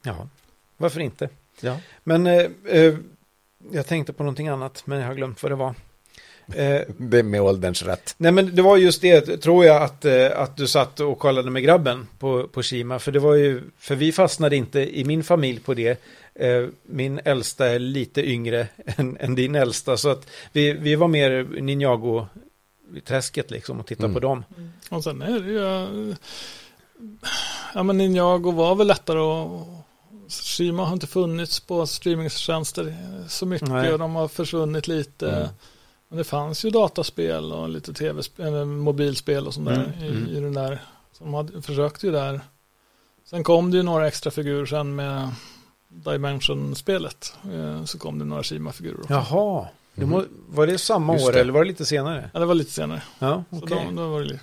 Ja, 0.02 0.28
varför 0.76 1.00
inte? 1.00 1.28
Ja. 1.60 1.80
Men 2.04 2.26
eh, 2.26 2.46
eh, 2.68 2.94
jag 3.72 3.86
tänkte 3.86 4.12
på 4.12 4.22
någonting 4.22 4.48
annat, 4.48 4.82
men 4.84 4.98
jag 5.00 5.06
har 5.06 5.14
glömt 5.14 5.42
vad 5.42 5.52
det 5.52 5.56
var. 5.56 5.74
Eh, 6.54 6.80
Det 6.98 7.18
är 7.18 7.22
med 7.22 7.42
ålderns 7.42 7.82
rätt. 7.82 8.14
nej, 8.18 8.32
men 8.32 8.56
det 8.56 8.62
var 8.62 8.76
just 8.76 9.02
det, 9.02 9.36
tror 9.36 9.64
jag, 9.64 9.82
att, 9.82 10.04
eh, 10.04 10.26
att 10.40 10.56
du 10.56 10.66
satt 10.66 11.00
och 11.00 11.18
kollade 11.18 11.50
med 11.50 11.62
grabben 11.62 12.08
på, 12.18 12.48
på 12.48 12.62
Kima. 12.62 12.98
För 12.98 13.12
det 13.12 13.18
var 13.18 13.34
ju, 13.34 13.62
för 13.78 13.94
vi 13.94 14.12
fastnade 14.12 14.56
inte 14.56 14.98
i 14.98 15.04
min 15.04 15.24
familj 15.24 15.60
på 15.60 15.74
det. 15.74 16.00
Eh, 16.34 16.66
min 16.82 17.20
äldsta 17.24 17.66
är 17.66 17.78
lite 17.78 18.28
yngre 18.30 18.68
än, 18.86 19.16
än 19.20 19.34
din 19.34 19.54
äldsta, 19.54 19.96
så 19.96 20.08
att 20.08 20.26
vi, 20.52 20.72
vi 20.72 20.94
var 20.94 21.08
mer 21.08 21.60
Ninjago-träsket 22.90 23.50
liksom 23.50 23.80
och 23.80 23.86
tittade 23.86 24.04
Mm. 24.06 24.14
på 24.14 24.20
dem. 24.20 24.44
Och 24.90 25.04
sen 25.04 25.22
är 25.22 25.40
det 25.40 25.50
ju, 25.52 26.14
ja 27.74 27.82
men 27.82 27.98
Ninjago 27.98 28.50
var 28.52 28.74
väl 28.74 28.86
lättare 28.86 29.18
att, 29.20 29.66
Shima 30.28 30.84
har 30.84 30.92
inte 30.92 31.06
funnits 31.06 31.60
på 31.60 31.86
streamingtjänster 31.86 32.96
så 33.28 33.46
mycket 33.46 33.68
Nej. 33.68 33.92
och 33.92 33.98
de 33.98 34.14
har 34.14 34.28
försvunnit 34.28 34.88
lite. 34.88 35.30
Mm. 35.30 35.48
Men 36.08 36.18
det 36.18 36.24
fanns 36.24 36.64
ju 36.64 36.70
dataspel 36.70 37.52
och 37.52 37.68
lite 37.68 37.92
tv-spel, 37.92 38.46
eller 38.46 38.64
mobilspel 38.64 39.46
och 39.46 39.54
sånt 39.54 39.68
där 39.68 39.84
Mm, 39.84 40.04
i, 40.04 40.08
mm. 40.08 40.28
i 40.28 40.40
den 40.40 40.52
där. 40.54 40.82
Så 41.12 41.24
de 41.24 41.34
hade, 41.34 41.62
försökte 41.62 42.06
ju 42.06 42.12
där. 42.12 42.40
Sen 43.24 43.44
kom 43.44 43.70
det 43.70 43.76
ju 43.76 43.82
några 43.82 44.06
extra 44.08 44.30
figurer 44.30 44.66
sen 44.66 44.94
med 44.94 45.28
Dimension-spelet. 45.88 47.34
Eh, 47.54 47.84
Så 47.84 47.98
kom 47.98 48.18
det 48.18 48.24
några 48.24 48.42
Shima-figurer 48.42 49.00
också. 49.00 49.12
Jaha, 49.12 49.66
må, 49.96 50.24
var 50.48 50.66
det 50.66 50.78
samma 50.78 51.12
Just 51.12 51.28
år 51.28 51.32
det. 51.32 51.40
eller 51.40 51.52
var 51.52 51.60
det 51.60 51.68
lite 51.68 51.84
senare? 51.84 52.30
Ja, 52.34 52.40
det 52.40 52.46
var 52.46 52.54
lite 52.54 52.70
senare. 52.70 53.02
Ja, 53.18 53.44
Så 53.50 53.56
okej. 53.56 53.86
då, 53.90 54.02
då 54.02 54.08
var 54.08 54.20
det 54.20 54.26
lite. 54.26 54.40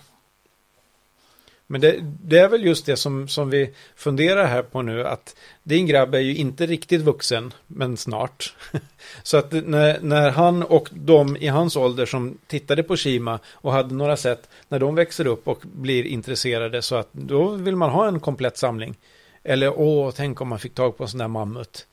Men 1.68 1.82
det, 1.82 2.00
det 2.02 2.38
är 2.38 2.50
väl 2.50 2.66
just 2.66 2.86
det 2.86 2.98
som, 2.98 3.28
som 3.28 3.50
vi 3.50 3.74
funderar 3.96 4.46
här 4.46 4.64
på 4.64 4.82
nu, 4.82 5.08
att 5.08 5.36
din 5.64 5.86
grabb 5.88 6.16
är 6.16 6.20
ju 6.20 6.36
inte 6.36 6.66
riktigt 6.66 7.02
vuxen, 7.02 7.54
men 7.68 7.98
snart. 7.98 8.56
Så 9.24 9.38
att 9.38 9.52
när, 9.52 10.00
när 10.02 10.30
han 10.32 10.64
och 10.64 10.90
de 10.92 11.38
i 11.38 11.48
hans 11.48 11.76
ålder 11.76 12.06
som 12.06 12.38
tittade 12.48 12.84
på 12.84 12.98
Shima 12.98 13.40
och 13.52 13.72
hade 13.72 13.96
några 13.96 14.18
sätt, 14.18 14.50
när 14.70 14.80
de 14.80 14.96
växer 14.96 15.28
upp 15.28 15.48
och 15.48 15.60
blir 15.64 16.04
intresserade 16.06 16.82
så 16.82 16.96
att 16.96 17.10
då 17.12 17.48
vill 17.50 17.76
man 17.76 17.90
ha 17.90 18.08
en 18.08 18.20
komplett 18.20 18.58
samling. 18.58 18.96
Eller 19.44 19.80
åh, 19.80 20.12
tänk 20.16 20.42
om 20.42 20.48
man 20.48 20.60
fick 20.60 20.76
tag 20.76 20.98
på 20.98 21.04
en 21.04 21.10
sån 21.10 21.18
där 21.18 21.28
mammut. 21.28 21.88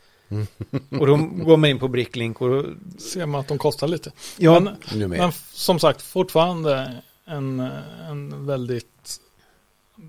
Och 1.01 1.07
då 1.07 1.16
går 1.16 1.57
man 1.57 1.70
in 1.70 1.78
på 1.78 1.89
Bricklink 1.89 2.41
och 2.41 2.49
då, 2.49 2.64
Ser 2.99 3.26
man 3.26 3.41
att 3.41 3.49
de 3.49 3.59
kostar 3.59 3.89
lite. 3.89 4.12
ja, 4.37 4.61
Men. 4.61 4.76
Men 5.11 5.33
som 5.53 5.78
sagt, 5.78 6.03
fortfarande 6.03 6.97
en, 7.26 7.61
en 8.11 8.47
väldigt 8.47 9.20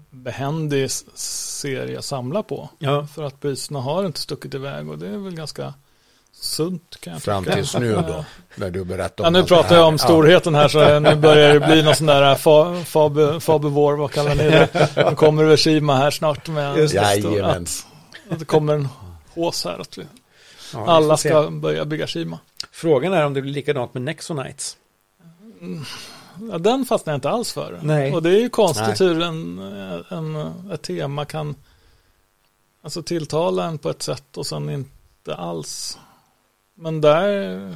behändig 0.09 0.91
serie 1.15 1.99
att 1.99 2.05
samla 2.05 2.43
på. 2.43 2.69
ja, 2.79 3.07
För 3.15 3.23
att 3.23 3.39
priserna 3.39 3.79
har 3.81 4.05
inte 4.05 4.19
stuckit 4.19 4.53
iväg 4.53 4.89
och 4.89 4.97
det 4.97 5.07
är 5.07 5.17
väl 5.17 5.35
ganska 5.35 5.73
sunt 6.33 6.97
kan 6.99 7.13
jag 7.13 7.21
Fram 7.21 7.45
tills 7.45 7.75
nu 7.75 7.93
då. 7.95 8.25
När 8.55 8.69
du 8.71 8.85
berättar 8.85 9.23
om 9.27 9.35
Ja, 9.35 9.41
nu 9.41 9.47
pratar 9.47 9.75
jag 9.75 9.87
om 9.87 9.97
storheten 9.97 10.55
här 10.55 10.67
så 10.67 10.99
nu 10.99 11.15
börjar 11.15 11.53
det 11.53 11.59
bli 11.67 11.83
någon 11.83 11.95
sån 11.95 12.07
där 12.07 12.35
fa, 12.35 12.83
fabe, 13.39 13.69
vad 13.69 14.11
kallar 14.11 14.35
ni 14.35 14.43
det? 14.43 14.89
Nu 15.09 15.15
kommer 15.15 15.43
det 15.43 15.57
Shima 15.57 15.95
här 15.95 16.11
snart 16.11 16.47
med 16.47 16.71
att, 16.73 16.93
Jajamän. 16.93 17.65
att 18.29 18.39
det 18.39 18.45
kommer 18.45 18.73
en 18.73 18.87
hås 19.33 19.65
här 19.65 19.79
att 19.79 19.97
vi, 19.97 20.05
ja, 20.73 20.85
alla 20.87 21.17
ska 21.17 21.49
börja 21.51 21.85
bygga 21.85 22.07
Shima. 22.07 22.39
Frågan 22.71 23.13
är 23.13 23.25
om 23.25 23.33
det 23.33 23.41
blir 23.41 23.53
likadant 23.53 23.93
med 23.93 24.03
Nexonites. 24.03 24.77
Ja, 26.51 26.57
den 26.57 26.85
fastnar 26.85 27.13
jag 27.13 27.17
inte 27.17 27.29
alls 27.29 27.53
för. 27.53 27.79
Nej. 27.83 28.13
Och 28.13 28.23
det 28.23 28.29
är 28.29 28.39
ju 28.39 28.49
konstigt 28.49 28.99
Nej. 28.99 29.09
hur 29.09 29.21
en, 29.21 29.59
en, 30.09 30.71
ett 30.71 30.81
tema 30.81 31.25
kan 31.25 31.55
alltså 32.81 33.03
tilltala 33.03 33.65
en 33.65 33.77
på 33.77 33.89
ett 33.89 34.01
sätt 34.01 34.37
och 34.37 34.47
sen 34.47 34.69
inte 34.69 35.35
alls. 35.35 35.99
Men 36.73 37.01
där, 37.01 37.75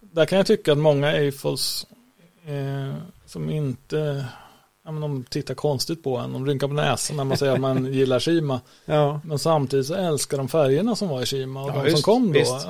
där 0.00 0.26
kan 0.26 0.36
jag 0.36 0.46
tycka 0.46 0.72
att 0.72 0.78
många 0.78 1.12
Eiffels 1.12 1.86
eh, 2.44 2.94
som 3.26 3.50
inte, 3.50 4.26
ja, 4.90 4.92
men 4.92 5.00
de 5.02 5.24
tittar 5.24 5.54
konstigt 5.54 6.02
på 6.02 6.16
en, 6.16 6.32
de 6.32 6.46
rynkar 6.46 6.68
på 6.68 6.74
näsan 6.74 7.16
när 7.16 7.24
man 7.24 7.36
säger 7.36 7.52
att 7.52 7.60
man 7.60 7.92
gillar 7.92 8.20
Shima. 8.20 8.60
Ja, 8.84 9.20
Men 9.24 9.38
samtidigt 9.38 9.86
så 9.86 9.94
älskar 9.94 10.38
de 10.38 10.48
färgerna 10.48 10.96
som 10.96 11.08
var 11.08 11.22
i 11.22 11.26
Shima 11.26 11.62
och 11.64 11.68
Ja, 11.70 11.72
de 11.74 11.78
som 11.80 11.84
visst, 11.92 12.04
kom 12.04 12.26
då. 12.26 12.32
visst. 12.38 12.66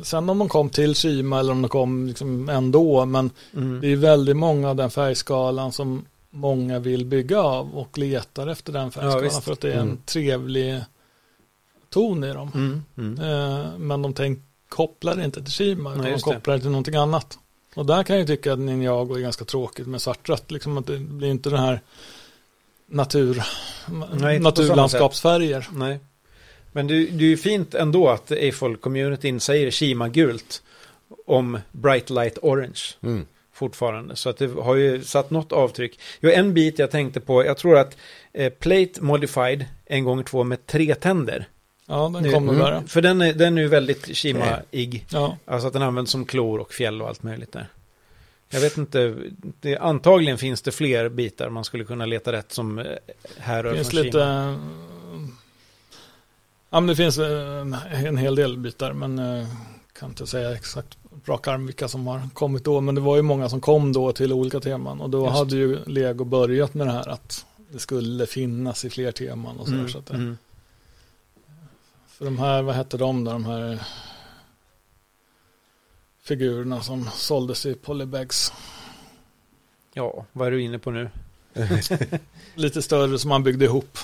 Och 0.00 0.06
sen 0.06 0.30
om 0.30 0.38
de 0.38 0.48
kom 0.48 0.70
till 0.70 0.94
Shima 0.94 1.40
eller 1.40 1.52
om 1.52 1.62
de 1.62 1.68
kom 1.68 2.06
liksom 2.06 2.48
ändå, 2.48 3.04
men 3.06 3.30
mm. 3.54 3.80
det 3.80 3.92
är 3.92 3.96
väldigt 3.96 4.36
många 4.36 4.70
av 4.70 4.76
den 4.76 4.90
färgskalan 4.90 5.72
som 5.72 6.04
många 6.30 6.78
vill 6.78 7.04
bygga 7.06 7.40
av 7.40 7.74
och 7.78 7.98
letar 7.98 8.46
efter 8.46 8.72
den 8.72 8.90
färgskalan 8.90 9.22
visst. 9.24 9.44
för 9.44 9.52
att 9.52 9.60
det 9.60 9.72
är 9.72 9.76
en 9.78 9.82
Mm. 9.82 9.98
trevlig 10.04 10.80
ton 11.90 12.24
i 12.24 12.32
dem. 12.32 12.50
Mm. 12.54 12.82
Mm. 12.98 13.20
Eh, 13.60 13.66
men 13.78 14.02
de 14.02 14.12
tänk, 14.14 14.38
kopplar 14.68 15.24
inte 15.24 15.42
till 15.42 15.52
Shima, 15.52 15.90
utan 15.92 16.04
de 16.04 16.10
just 16.10 16.26
det. 16.26 16.34
kopplar 16.34 16.58
till 16.58 16.70
någonting 16.70 16.94
annat. 16.96 17.38
Och 17.76 17.86
där 17.86 18.02
kan 18.02 18.18
jag 18.18 18.26
tycka 18.26 18.52
att 18.52 18.58
Ninjago 18.58 19.14
är 19.14 19.20
ganska 19.20 19.44
tråkigt 19.44 19.86
med 19.86 20.02
svartrött, 20.02 20.50
liksom 20.50 20.78
att 20.78 20.86
det 20.86 20.98
blir 20.98 21.28
inte 21.28 21.50
den 21.50 21.58
här 21.58 21.80
natur, 22.86 23.42
Nej, 24.20 24.38
naturlandskapsfärger. 24.38 25.68
Nej. 25.72 25.98
Men 26.72 26.86
det, 26.86 26.94
det 26.94 27.24
är 27.24 27.28
ju 27.28 27.36
fint 27.36 27.74
ändå 27.74 28.08
att 28.08 28.30
Eiffel-communityn 28.30 29.38
säger 29.38 29.70
Shima 29.70 30.08
gult 30.08 30.62
om 31.26 31.58
Bright 31.72 32.10
Light 32.10 32.38
Orange 32.42 32.80
Mm. 33.02 33.26
fortfarande. 33.52 34.16
Så 34.16 34.28
att 34.28 34.36
det 34.36 34.46
har 34.46 34.74
ju 34.74 35.02
satt 35.02 35.30
något 35.30 35.52
avtryck. 35.52 36.00
Jo, 36.20 36.30
en 36.30 36.54
bit 36.54 36.78
jag 36.78 36.90
tänkte 36.90 37.20
på, 37.20 37.44
jag 37.44 37.56
tror 37.56 37.78
att 37.78 37.96
eh, 38.32 38.52
Plate 38.52 38.92
Modified 39.00 39.64
en 39.86 40.04
gånger 40.04 40.22
två 40.22 40.44
med 40.44 40.66
tre 40.66 40.94
tänder. 40.94 41.48
Ja, 41.86 42.10
den 42.14 42.22
Nu- 42.22 42.32
kommer 42.32 42.52
mm. 42.52 42.64
där. 42.64 42.82
För 42.86 43.02
den 43.02 43.20
är, 43.20 43.32
den 43.32 43.58
är 43.58 43.62
ju 43.62 43.68
väldigt 43.68 44.06
Shima-ig. 44.16 45.04
Ja, 45.08 45.36
Alltså 45.44 45.66
att 45.66 45.72
den 45.72 45.82
används 45.82 46.10
som 46.12 46.24
klor 46.24 46.58
och 46.58 46.72
fjäll 46.72 47.02
och 47.02 47.08
allt 47.08 47.22
möjligt 47.22 47.52
där. 47.52 47.68
Jag 48.50 48.60
vet 48.60 48.76
inte, 48.76 49.14
det, 49.60 49.78
antagligen 49.78 50.38
finns 50.38 50.62
det 50.62 50.72
fler 50.72 51.08
bitar 51.08 51.50
man 51.50 51.64
skulle 51.64 51.84
kunna 51.84 52.06
leta 52.06 52.32
rätt 52.32 52.52
som 52.52 52.78
eh, 52.78 52.84
härrör 53.38 53.74
från 53.84 54.02
lite... 54.04 54.18
Shima. 54.18 54.50
eh, 54.50 54.56
Ja, 56.70 56.80
men 56.80 56.86
det 56.86 56.96
finns 56.96 57.18
eh, 57.18 58.06
en 58.06 58.16
hel 58.16 58.34
del 58.34 58.58
bitar, 58.58 58.92
men 58.92 59.18
eh, 59.18 59.46
kan 59.98 60.08
inte 60.08 60.26
säga 60.26 60.52
exakt 60.54 60.98
rak 61.24 61.48
arm 61.48 61.66
vilka 61.66 61.88
som 61.88 62.06
har 62.06 62.20
kommit 62.34 62.64
då. 62.64 62.80
Men 62.80 62.94
det 62.94 63.00
var 63.00 63.16
ju 63.16 63.22
många 63.22 63.48
som 63.48 63.60
kom 63.60 63.92
då 63.92 64.12
till 64.12 64.32
olika 64.32 64.60
teman 64.60 65.00
och 65.00 65.10
då 65.10 65.24
Just. 65.24 65.36
hade 65.36 65.56
ju 65.56 65.78
Lego 65.86 66.24
börjat 66.24 66.74
med 66.74 66.86
det 66.86 66.92
här 66.92 67.08
att 67.08 67.46
det 67.72 67.78
skulle 67.78 68.26
finnas 68.26 68.84
i 68.84 68.90
fler 68.90 69.12
teman 69.12 69.56
och 69.60 69.66
så, 69.68 69.72
Mm, 69.74 69.88
så 69.88 69.98
att 69.98 70.06
det, 70.06 70.14
mm. 70.14 70.38
För 72.18 72.24
de 72.24 72.38
här, 72.38 72.62
vad 72.62 72.74
hette 72.74 72.96
de 72.96 73.24
då, 73.24 73.32
de 73.32 73.44
här 73.44 73.78
figurerna 76.22 76.82
som 76.82 77.08
såldes 77.14 77.66
i 77.66 77.74
polybags. 77.74 78.52
Ja, 79.92 80.24
vad 80.32 80.46
är 80.46 80.50
du 80.50 80.62
inne 80.62 80.78
på 80.78 80.90
nu? 80.90 81.10
Lite 82.54 82.82
större 82.82 83.18
som 83.18 83.28
man 83.28 83.42
byggde 83.44 83.64
ihop. 83.64 83.98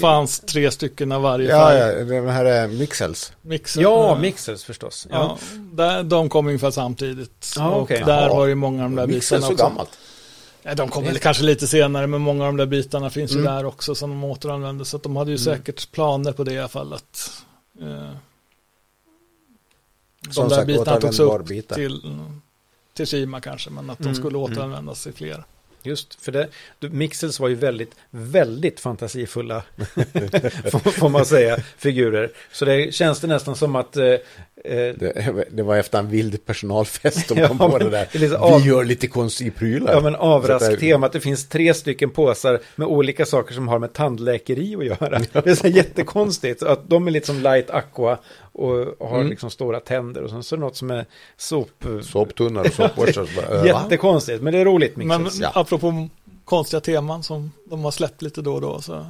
fanns 0.00 0.40
tre 0.40 0.70
stycken 0.70 1.12
av 1.12 1.22
varje 1.22 1.48
Ja, 1.50 1.68
färg. 1.68 1.78
ja, 1.98 2.04
den 2.04 2.28
här 2.28 2.44
är 2.44 2.68
Mixels. 2.68 3.32
Mixer. 3.42 3.82
Ja, 3.82 4.12
Eh, 4.14 4.20
mixers 4.20 4.64
förstås. 4.64 5.06
Ja. 5.10 5.38
Ja, 5.42 5.58
där, 5.72 6.02
de 6.02 6.28
kom 6.28 6.46
ungefär 6.46 6.70
samtidigt. 6.70 7.54
Ja, 7.56 7.70
och 7.70 7.82
okej. 7.82 8.02
där 8.06 8.22
Jaha. 8.22 8.28
var 8.36 8.46
ju 8.46 8.54
många 8.54 8.84
av 8.84 8.90
de 8.90 8.96
där 8.96 9.06
Mixels 9.06 9.30
bitarna 9.30 9.46
så 9.46 9.52
också. 9.52 9.64
gammalt. 9.64 9.98
De 10.76 10.88
kom 10.88 11.04
väl 11.04 11.18
kanske 11.18 11.42
lite 11.42 11.66
senare, 11.66 12.06
men 12.06 12.20
många 12.20 12.44
av 12.44 12.48
de 12.48 12.56
där 12.56 12.66
bitarna 12.66 13.10
finns 13.10 13.32
ju 13.32 13.38
Mm. 13.40 13.54
där 13.54 13.64
också 13.64 13.94
som 13.94 14.10
de 14.10 14.24
återanvände. 14.24 14.84
Så 14.84 14.96
att 14.96 15.02
de 15.02 15.16
hade 15.16 15.30
ju 15.30 15.36
Mm. 15.36 15.44
säkert 15.56 15.92
planer 15.92 16.32
på 16.32 16.44
det 16.44 16.52
i 16.52 16.58
alla 16.58 16.68
fall. 16.68 16.92
Att, 16.92 17.42
eh, 17.80 18.10
de 20.20 20.32
Som 20.32 20.48
där 20.48 20.56
sagt, 20.56 20.66
bitarna 20.66 21.00
togs 21.00 21.20
upp 21.20 21.46
bitar. 21.46 21.76
till, 21.76 22.02
till 22.94 23.06
Shima 23.06 23.40
kanske, 23.40 23.70
men 23.70 23.90
att 23.90 23.98
de 23.98 24.04
Mm, 24.04 24.14
skulle 24.14 24.38
mm. 24.38 24.52
återanvändas 24.52 25.06
i 25.06 25.12
fler. 25.12 25.44
Just, 25.82 26.24
för 26.24 26.32
det, 26.32 26.48
Mixels 26.80 27.40
var 27.40 27.48
ju 27.48 27.54
väldigt, 27.54 27.92
väldigt 28.10 28.80
fantasifulla, 28.80 29.62
får, 30.92 31.08
man 31.08 31.26
säga, 31.26 31.56
figurer. 31.78 32.30
Så 32.52 32.64
det 32.64 32.94
känns 32.94 33.20
det 33.20 33.26
nästan 33.26 33.56
som 33.56 33.76
att... 33.76 33.96
Eh, 33.96 34.04
eh, 34.04 34.18
Det, 34.64 35.44
det 35.50 35.62
var 35.62 35.76
efter 35.76 35.98
en 35.98 36.10
vild 36.10 36.46
personalfest 36.46 37.28
de 37.28 37.38
Ja, 37.38 37.48
kom 37.48 37.58
på 37.58 37.68
men 37.68 37.78
det 37.78 37.90
där. 37.90 38.08
det 38.12 38.18
lite 38.18 38.38
av- 38.38 38.60
Vi 38.62 38.68
gör 38.68 38.84
lite 38.84 39.06
konstiga 39.06 39.50
prylar. 39.50 39.92
ja, 39.92 40.00
men 40.00 40.14
avrask-tema, 40.16 41.06
att 41.06 41.12
det 41.12 41.20
finns 41.20 41.48
tre 41.48 41.74
stycken 41.74 42.10
påsar 42.10 42.60
med 42.76 42.88
olika 42.88 43.26
saker 43.26 43.54
som 43.54 43.68
har 43.68 43.78
med 43.78 43.92
tandläkeri 43.92 44.76
att 44.76 44.84
göra. 44.84 45.18
Det 45.32 45.46
är 45.50 45.54
så 45.54 45.68
jättekonstigt. 45.68 46.62
Att 46.62 46.88
de 46.88 47.06
är 47.06 47.10
lite 47.10 47.26
som 47.26 47.42
light 47.42 47.70
aqua 47.70 48.18
och 48.52 49.08
har 49.08 49.16
Mm. 49.16 49.30
liksom 49.30 49.50
stora 49.50 49.80
tänder. 49.80 50.22
Och 50.22 50.30
sen 50.30 50.42
så 50.42 50.54
är 50.54 50.56
det 50.56 50.64
något 50.64 50.76
som 50.76 50.90
är 50.90 51.06
sop... 51.36 51.84
Såptunnor 52.02 52.60
och 52.60 52.72
såpborstar. 52.72 53.24
så 53.26 53.40
bara, 53.40 53.60
äh? 53.60 53.66
Jättekonstigt, 53.66 54.42
men 54.42 54.52
det 54.52 54.58
är 54.58 54.64
roligt 54.64 54.96
Men 54.96 55.08
Mixels. 55.22 55.40
Ja. 55.40 55.50
apropå 55.54 56.08
konstiga 56.44 56.80
teman 56.80 57.22
som 57.22 57.52
de 57.64 57.84
har 57.84 57.90
släppt 57.90 58.22
lite 58.22 58.42
då 58.42 58.54
och 58.54 58.60
då, 58.60 58.80
så, 58.80 59.06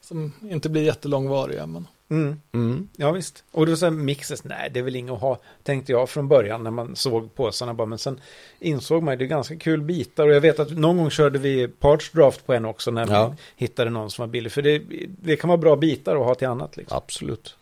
som 0.00 0.32
inte 0.50 0.68
blir 0.68 0.82
jättelångvariga. 0.82 1.66
Men 1.66 1.86
Mm. 2.08 2.40
Mm. 2.52 2.88
Ja 2.96 3.12
visst. 3.12 3.44
Och 3.52 3.66
då 3.66 3.76
sa 3.76 3.90
Mixes, 3.90 4.44
nej 4.44 4.70
det 4.74 4.78
är 4.80 4.84
väl 4.84 4.96
inget 4.96 5.12
att 5.12 5.20
ha, 5.20 5.38
tänkte 5.62 5.92
jag 5.92 6.08
från 6.10 6.28
början 6.28 6.62
när 6.64 6.70
man 6.70 6.96
såg 6.96 7.34
påsarna 7.34 7.74
bara. 7.74 7.86
Men 7.86 7.98
sen 7.98 8.20
insåg 8.60 9.02
man 9.02 9.12
att 9.12 9.18
det 9.18 9.24
är 9.24 9.26
ganska 9.26 9.56
kul 9.56 9.80
bitar. 9.80 10.26
Och 10.28 10.34
jag 10.34 10.40
vet 10.40 10.58
att 10.60 10.70
någon 10.70 10.96
gång 10.96 11.10
körde 11.10 11.38
vi 11.38 11.68
parts 11.68 12.10
draft 12.12 12.46
på 12.46 12.52
en 12.54 12.64
också 12.64 12.90
när 12.90 13.06
Ja. 13.12 13.28
vi 13.28 13.34
hittade 13.64 13.90
någon 13.90 14.10
som 14.10 14.22
var 14.22 14.26
billig. 14.32 14.52
För 14.52 14.62
det, 14.62 14.82
det 15.06 15.36
kan 15.36 15.48
vara 15.48 15.58
bra 15.58 15.76
bitar 15.76 16.16
att 16.16 16.24
ha 16.26 16.34
till 16.34 16.48
annat. 16.48 16.76
Liksom. 16.76 16.96
Absolut. 16.96 17.56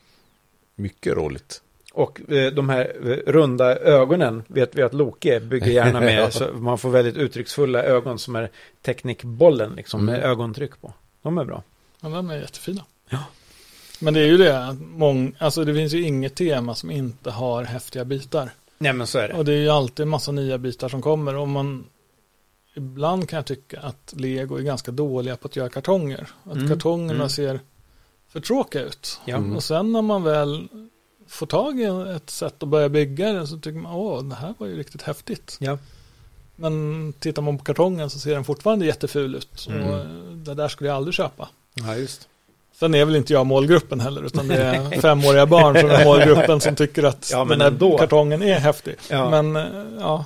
Mycket 0.83 1.17
roligt. 1.17 1.63
Och 1.93 2.31
eh, 2.33 2.53
de 2.53 2.69
här 2.69 2.93
eh, 3.11 3.33
runda 3.33 3.79
ögonen 3.79 4.43
vet 4.47 4.75
vi 4.75 4.83
att 4.83 4.95
Loke 4.95 5.41
bygger 5.41 5.67
gärna 5.71 6.01
med. 6.11 6.33
så 6.33 6.45
man 6.53 6.79
får 6.79 6.91
väldigt 6.91 7.17
uttrycksfulla 7.17 7.83
ögon 7.83 8.19
som 8.19 8.37
är 8.37 8.51
teknikbollen 8.83 9.73
liksom, 9.77 10.05
med 10.05 10.15
Mm. 10.19 10.31
ögontryck 10.31 10.81
på. 10.81 10.93
De 11.23 11.39
är 11.39 11.45
bra. 11.45 11.63
men 12.01 12.13
de 12.13 12.31
är 12.31 12.37
jättefina. 12.37 12.85
Ja. 13.11 13.19
Men 14.01 14.15
det 14.15 14.21
är 14.21 14.27
ju 14.27 14.37
det, 14.37 14.67
att 14.67 14.81
mång, 14.81 15.35
alltså 15.39 15.65
det 15.65 15.75
finns 15.75 15.93
ju 15.93 16.03
inget 16.03 16.35
tema 16.35 16.75
som 16.75 16.91
inte 16.91 17.31
har 17.31 17.65
häftiga 17.65 18.05
bitar. 18.05 18.51
Nej 18.79 18.93
men 18.93 19.07
så 19.07 19.19
är 19.19 19.29
det. 19.29 19.35
Och 19.35 19.45
det 19.45 19.53
är 19.53 19.57
ju 19.61 19.69
alltid 19.69 20.03
en 20.03 20.09
massa 20.09 20.33
nya 20.33 20.59
bitar 20.59 20.89
som 20.89 21.03
kommer. 21.03 21.37
Och 21.37 21.49
man, 21.49 21.85
ibland 22.75 23.29
kan 23.29 23.37
jag 23.37 23.47
tycka 23.47 23.81
att 23.81 24.15
Lego 24.17 24.57
är 24.57 24.63
ganska 24.63 24.91
dåliga 24.91 25.37
på 25.37 25.47
att 25.49 25.57
göra 25.57 25.69
kartonger. 25.69 26.29
Att 26.45 26.57
Mm, 26.57 26.69
kartongerna 26.69 27.15
mm. 27.15 27.29
ser 27.29 27.61
för 28.33 28.41
tråkiga 28.41 28.83
ut. 28.83 29.21
Ja. 29.25 29.37
Mm. 29.37 29.57
Och 29.57 29.63
sen 29.65 29.93
när 29.93 30.03
man 30.03 30.23
väl 30.23 30.69
får 31.29 31.47
tag 31.47 31.81
i 31.81 31.85
ett 32.17 32.31
sätt 32.31 32.63
att 32.63 32.69
börja 32.69 32.89
bygga 32.89 33.33
det 33.33 33.47
så 33.47 33.57
tycker 33.59 33.79
man 33.79 33.93
åh, 33.95 34.23
det 34.25 34.35
här 34.35 34.55
var 34.59 34.67
ju 34.67 34.77
riktigt 34.77 35.03
häftigt. 35.03 35.57
Ja. 35.61 35.79
Men 36.57 37.13
tittar 37.19 37.43
man 37.43 37.59
på 37.59 37.65
kartongen 37.65 38.11
så 38.11 38.19
ser 38.19 38.35
den 38.35 38.45
fortfarande 38.45 38.87
jätteful 38.87 39.35
ut. 39.35 39.67
Mm. 39.71 39.89
Och 39.91 40.07
det 40.37 40.55
där 40.55 40.69
skulle 40.69 40.89
jag 40.91 40.97
aldrig 40.97 41.15
köpa. 41.15 41.49
ja, 41.75 41.97
just. 41.97 42.29
Sen 42.75 42.95
är 42.95 43.05
väl 43.05 43.17
inte 43.17 43.33
jag 43.33 43.47
målgruppen 43.47 44.01
heller, 44.01 44.23
utan 44.23 44.49
det 44.49 44.57
är 44.63 45.01
femåriga 45.01 45.47
barn 45.47 45.81
som 45.81 45.91
är 45.91 46.05
målgruppen 46.05 46.61
som 46.61 46.77
tycker 46.77 47.03
att 47.03 47.29
Ja, 47.33 47.45
men 47.45 47.59
den 47.59 47.73
ändå. 47.73 47.91
här 47.91 47.99
kartongen 47.99 48.43
är 48.43 48.59
häftig. 48.59 48.95
Ja. 49.11 49.31
Men 49.43 49.57
eh, 49.57 49.63
ja, 50.01 50.25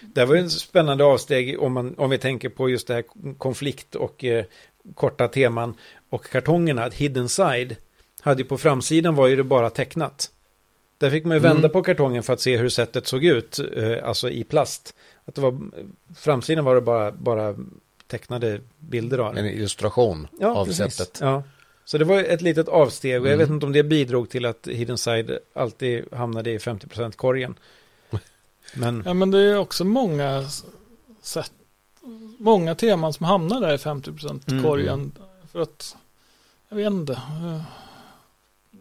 Det 0.00 0.24
var 0.24 0.34
ju 0.34 0.40
en 0.40 0.50
spännande 0.50 1.04
avsteg 1.04 1.62
om, 1.62 1.72
man, 1.72 1.94
om 1.98 2.10
vi 2.10 2.18
tänker 2.18 2.48
på 2.48 2.68
just 2.70 2.86
det 2.86 2.94
här 2.94 3.04
konflikt 3.38 3.94
och 3.94 4.24
eh, 4.24 4.44
korta 4.94 5.28
teman 5.28 5.74
och 6.12 6.24
kartongerna. 6.24 6.88
Hidden 6.88 7.28
Side 7.28 7.76
hade 8.20 8.42
ju 8.42 8.48
på 8.48 8.58
framsidan 8.58 9.14
var 9.14 9.26
ju 9.26 9.36
det 9.36 9.44
bara 9.44 9.70
tecknat. 9.70 10.30
Där 10.98 11.10
fick 11.10 11.24
man 11.24 11.36
ju 11.36 11.40
vända 11.40 11.58
Mm. 11.58 11.70
på 11.70 11.82
kartongen 11.82 12.22
för 12.22 12.32
att 12.32 12.40
se 12.40 12.56
hur 12.56 12.68
sättet 12.68 13.06
såg 13.06 13.24
ut, 13.24 13.58
eh, 13.76 14.08
alltså 14.08 14.30
i 14.30 14.44
plast. 14.44 14.94
Att 15.24 15.34
det 15.34 15.40
var, 15.40 15.58
framsidan 16.16 16.64
var 16.64 16.74
det 16.74 16.80
bara, 16.80 17.12
bara 17.12 17.54
tecknade 18.06 18.60
bilder 18.78 19.18
av 19.18 19.38
En 19.38 19.46
illustration 19.46 20.28
av 20.42 20.66
precis. 20.66 20.94
sättet. 20.94 21.18
Ja. 21.20 21.42
Så 21.84 21.98
det 21.98 22.04
var 22.04 22.18
ett 22.20 22.42
litet 22.42 22.68
avsteg 22.68 23.20
och 23.20 23.26
jag 23.26 23.34
Mm. 23.34 23.38
vet 23.38 23.48
inte 23.54 23.66
om 23.66 23.72
det 23.72 23.82
bidrog 23.82 24.30
till 24.30 24.44
att 24.46 24.66
Hidden 24.70 24.98
Side 24.98 25.38
alltid 25.54 26.04
hamnade 26.14 26.50
i 26.50 26.58
50% 26.58 27.16
korgen. 27.16 27.54
Men 28.74 29.02
ja, 29.06 29.14
men 29.14 29.30
det 29.30 29.38
är 29.40 29.58
också 29.58 29.84
många 29.84 30.44
sätt, 31.22 31.52
många 32.38 32.74
teman 32.74 33.12
som 33.12 33.26
hamnar 33.26 33.60
där 33.60 33.74
i 33.74 33.78
50% 33.78 34.50
Mm. 34.50 35.12
För 35.52 35.60
att, 35.60 35.96
jag 36.72 36.76
vet 36.76 36.86
inte. 36.92 37.12
eh, 37.12 37.60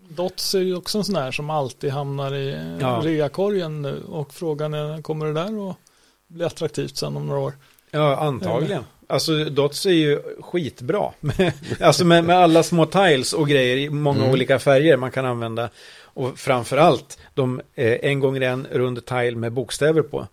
Dots 0.10 0.56
är 0.56 0.60
ju 0.60 0.76
också 0.76 0.98
en 0.98 1.04
sån 1.04 1.16
här 1.16 1.32
som 1.32 1.50
alltid 1.50 1.92
hamnar 1.92 2.34
i 2.36 2.50
eh, 2.54 2.78
Ja. 2.80 3.02
reakorgen 3.04 3.82
nu. 3.82 4.04
Och 4.10 4.34
frågan 4.34 4.74
är, 4.74 5.02
kommer 5.02 5.26
det 5.26 5.34
där 5.34 5.70
att 5.70 5.76
bli 6.28 6.46
attraktivt 6.46 6.98
sen 6.98 7.18
om 7.18 7.28
några 7.28 7.40
år? 7.42 7.54
Ja, 7.92 8.16
antagligen. 8.18 8.84
Alltså 9.08 9.46
Dots 9.46 9.86
är 9.86 9.90
ju 9.92 10.22
skitbra. 10.42 11.12
alltså 11.82 12.06
med, 12.06 12.24
med 12.24 12.38
alla 12.38 12.64
små 12.64 12.86
tiles 12.86 13.34
och 13.34 13.48
grejer 13.48 13.78
i 13.78 13.90
många 13.90 14.20
Mm. 14.20 14.32
olika 14.32 14.60
färger 14.60 14.98
man 14.98 15.12
kan 15.12 15.26
använda. 15.26 15.70
Och 16.04 16.40
framförallt 16.40 17.20
de 17.34 17.62
eh, 17.76 17.98
en 18.02 18.20
gånger 18.20 18.42
en 18.42 18.68
rund 18.72 19.06
tile 19.06 19.36
med 19.36 19.52
bokstäver 19.54 20.02
på. 20.02 20.28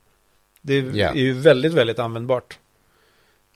Det 0.62 0.74
är, 0.74 0.90
Ja. 0.94 1.08
är 1.08 1.14
ju 1.14 1.32
väldigt, 1.32 1.72
väldigt 1.72 1.98
användbart. 1.98 2.58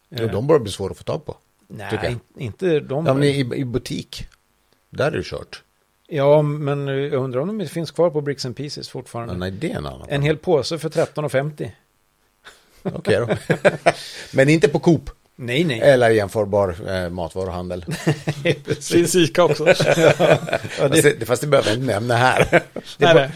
Ja, 0.08 0.26
de 0.26 0.46
börjar 0.46 0.60
bli 0.60 0.72
svåra 0.72 0.90
att 0.90 0.98
få 0.98 1.04
tag 1.04 1.24
på. 1.26 1.36
Nej, 1.76 2.16
inte 2.38 2.80
de. 2.80 3.06
Ja, 3.06 3.14
men 3.14 3.22
i, 3.22 3.38
i 3.54 3.64
butik. 3.64 4.28
Där 4.90 5.06
är 5.06 5.16
det 5.16 5.22
kört. 5.24 5.62
Ja, 6.08 6.42
men 6.42 6.86
jag 6.88 7.12
undrar 7.12 7.40
om 7.40 7.58
de 7.58 7.66
finns 7.66 7.90
kvar 7.90 8.10
på 8.10 8.20
Bricks 8.20 8.46
and 8.46 8.56
Pieces 8.56 8.88
fortfarande. 8.88 9.34
Ja, 9.34 9.38
nej, 9.38 9.50
det 9.50 9.72
är 9.72 9.76
en 9.76 9.86
annan. 9.86 10.06
En 10.08 10.22
hel 10.22 10.36
påse 10.36 10.78
för 10.78 10.88
13,50. 10.88 11.70
Okej 12.82 13.16
då. 13.16 13.56
men 14.32 14.48
inte 14.48 14.68
på 14.68 14.78
Coop. 14.78 15.10
Nej, 15.36 15.64
nej. 15.64 15.80
Eller 15.80 16.10
jämförbar 16.10 16.76
eh, 16.88 17.10
matvaruhandel. 17.10 17.84
Finns 18.80 19.14
Ica 19.14 19.44
också. 19.44 19.66
Ja, 19.68 19.74
Fast, 19.74 21.02
det, 21.02 21.26
fast 21.26 21.42
det 21.42 21.48
behöver 21.48 21.70
jag 21.70 21.78
inte 21.78 21.92
nämna 21.92 22.16
här. 22.16 22.62
det 22.98 23.04
bara, 23.04 23.30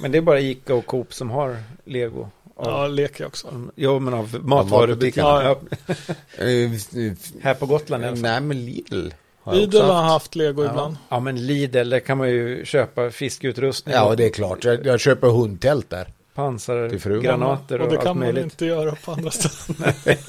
men 0.00 0.12
det 0.12 0.18
är 0.18 0.22
bara 0.22 0.40
Ica 0.40 0.74
och 0.74 0.86
Coop 0.86 1.14
som 1.14 1.30
har 1.30 1.56
Lego. 1.84 2.28
Ja, 2.62 2.86
leker 2.86 3.26
också. 3.26 3.48
Mm, 3.48 3.70
Jo, 3.76 3.98
men 3.98 4.14
av 4.14 4.36
matvarubutikerna. 4.42 5.42
Ja, 5.44 5.60
här 7.42 7.54
på 7.54 7.66
Gotland 7.66 8.04
i 8.04 8.06
alla 8.06 8.16
fall. 8.16 8.22
Nej, 8.22 8.40
men 8.40 8.64
Lidl. 8.64 9.08
har 9.42 9.52
jag 9.54 9.60
Lidl 9.60 9.76
också 9.76 9.86
har 9.86 9.94
haft. 10.02 10.12
haft 10.12 10.34
lego 10.34 10.64
Ja. 10.64 10.70
ibland. 10.70 10.96
ja, 11.08 11.20
men 11.20 11.46
Lidl, 11.46 11.90
där 11.90 12.00
kan 12.00 12.18
man 12.18 12.28
ju 12.30 12.64
köpa 12.64 13.10
fiskutrustning. 13.10 13.94
Ja, 13.94 14.04
och 14.04 14.16
det 14.16 14.24
är 14.24 14.30
klart. 14.30 14.64
Jag, 14.64 14.86
jag 14.86 15.00
köper 15.00 15.28
hundtält 15.28 15.90
där. 15.90 16.04
Till 16.04 16.12
frun. 16.34 16.58
pansargranater 16.60 17.78
och, 17.80 17.84
och 17.86 17.90
det 17.92 17.96
allt 17.98 18.06
kan 18.06 18.16
man 18.18 18.24
möjligt. 18.26 18.44
inte 18.44 18.66
göra 18.66 18.94
på 19.04 19.12
andra 19.12 19.30
ställen. 19.30 19.92
Inte 20.06 20.26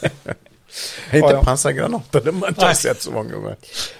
Ja, 1.11 1.31
ja. 1.31 1.43
pansargranater, 1.43 2.21
de 2.25 2.41
har 2.41 2.49
inte 2.49 2.65
Nej. 2.65 2.75
sett 2.75 3.01
så 3.01 3.11
många 3.11 3.33
gånger. 3.35 3.55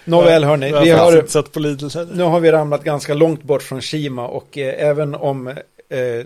Nåväl, 0.05 0.43
hörni, 0.43 0.69
Jag 0.69 0.81
vi 0.81 0.89
har 0.89 0.99
har, 1.11 1.17
inte 1.19 1.31
sett 1.31 1.51
på 1.51 1.59
Lidl 1.59 1.87
heller. 1.89 2.13
nu 2.15 2.23
har 2.23 2.39
vi 2.39 2.51
ramlat 2.51 2.83
ganska 2.83 3.13
långt 3.13 3.43
bort 3.43 3.63
från 3.63 3.81
Shima 3.81 4.27
och 4.27 4.57
eh, 4.57 4.87
även 4.89 5.15
om 5.15 5.47
eh, 5.47 5.55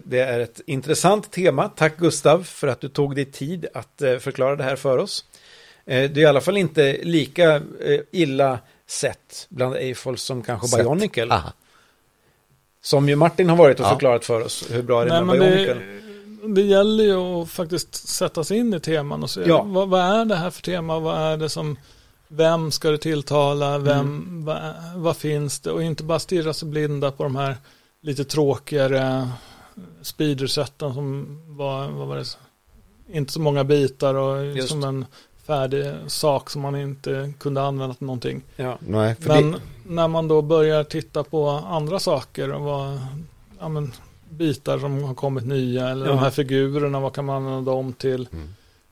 det 0.04 0.20
är 0.20 0.40
ett 0.40 0.62
intressant 0.68 1.32
tema, 1.32 1.70
tack 1.76 1.98
Gustav 1.98 2.44
för 2.44 2.68
att 2.68 2.82
du 2.82 2.90
tog 2.90 3.16
dig 3.16 3.26
tid 3.26 3.66
att 3.74 4.02
eh, 4.02 4.18
förklara 4.18 4.56
det 4.56 4.64
här 4.64 4.76
för 4.76 4.98
oss. 4.98 5.26
Eh, 5.86 6.12
det 6.12 6.18
är 6.20 6.24
i 6.24 6.26
alla 6.26 6.42
fall 6.42 6.58
inte 6.58 6.98
lika 7.04 7.56
eh, 7.56 8.00
illa 8.12 8.60
sett 8.88 9.46
bland 9.50 9.76
Eiffels 9.76 10.22
som 10.24 10.42
kanske 10.42 10.68
Sett. 10.68 10.80
Bionicle. 10.80 11.34
Aha. 11.34 11.54
Som 12.82 13.10
ju 13.10 13.16
Martin 13.16 13.50
har 13.50 13.56
varit 13.58 13.80
och 13.80 13.86
Ja. 13.86 13.90
förklarat 13.90 14.26
för 14.26 14.42
oss 14.46 14.66
hur 14.72 14.82
bra 14.82 15.06
det 15.06 15.12
är 15.14 15.24
med 15.24 15.40
Bionicle. 15.40 15.74
det, 15.74 16.54
det 16.56 16.62
gäller 16.62 17.04
ju 17.04 17.16
att 17.16 17.50
faktiskt 17.50 17.96
sätta 18.08 18.44
sig 18.44 18.58
in 18.58 18.74
i 18.74 18.80
teman 18.80 19.24
och 19.24 19.30
se 19.30 19.42
Ja. 19.46 19.64
vad, 19.64 19.90
vad 19.90 20.02
är 20.02 20.26
det 20.26 20.36
här 20.36 20.50
för 20.50 20.62
tema, 20.62 21.00
vad 21.00 21.18
är 21.34 21.38
det 21.38 21.50
som, 21.50 21.78
vem 22.28 22.72
ska 22.72 22.90
det 22.92 22.98
tilltala, 22.98 23.78
vem, 23.78 24.00
Mm. 24.00 24.46
vad, 24.46 24.62
vad 24.96 25.18
finns 25.18 25.60
det 25.60 25.72
och 25.72 25.84
inte 25.84 26.04
bara 26.04 26.20
stirra 26.20 26.54
sig 26.54 26.68
blinda 26.68 27.12
på 27.12 27.24
de 27.24 27.36
här 27.36 27.56
lite 28.02 28.24
tråkigare 28.26 29.30
speedersätten 30.02 30.94
som 30.94 31.40
var, 31.58 31.88
vad 31.88 32.08
var 32.08 32.18
det, 32.18 32.38
inte 33.12 33.34
så 33.34 33.40
många 33.40 33.64
bitar 33.64 34.16
och 34.16 34.46
Just. 34.46 34.70
som 34.70 34.84
en 34.84 35.06
färdig 35.46 35.94
sak 36.08 36.50
som 36.50 36.62
man 36.62 36.76
inte 36.76 37.34
kunde 37.40 37.62
använda 37.62 37.96
till 37.96 38.06
någonting. 38.06 38.42
Ja. 38.56 38.78
Nej, 38.80 39.16
för 39.16 39.28
Men 39.30 39.52
det, 39.52 39.60
när 39.88 40.08
man 40.08 40.28
då 40.28 40.42
börjar 40.42 40.84
titta 40.84 41.24
på 41.24 41.50
andra 41.50 42.00
saker 42.00 42.54
och 42.54 42.62
vad, 42.62 43.00
ja, 43.60 43.70
men, 43.70 43.94
bitar 44.30 44.80
som 44.80 45.04
har 45.04 45.14
kommit 45.14 45.46
nya 45.46 45.90
eller 45.90 46.06
Ja. 46.06 46.12
de 46.12 46.20
här 46.20 46.30
figurerna, 46.32 47.00
vad 47.00 47.14
kan 47.14 47.26
man 47.26 47.36
använda 47.36 47.72
dem 47.72 47.94
till? 47.94 48.28
Mm. 48.32 48.50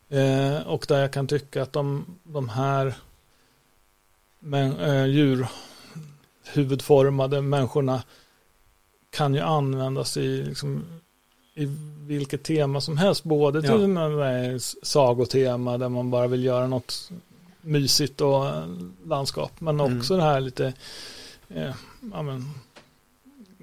Eh, 0.09 0.61
och 0.67 0.85
där 0.87 0.99
jag 1.01 1.13
kan 1.13 1.27
tycka 1.27 1.63
att 1.63 1.73
de, 1.73 2.05
de 2.23 2.49
här 2.49 2.93
men, 4.39 4.79
eh, 4.79 5.05
djurhuvudformade 5.05 7.41
människorna 7.41 8.03
kan 9.11 9.33
ju 9.33 9.39
användas 9.39 10.17
i, 10.17 10.43
liksom, 10.43 10.83
i 11.55 11.65
vilket 12.07 12.43
tema 12.43 12.81
som 12.81 12.97
helst. 12.97 13.23
Både 13.23 13.61
till 13.61 13.95
ja. 13.95 14.59
sagotema 14.83 15.77
där 15.77 15.89
man 15.89 16.11
bara 16.11 16.27
vill 16.27 16.43
göra 16.43 16.67
något 16.67 17.11
mysigt 17.61 18.21
och 18.21 18.45
landskap. 19.05 19.51
Men 19.61 19.79
mm. 19.79 19.97
också 19.97 20.13
mm. 20.13 20.25
det 20.25 20.31
här 20.31 20.41
lite 20.41 20.73
eh, 21.49 21.73
ja, 22.13 22.21
men, 22.21 22.49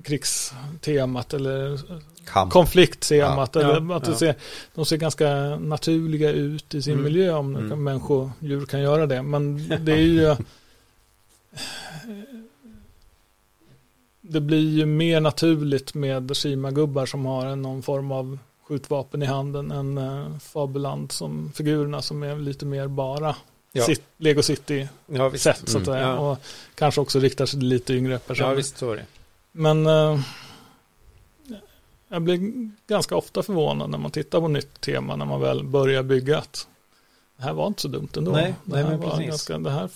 krigstemat 0.03 1.35
eller 1.35 1.81
Kamp. 2.25 2.53
konflikttemat. 2.53 3.55
Ja. 3.55 3.61
Eller 3.61 3.97
att 3.97 4.09
ja. 4.09 4.15
Ser, 4.15 4.35
de 4.75 4.85
ser 4.85 4.97
ganska 4.97 5.57
naturliga 5.57 6.31
ut 6.31 6.75
i 6.75 6.83
sin 6.83 6.93
mm. 6.93 7.05
miljö 7.05 7.33
om 7.33 7.57
mm. 7.57 7.85
människor 7.85 8.31
djur 8.41 8.67
kan 8.67 8.81
göra 8.81 9.07
det. 9.07 9.23
Men 9.23 9.69
det 9.85 9.93
är 9.93 9.97
ju 9.97 10.37
det 14.29 14.41
blir 14.41 14.71
ju 14.71 14.87
mer 14.87 15.21
naturligt 15.21 15.95
med 15.95 16.37
Shima-gubbar 16.37 17.07
som 17.07 17.27
har 17.27 17.57
någon 17.57 17.83
form 17.83 18.13
av 18.13 18.39
skjutvapen 18.63 19.23
i 19.23 19.27
handen 19.27 19.71
än 19.71 19.99
uh, 19.99 20.39
Fabuland 20.39 21.13
som 21.13 21.53
figurerna 21.53 22.03
som 22.03 22.23
är 22.23 22.37
lite 22.37 22.67
mer 22.67 22.89
bara 22.89 23.37
ja. 23.73 23.85
Sit, 23.85 24.03
Lego 24.17 24.43
City 24.43 24.89
ja, 25.07 25.33
sätt 25.33 25.63
så 25.69 25.79
att 25.79 25.89
mm, 25.89 26.01
ja. 26.01 26.19
och 26.19 26.39
kanske 26.75 27.01
också 27.01 27.19
riktar 27.19 27.47
sig 27.47 27.61
till 27.61 27.69
lite 27.69 27.95
yngre 27.95 28.19
personer. 28.19 28.49
Ja 28.49 28.55
visst 28.55 28.79
så 28.79 28.93
är 28.93 28.97
det. 28.97 29.07
Men 29.53 29.87
uh, 29.87 30.21
jag 32.09 32.23
blir 32.23 32.71
ganska 32.87 33.17
ofta 33.17 33.43
förvånad 33.43 33.91
när 33.91 33.99
man 33.99 34.11
tittar 34.11 34.41
på 34.41 34.49
nytt 34.49 34.81
tema 34.81 35.17
när 35.17 35.27
man 35.27 35.41
väl 35.41 35.65
börjar 35.65 36.03
bygga 36.03 36.39
att 36.39 36.67
det 37.37 37.43
här 37.43 37.53
var 37.53 37.67
inte 37.67 37.83
så 37.83 37.89
dumt 37.89 38.09
ändå. 38.17 38.31
Nej, 38.31 38.55
det, 38.65 38.77
här 38.77 38.85
nej, 38.85 38.97
var 38.97 39.21
ganska, 39.21 39.59
det, 39.59 39.71
här, 39.71 39.91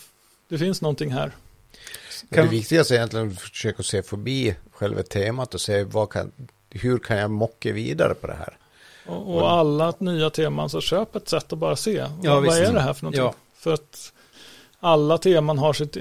det 0.49 0.59
finns 0.59 0.83
någonting 0.83 1.11
här. 1.11 1.33
Kan... 2.31 2.45
Det 2.45 2.51
viktigaste 2.51 2.95
är 2.95 2.97
egentligen 2.97 3.29
att 3.29 3.41
försöka 3.41 3.83
se 3.83 4.03
förbi 4.03 4.57
själva 4.71 5.03
temat 5.03 5.55
och 5.55 5.61
se 5.61 5.85
vad 5.85 6.11
kan, 6.11 6.33
hur 6.71 6.99
kan 6.99 7.17
jag 7.17 7.31
mocka 7.31 7.73
vidare 7.73 8.15
på 8.15 8.27
det 8.27 8.35
här. 8.35 8.57
Och, 9.07 9.35
och 9.35 9.53
alla 9.53 9.95
nya 9.99 10.31
teman 10.31 10.71
så 10.71 10.81
köp 10.81 11.17
ett 11.17 11.29
sätt 11.29 11.53
att 11.53 11.59
bara 11.59 11.77
se. 11.77 12.07
Ja, 12.23 12.35
vad, 12.35 12.45
vad 12.45 12.59
är 12.59 12.73
det 12.73 12.81
här 12.81 12.93
för 12.93 13.05
någonting? 13.05 13.25
Ja. 13.25 13.35
För 13.55 13.73
att 13.73 14.13
alla 14.81 15.19
teman 15.19 15.59
har 15.59 15.73
sitt 15.73 15.97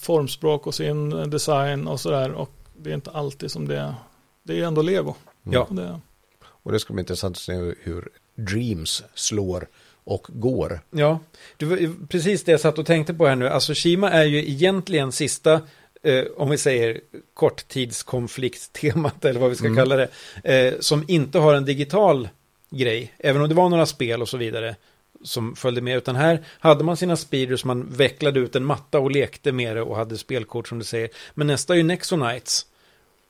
formspråk 0.00 0.66
och 0.66 0.74
sin 0.74 1.30
design 1.30 1.86
och 1.88 2.00
sådär. 2.00 2.32
Och 2.32 2.50
det 2.76 2.90
är 2.90 2.94
inte 2.94 3.10
alltid 3.10 3.50
som 3.50 3.68
det 3.68 3.78
är. 3.78 3.94
Det 4.42 4.60
är 4.60 4.64
ändå 4.64 4.82
lego. 4.82 5.14
Ja. 5.42 5.66
Det. 5.70 6.00
Och 6.42 6.72
det 6.72 6.80
ska 6.80 6.92
bli 6.92 7.00
intressant 7.00 7.36
att 7.36 7.42
se 7.42 7.74
hur 7.82 8.08
Dreams 8.34 9.04
slår 9.14 9.68
och 10.10 10.26
går. 10.28 10.80
Ja, 10.90 11.18
det 11.56 11.64
var 11.64 12.06
precis 12.06 12.44
det 12.44 12.52
jag 12.52 12.60
satt 12.60 12.78
och 12.78 12.86
tänkte 12.86 13.14
på 13.14 13.26
här 13.26 13.36
nu. 13.36 13.48
Alltså 13.48 13.74
Shima 13.74 14.10
är 14.10 14.24
ju 14.24 14.38
egentligen 14.38 15.12
sista, 15.12 15.60
eh, 16.02 16.24
om 16.36 16.50
vi 16.50 16.58
säger 16.58 17.00
korttidskonflikttemat 17.34 19.24
eller 19.24 19.40
vad 19.40 19.50
vi 19.50 19.56
ska 19.56 19.66
mm. 19.66 19.76
kalla 19.76 19.96
det, 19.96 20.08
eh, 20.44 20.74
som 20.80 21.04
inte 21.08 21.38
har 21.38 21.54
en 21.54 21.64
digital 21.64 22.28
grej, 22.70 23.14
även 23.18 23.42
om 23.42 23.48
det 23.48 23.54
var 23.54 23.68
några 23.68 23.86
spel 23.86 24.22
och 24.22 24.28
så 24.28 24.36
vidare 24.36 24.76
som 25.24 25.56
följde 25.56 25.80
med, 25.80 25.96
utan 25.96 26.16
här 26.16 26.44
hade 26.60 26.84
man 26.84 26.96
sina 26.96 27.16
speeders, 27.16 27.64
man 27.64 27.86
vecklade 27.90 28.40
ut 28.40 28.56
en 28.56 28.64
matta 28.64 28.98
och 28.98 29.10
lekte 29.10 29.52
med 29.52 29.76
det 29.76 29.82
och 29.82 29.96
hade 29.96 30.18
spelkort 30.18 30.68
som 30.68 30.78
du 30.78 30.84
säger. 30.84 31.08
Men 31.34 31.46
nästa 31.46 31.72
är 31.72 31.76
ju 31.76 31.82
Nexonites. 31.82 32.66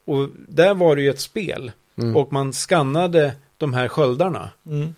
Och 0.05 0.29
där 0.49 0.75
var 0.75 0.97
det 0.97 1.03
ju 1.03 1.11
ett 1.11 1.21
spel. 1.21 1.73
Mm. 1.97 2.17
Och 2.17 2.33
man 2.33 2.53
skannade 2.53 3.33
de 3.57 3.75
här 3.75 3.89
sköldarna. 3.89 4.51
Mm. 4.67 4.95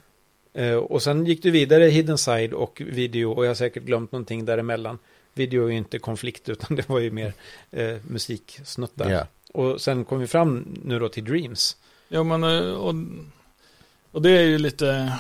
Eh, 0.55 0.75
och 0.75 1.03
sen 1.03 1.27
gick 1.27 1.43
du 1.43 1.51
vidare 1.51 1.85
Hidden 1.85 2.19
Side 2.19 2.53
och 2.53 2.83
video 2.87 3.33
och 3.33 3.45
jag 3.45 3.51
har 3.51 3.55
säkert 3.55 3.83
glömt 3.83 4.13
någonting 4.13 4.45
däremellan. 4.45 4.99
Video 5.35 5.67
är 5.67 5.71
ju 5.71 5.77
inte 5.77 5.99
konflikt 5.99 6.49
utan 6.49 6.77
det 6.77 6.89
var 6.89 6.99
ju 6.99 7.11
mer 7.11 7.35
eh, 7.71 7.97
musiksnuttar. 8.09 9.11
Yeah. 9.11 9.27
Och 9.53 9.81
sen 9.81 10.05
kom 10.05 10.19
vi 10.19 10.27
fram 10.27 10.79
nu 10.85 10.99
då 10.99 11.09
till 11.09 11.25
Dreams. 11.25 11.77
Ja 12.09 12.23
men 12.23 12.45
eh, 12.45 12.73
och, 12.73 12.95
och 14.11 14.23
det 14.23 14.31
är 14.31 14.43
ju 14.43 14.59
lite 14.59 15.19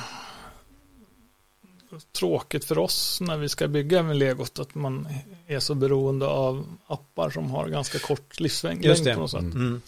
tråkigt 2.12 2.64
för 2.64 2.78
oss 2.78 3.20
när 3.20 3.37
vi 3.37 3.49
ska 3.49 3.68
bygga 3.68 4.03
med 4.03 4.16
legot 4.16 4.59
att 4.59 4.74
man 4.74 5.09
är 5.47 5.59
så 5.59 5.74
beroende 5.74 6.26
av 6.26 6.66
appar 6.87 7.30
som 7.30 7.51
har 7.51 7.68
ganska 7.68 7.99
kort 7.99 8.41
livslängd 8.41 8.85
Just 8.85 9.05
det. 9.05 9.14
på 9.14 9.20
något 9.20 9.30
sätt. 9.30 9.41
Mm. 9.41 9.83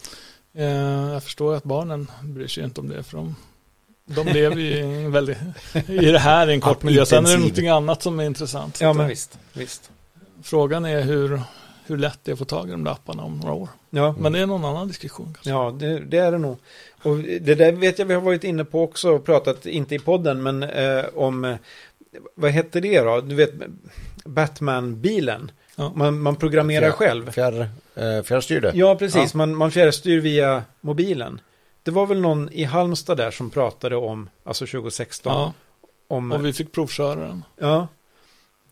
Eh, 0.53 1.13
jag 1.13 1.23
förstår 1.23 1.55
att 1.55 1.63
barnen 1.63 2.11
bryr 2.23 2.47
sig 2.47 2.63
inte 2.63 2.81
om 2.81 2.89
det 2.89 3.03
för 3.03 3.17
de 3.17 3.35
de 4.05 4.27
lever 4.27 4.55
ju 4.55 4.75
i, 4.77 5.07
väldigt, 5.07 5.37
i 5.87 6.11
det 6.11 6.19
här 6.19 6.49
i 6.49 6.53
en 6.53 6.61
kort 6.61 6.83
miljö. 6.83 7.05
Sen 7.05 7.25
är 7.25 7.29
det 7.29 7.37
någonting 7.37 7.67
annat 7.67 8.03
som 8.03 8.19
är 8.19 8.23
intressant. 8.23 8.81
Ja, 8.81 8.93
men 8.93 9.07
visst. 9.07 9.39
visst. 9.53 9.91
Frågan 10.43 10.85
är 10.85 11.01
hur, 11.01 11.41
hur 11.85 11.97
lätt 11.97 12.19
det 12.23 12.31
är 12.31 12.33
att 12.33 12.39
få 12.39 12.45
tag 12.45 12.67
i 12.67 12.71
de 12.71 12.83
där 12.83 12.91
apparna 12.91 13.23
om 13.23 13.39
några 13.39 13.53
år. 13.53 13.69
Ja. 13.89 14.15
Men 14.19 14.33
det 14.33 14.39
är 14.39 14.45
någon 14.45 14.65
annan 14.65 14.87
diskussion. 14.87 15.33
Kanske. 15.33 15.49
Ja, 15.49 15.75
det, 15.79 15.99
det, 15.99 16.17
är 16.17 16.31
det 16.31 16.37
nog. 16.37 16.57
Och 17.03 17.17
det 17.17 17.55
där 17.55 17.71
vet 17.71 17.99
jag 17.99 18.05
vi 18.05 18.13
har 18.13 18.21
varit 18.21 18.43
inne 18.43 18.65
på 18.65 18.83
också 18.83 19.11
och 19.11 19.25
pratat, 19.25 19.65
inte 19.65 19.95
i 19.95 19.99
podden, 19.99 20.43
men 20.43 20.63
eh, 20.63 21.05
om, 21.15 21.45
eh, 21.45 21.55
vad 22.35 22.51
hette 22.51 22.79
det 22.79 23.01
då? 23.01 23.21
Du 23.21 23.35
vet, 23.35 23.53
Batman-bilen. 24.25 25.51
Ja. 25.75 25.91
Man, 25.95 26.19
man 26.19 26.35
programmerar 26.35 26.81
fjär, 26.81 26.91
själv. 26.91 27.31
Fjär, 27.31 27.69
eh, 27.95 28.23
fjärrstyrde. 28.23 28.71
Ja, 28.75 28.95
precis. 28.95 29.33
Ja. 29.33 29.37
Man, 29.37 29.55
man 29.55 29.71
fjärrstyr 29.71 30.19
via 30.19 30.63
mobilen. 30.81 31.39
Det 31.85 31.91
var 31.91 32.05
väl 32.05 32.21
någon 32.21 32.49
i 32.49 32.63
Halmstad 32.63 33.17
där 33.17 33.31
som 33.31 33.49
pratade 33.49 33.95
om, 33.95 34.29
alltså 34.43 34.65
2016. 34.65 35.33
Ja, 35.33 35.53
om, 36.07 36.31
och 36.31 36.45
vi 36.45 36.53
fick 36.53 36.71
provköra 36.71 37.19
den. 37.27 37.43
Ja. 37.57 37.87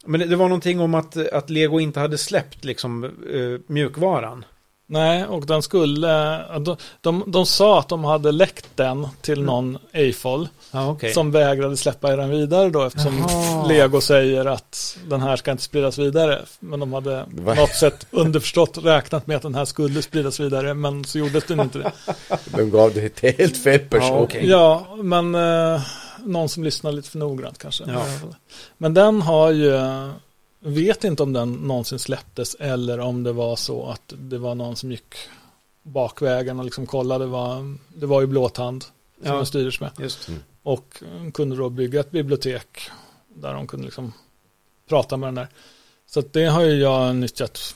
Men 0.05 0.19
det, 0.19 0.25
det 0.25 0.35
var 0.35 0.49
någonting 0.49 0.79
om 0.79 0.95
att, 0.95 1.17
att 1.17 1.49
Lego 1.49 1.79
inte 1.79 1.99
hade 1.99 2.17
släppt 2.17 2.65
liksom 2.65 3.03
uh, 3.03 3.59
mjukvaran. 3.67 4.45
Nej, 4.93 5.25
och 5.25 5.45
den 5.45 5.61
skulle, 5.61 6.41
de, 6.59 6.77
de, 7.01 7.23
de 7.27 7.45
sa 7.45 7.79
att 7.79 7.89
de 7.89 8.03
hade 8.03 8.31
läckt 8.31 8.65
den 8.75 9.07
till 9.21 9.33
mm. 9.33 9.45
någon 9.45 9.77
AFOL 9.93 10.47
ah, 10.71 10.91
okay. 10.91 11.13
som 11.13 11.31
vägrade 11.31 11.77
släppa 11.77 12.15
den 12.15 12.29
vidare 12.29 12.69
då 12.69 12.83
eftersom 12.83 13.21
Aha. 13.23 13.67
Lego 13.67 14.01
säger 14.01 14.45
att 14.45 14.97
den 15.09 15.21
här 15.21 15.35
ska 15.35 15.51
inte 15.51 15.63
spridas 15.63 15.97
vidare. 15.97 16.41
Men 16.59 16.79
de 16.79 16.93
hade 16.93 17.25
på 17.45 17.53
något 17.53 17.75
sätt 17.75 18.07
underförstått 18.11 18.77
räknat 18.77 19.27
med 19.27 19.37
att 19.37 19.43
den 19.43 19.55
här 19.55 19.65
skulle 19.65 20.01
spridas 20.01 20.39
vidare 20.39 20.73
men 20.73 21.05
så 21.05 21.19
gjordes 21.19 21.43
den 21.43 21.59
inte 21.59 21.77
det. 21.77 21.91
De 22.45 22.71
gav 22.71 22.93
det 22.93 23.09
till 23.09 23.33
helt 23.37 23.57
fel 23.57 23.79
person. 23.79 24.07
Ja, 24.07 24.19
okay. 24.19 24.47
ja 24.47 24.87
men 24.97 25.35
eh, 25.35 25.81
någon 26.25 26.49
som 26.49 26.63
lyssnar 26.63 26.91
lite 26.91 27.09
för 27.09 27.19
noggrant 27.19 27.57
kanske. 27.57 27.83
Ja. 27.87 28.05
Men 28.77 28.93
den 28.93 29.21
har 29.21 29.51
ju 29.51 29.75
vet 30.63 31.03
inte 31.03 31.23
om 31.23 31.33
den 31.33 31.53
någonsin 31.53 31.99
släpptes 31.99 32.55
eller 32.59 32.99
om 32.99 33.23
det 33.23 33.33
var 33.33 33.55
så 33.55 33.85
att 33.85 34.13
det 34.17 34.37
var 34.37 34.55
någon 34.55 34.75
som 34.75 34.91
gick 34.91 35.15
bakvägen 35.83 36.59
och 36.59 36.65
liksom 36.65 36.85
kollade 36.85 37.25
vad, 37.25 37.77
det 37.87 38.05
var 38.05 38.21
ju 38.21 38.27
blåtand 38.27 38.83
som 38.83 38.93
ja, 39.23 39.35
den 39.35 39.45
styrdes 39.45 39.79
med. 39.79 39.91
Mm. 40.27 40.39
Och 40.63 41.03
kunde 41.33 41.55
då 41.55 41.69
bygga 41.69 41.99
ett 41.99 42.11
bibliotek 42.11 42.79
där 43.27 43.53
de 43.53 43.67
kunde 43.67 43.85
liksom 43.85 44.13
prata 44.89 45.17
med 45.17 45.27
den 45.27 45.35
där. 45.35 45.47
Så 46.05 46.21
det 46.21 46.45
har 46.45 46.61
ju 46.61 46.73
jag 46.73 47.15
nyttjat 47.15 47.75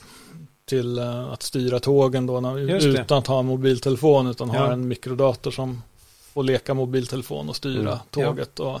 till 0.64 0.98
eh, 0.98 1.32
att 1.32 1.42
styra 1.42 1.80
tågen 1.80 2.26
då 2.26 2.58
utan 2.58 3.18
att 3.18 3.26
ha 3.26 3.40
en 3.40 3.46
mobiltelefon 3.46 4.26
utan 4.26 4.48
ja. 4.48 4.58
ha 4.58 4.72
en 4.72 4.88
mikrodator 4.88 5.50
som 5.50 5.82
får 6.32 6.42
leka 6.42 6.74
mobiltelefon 6.74 7.48
och 7.48 7.56
styra 7.56 7.92
mm. 7.92 7.98
tåget. 8.10 8.50
Ja. 8.54 8.74
Och 8.74 8.80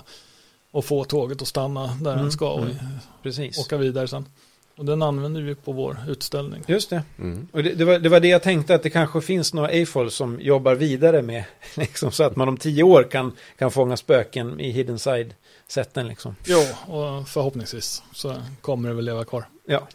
och 0.70 0.84
få 0.84 1.04
tåget 1.04 1.42
att 1.42 1.48
stanna 1.48 1.86
där 1.86 2.12
mm. 2.12 2.22
den 2.22 2.32
ska 2.32 2.50
och 2.50 2.62
mm. 2.62 2.76
Precis. 3.22 3.58
åka 3.58 3.76
vidare 3.76 4.08
sen. 4.08 4.26
Och 4.78 4.84
den 4.84 5.02
använder 5.02 5.42
vi 5.42 5.54
på 5.54 5.72
vår 5.72 5.96
utställning. 6.08 6.64
Just 6.66 6.90
det. 6.90 7.02
Mm. 7.18 7.48
Och 7.52 7.62
det, 7.62 7.74
det, 7.74 7.84
var, 7.84 7.98
det, 7.98 8.08
var, 8.08 8.20
det 8.20 8.28
jag 8.28 8.42
tänkte 8.42 8.74
att 8.74 8.82
det 8.82 8.90
kanske 8.90 9.20
finns 9.20 9.54
några 9.54 9.82
AFOL 9.82 10.10
som 10.10 10.40
jobbar 10.40 10.74
vidare 10.74 11.22
med. 11.22 11.44
Liksom, 11.74 12.12
så 12.12 12.24
att 12.24 12.36
man 12.36 12.48
om 12.48 12.56
tio 12.56 12.82
år 12.82 13.02
kan, 13.10 13.32
kan 13.58 13.70
fånga 13.70 13.96
spöken 13.96 14.60
i 14.60 14.70
Hidden 14.70 14.98
Side-sätten. 14.98 16.08
Liksom. 16.08 16.36
Jo, 16.44 16.60
och 16.86 17.28
förhoppningsvis 17.28 18.02
så 18.12 18.34
kommer 18.60 18.88
det 18.88 18.94
väl 18.94 19.04
leva 19.04 19.24
kvar. 19.24 19.44
Ja. 19.66 19.88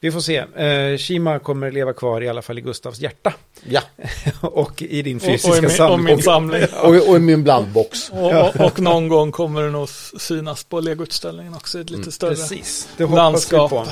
Vi 0.00 0.12
får 0.12 0.20
se. 0.20 0.36
Eh, 0.36 0.98
Shima 0.98 1.38
kommer 1.38 1.70
leva 1.70 1.92
kvar 1.92 2.20
i 2.20 2.28
alla 2.28 2.42
fall 2.42 2.58
i 2.58 2.60
Gustavs 2.60 3.00
hjärta. 3.00 3.32
Ja. 3.64 3.80
och 4.40 4.82
i 4.82 5.02
din 5.02 5.20
fysiska 5.20 5.50
och, 5.50 5.56
och 5.56 5.62
min, 5.62 5.70
samling. 5.70 6.06
Och 6.12 6.16
min 6.16 6.22
samling. 6.22 6.62
och, 6.82 7.08
och, 7.08 7.16
i 7.16 7.18
min 7.18 7.44
blandbox. 7.44 8.10
och, 8.12 8.60
och, 8.60 8.80
någon 8.80 9.08
gång 9.08 9.32
kommer 9.32 9.62
den 9.62 9.74
att 9.74 9.90
synas 10.18 10.64
på 10.64 10.80
legoutställningen 10.80 11.54
också 11.54 11.78
i 11.78 11.80
ett 11.80 11.90
lite 11.90 12.02
mm. 12.02 12.12
större 12.12 12.34
Precis. 12.34 12.88
Det 12.96 13.06
landskap. 13.06 13.72
Vi, 13.72 13.76
på. 13.76 13.86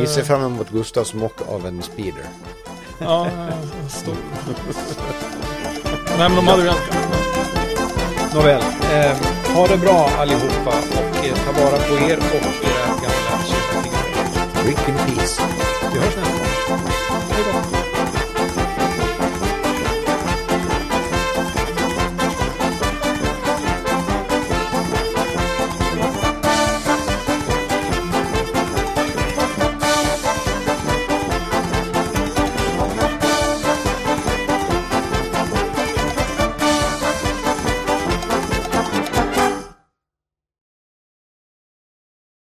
vi 0.00 0.06
ser 0.06 0.22
fram 0.22 0.44
emot 0.44 0.70
Gustavs 0.70 1.14
mock 1.14 1.48
av 1.48 1.66
en 1.66 1.82
speeder. 1.82 2.24
ja, 3.00 3.30
stor. 3.90 4.16
Nej, 6.18 6.28
men 6.28 6.36
de 6.36 6.46
hade 6.46 6.64
ganska... 6.64 6.94
Nåväl, 8.34 8.62
eh, 8.92 9.16
ha 9.54 9.66
det 9.66 9.76
bra 9.76 10.10
allihopa 10.18 10.70
och 10.70 11.26
eh, 11.26 11.34
ta 11.34 11.52
vara 11.62 11.78
på 11.78 12.10
er 12.10 12.18
och 12.18 12.64
era 12.64 12.86
gamla 12.86 13.97
Rick 14.68 14.86
in 14.86 14.96
peace. 15.06 15.38